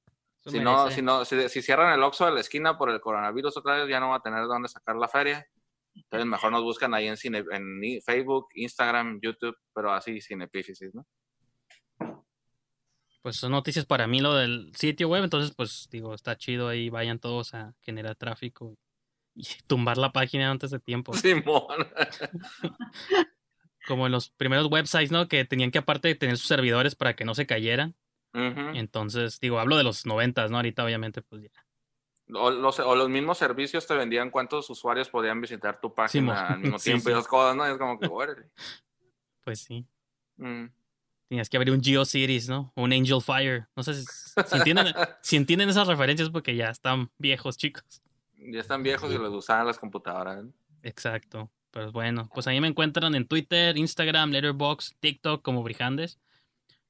[0.46, 3.58] Si, no, si, no, si, si, cierran el Oxxo de la esquina por el coronavirus
[3.58, 5.46] otra vez, ya no va a tener dónde sacar la feria.
[5.94, 11.06] Entonces mejor nos buscan ahí en, cine, en Facebook, Instagram, YouTube, pero así Cinepifisis, ¿no?
[13.22, 16.90] Pues son noticias para mí lo del sitio web, entonces pues digo, está chido ahí,
[16.90, 18.78] vayan todos a generar tráfico
[19.36, 21.14] y tumbar la página antes de tiempo.
[21.14, 21.88] Simón.
[23.88, 25.28] Como en los primeros websites, ¿no?
[25.28, 27.96] Que tenían que aparte tener sus servidores para que no se cayeran.
[28.34, 28.78] Uh -huh.
[28.78, 30.58] Entonces, digo, hablo de los noventas, ¿no?
[30.58, 31.66] Ahorita obviamente pues ya.
[32.32, 36.54] O los, o los, mismos servicios te vendían cuántos usuarios podían visitar tu página sí,
[36.54, 37.10] al mismo sí, tiempo sí.
[37.10, 37.68] y esas cosas, ¿no?
[37.68, 38.08] Y es como que,
[39.44, 39.86] Pues sí.
[40.38, 40.66] Mm.
[41.30, 42.74] Tenías que abrir un GeoCities, ¿no?
[42.76, 43.68] Un Angel Fire.
[43.76, 44.88] No sé si, si, entienden,
[45.22, 48.02] si entienden esas referencias porque ya están viejos, chicos.
[48.38, 50.44] Ya están viejos y los usaban las computadoras.
[50.82, 51.52] Exacto.
[51.72, 56.20] Pero bueno, pues ahí me encuentran en Twitter, Instagram, Letterboxd, TikTok como Brijandes.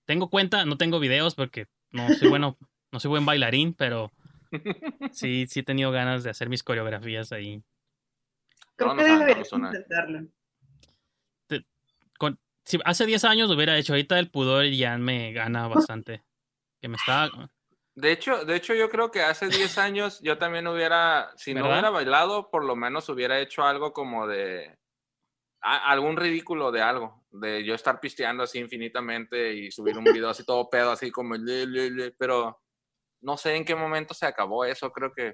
[0.06, 2.58] Tengo cuenta, no tengo videos porque no soy bueno,
[2.94, 4.10] no soy buen bailarín, pero
[5.12, 7.62] sí, sí he tenido ganas de hacer mis coreografías ahí.
[8.78, 10.28] Creo No, que no deberías intentarlo.
[12.70, 16.24] Si hace 10 años lo hubiera hecho, ahorita el pudor ya me gana bastante.
[16.80, 17.30] Que me está...
[17.96, 21.62] De hecho, de hecho, yo creo que hace 10 años yo también hubiera, si no
[21.64, 21.72] ¿Verdad?
[21.72, 24.78] hubiera bailado, por lo menos hubiera hecho algo como de
[25.62, 30.30] a- algún ridículo de algo, de yo estar pisteando así infinitamente y subir un video
[30.30, 32.62] así todo pedo, así como le, le, le, pero
[33.22, 35.34] no sé en qué momento se acabó eso, creo que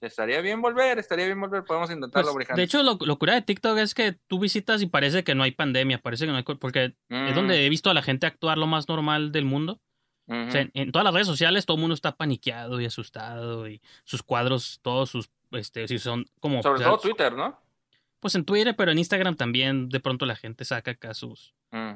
[0.00, 3.42] estaría bien volver, estaría bien volver, podemos intentarlo, Pues, de hecho, lo, lo cura de
[3.42, 6.42] TikTok es que tú visitas y parece que no hay pandemia, parece que no hay...
[6.42, 7.34] Porque es Mm.
[7.34, 9.80] donde he visto a la gente actuar lo más normal del mundo.
[10.26, 14.78] en, todas las redes sociales todo el mundo está paniqueado y asustado y sus cuadros,
[14.82, 16.62] todos sus, este, si son como...
[16.62, 17.60] Sobre todo Twitter, ¿no?
[18.20, 21.52] Pues en Twitter, pero en Instagram también de pronto la gente saca acá sus...
[21.72, 21.94] Mm.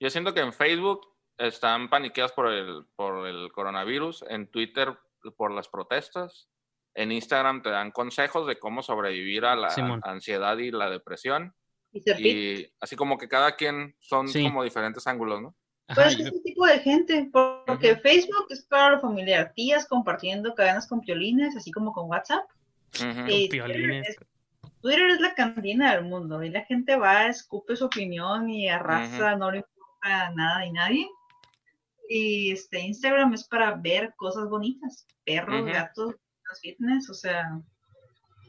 [0.00, 1.00] Yo siento que en Facebook
[1.38, 4.96] están paniqueados por el, por el coronavirus, en Twitter
[5.36, 6.48] por las protestas,
[6.94, 11.54] en Instagram te dan consejos de cómo sobrevivir a la ansiedad y la depresión.
[11.92, 15.54] Y, así como que cada quien son como diferentes ángulos, ¿no?
[15.94, 20.86] Pues es ese tipo de gente, porque Facebook es para lo familiar, tías compartiendo cadenas
[20.86, 22.44] con piolines, así como con WhatsApp.
[23.28, 28.68] y Twitter es, la cantina del mundo, y la gente va, escupe su opinión y
[28.68, 31.08] arrasa, no le importa nada y nadie.
[32.08, 36.14] Y este Instagram es para ver cosas bonitas, perros, gatos,
[36.60, 37.60] fitness, o sea,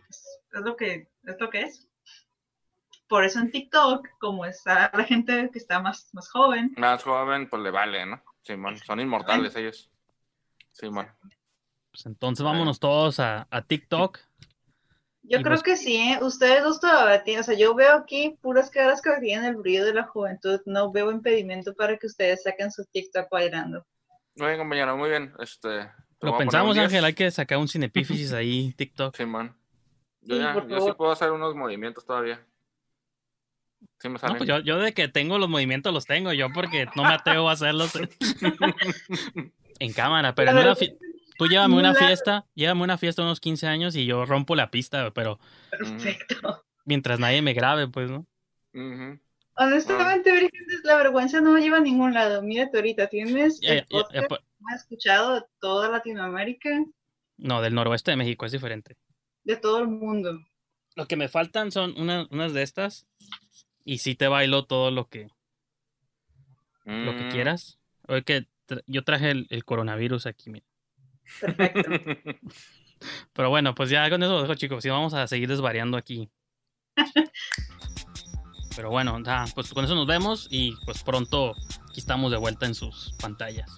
[0.09, 1.87] es, lo que es lo que es
[3.07, 6.73] por eso en TikTok, como está la gente que está más, más joven.
[6.77, 8.23] Más joven, pues le vale, ¿no?
[8.41, 9.91] Simón, son inmortales ellos.
[10.71, 11.07] Simón.
[11.91, 14.19] Pues entonces vámonos todos a, a TikTok.
[15.21, 16.19] Yo creo que sí, ¿eh?
[16.21, 19.85] ustedes dos todavía tienen, o sea, yo veo aquí puras caras que tienen el brillo
[19.85, 23.85] de la juventud, no veo impedimento para que ustedes saquen su TikTok bailando.
[24.35, 25.33] Muy bien, compañero, muy bien.
[25.39, 25.89] Este,
[26.23, 29.15] Lo pensamos, Ángel, hay que sacar un cinepífisis ahí, TikTok.
[29.15, 29.55] Simón.
[30.21, 32.43] Yo, yo sí puedo hacer unos movimientos todavía
[34.09, 37.13] no, pues yo, yo, de que tengo los movimientos los tengo, yo porque no me
[37.13, 37.93] atrevo a hacerlos
[39.79, 40.75] en cámara, pero en una
[41.37, 45.11] tú llévame una fiesta, llévame una fiesta unos 15 años y yo rompo la pista,
[45.11, 45.39] pero
[45.69, 46.65] Perfecto.
[46.85, 48.25] mientras nadie me grabe, pues, ¿no?
[49.55, 50.49] Honestamente,
[50.83, 52.41] la vergüenza no me lleva a ningún lado.
[52.41, 56.69] Mírate ahorita, ¿tienes el podcast pues has escuchado de toda Latinoamérica?
[57.37, 58.97] No, del noroeste de México, es diferente.
[59.43, 60.39] De todo el mundo.
[60.95, 63.07] Lo que me faltan son unas de estas
[63.83, 65.29] y si te bailo todo lo que
[66.85, 67.31] lo que mm.
[67.31, 67.79] quieras.
[68.07, 68.47] Oye, que
[68.87, 70.65] yo traje el, coronavirus aquí, mira.
[71.39, 71.89] Perfecto.
[73.33, 74.85] Pero bueno, pues ya con eso lo dejo, chicos.
[74.85, 76.29] Y vamos a seguir desvariando aquí.
[78.75, 79.21] Pero bueno,
[79.53, 81.55] pues con eso nos vemos y pues pronto
[81.89, 83.69] aquí estamos de vuelta en sus pantallas.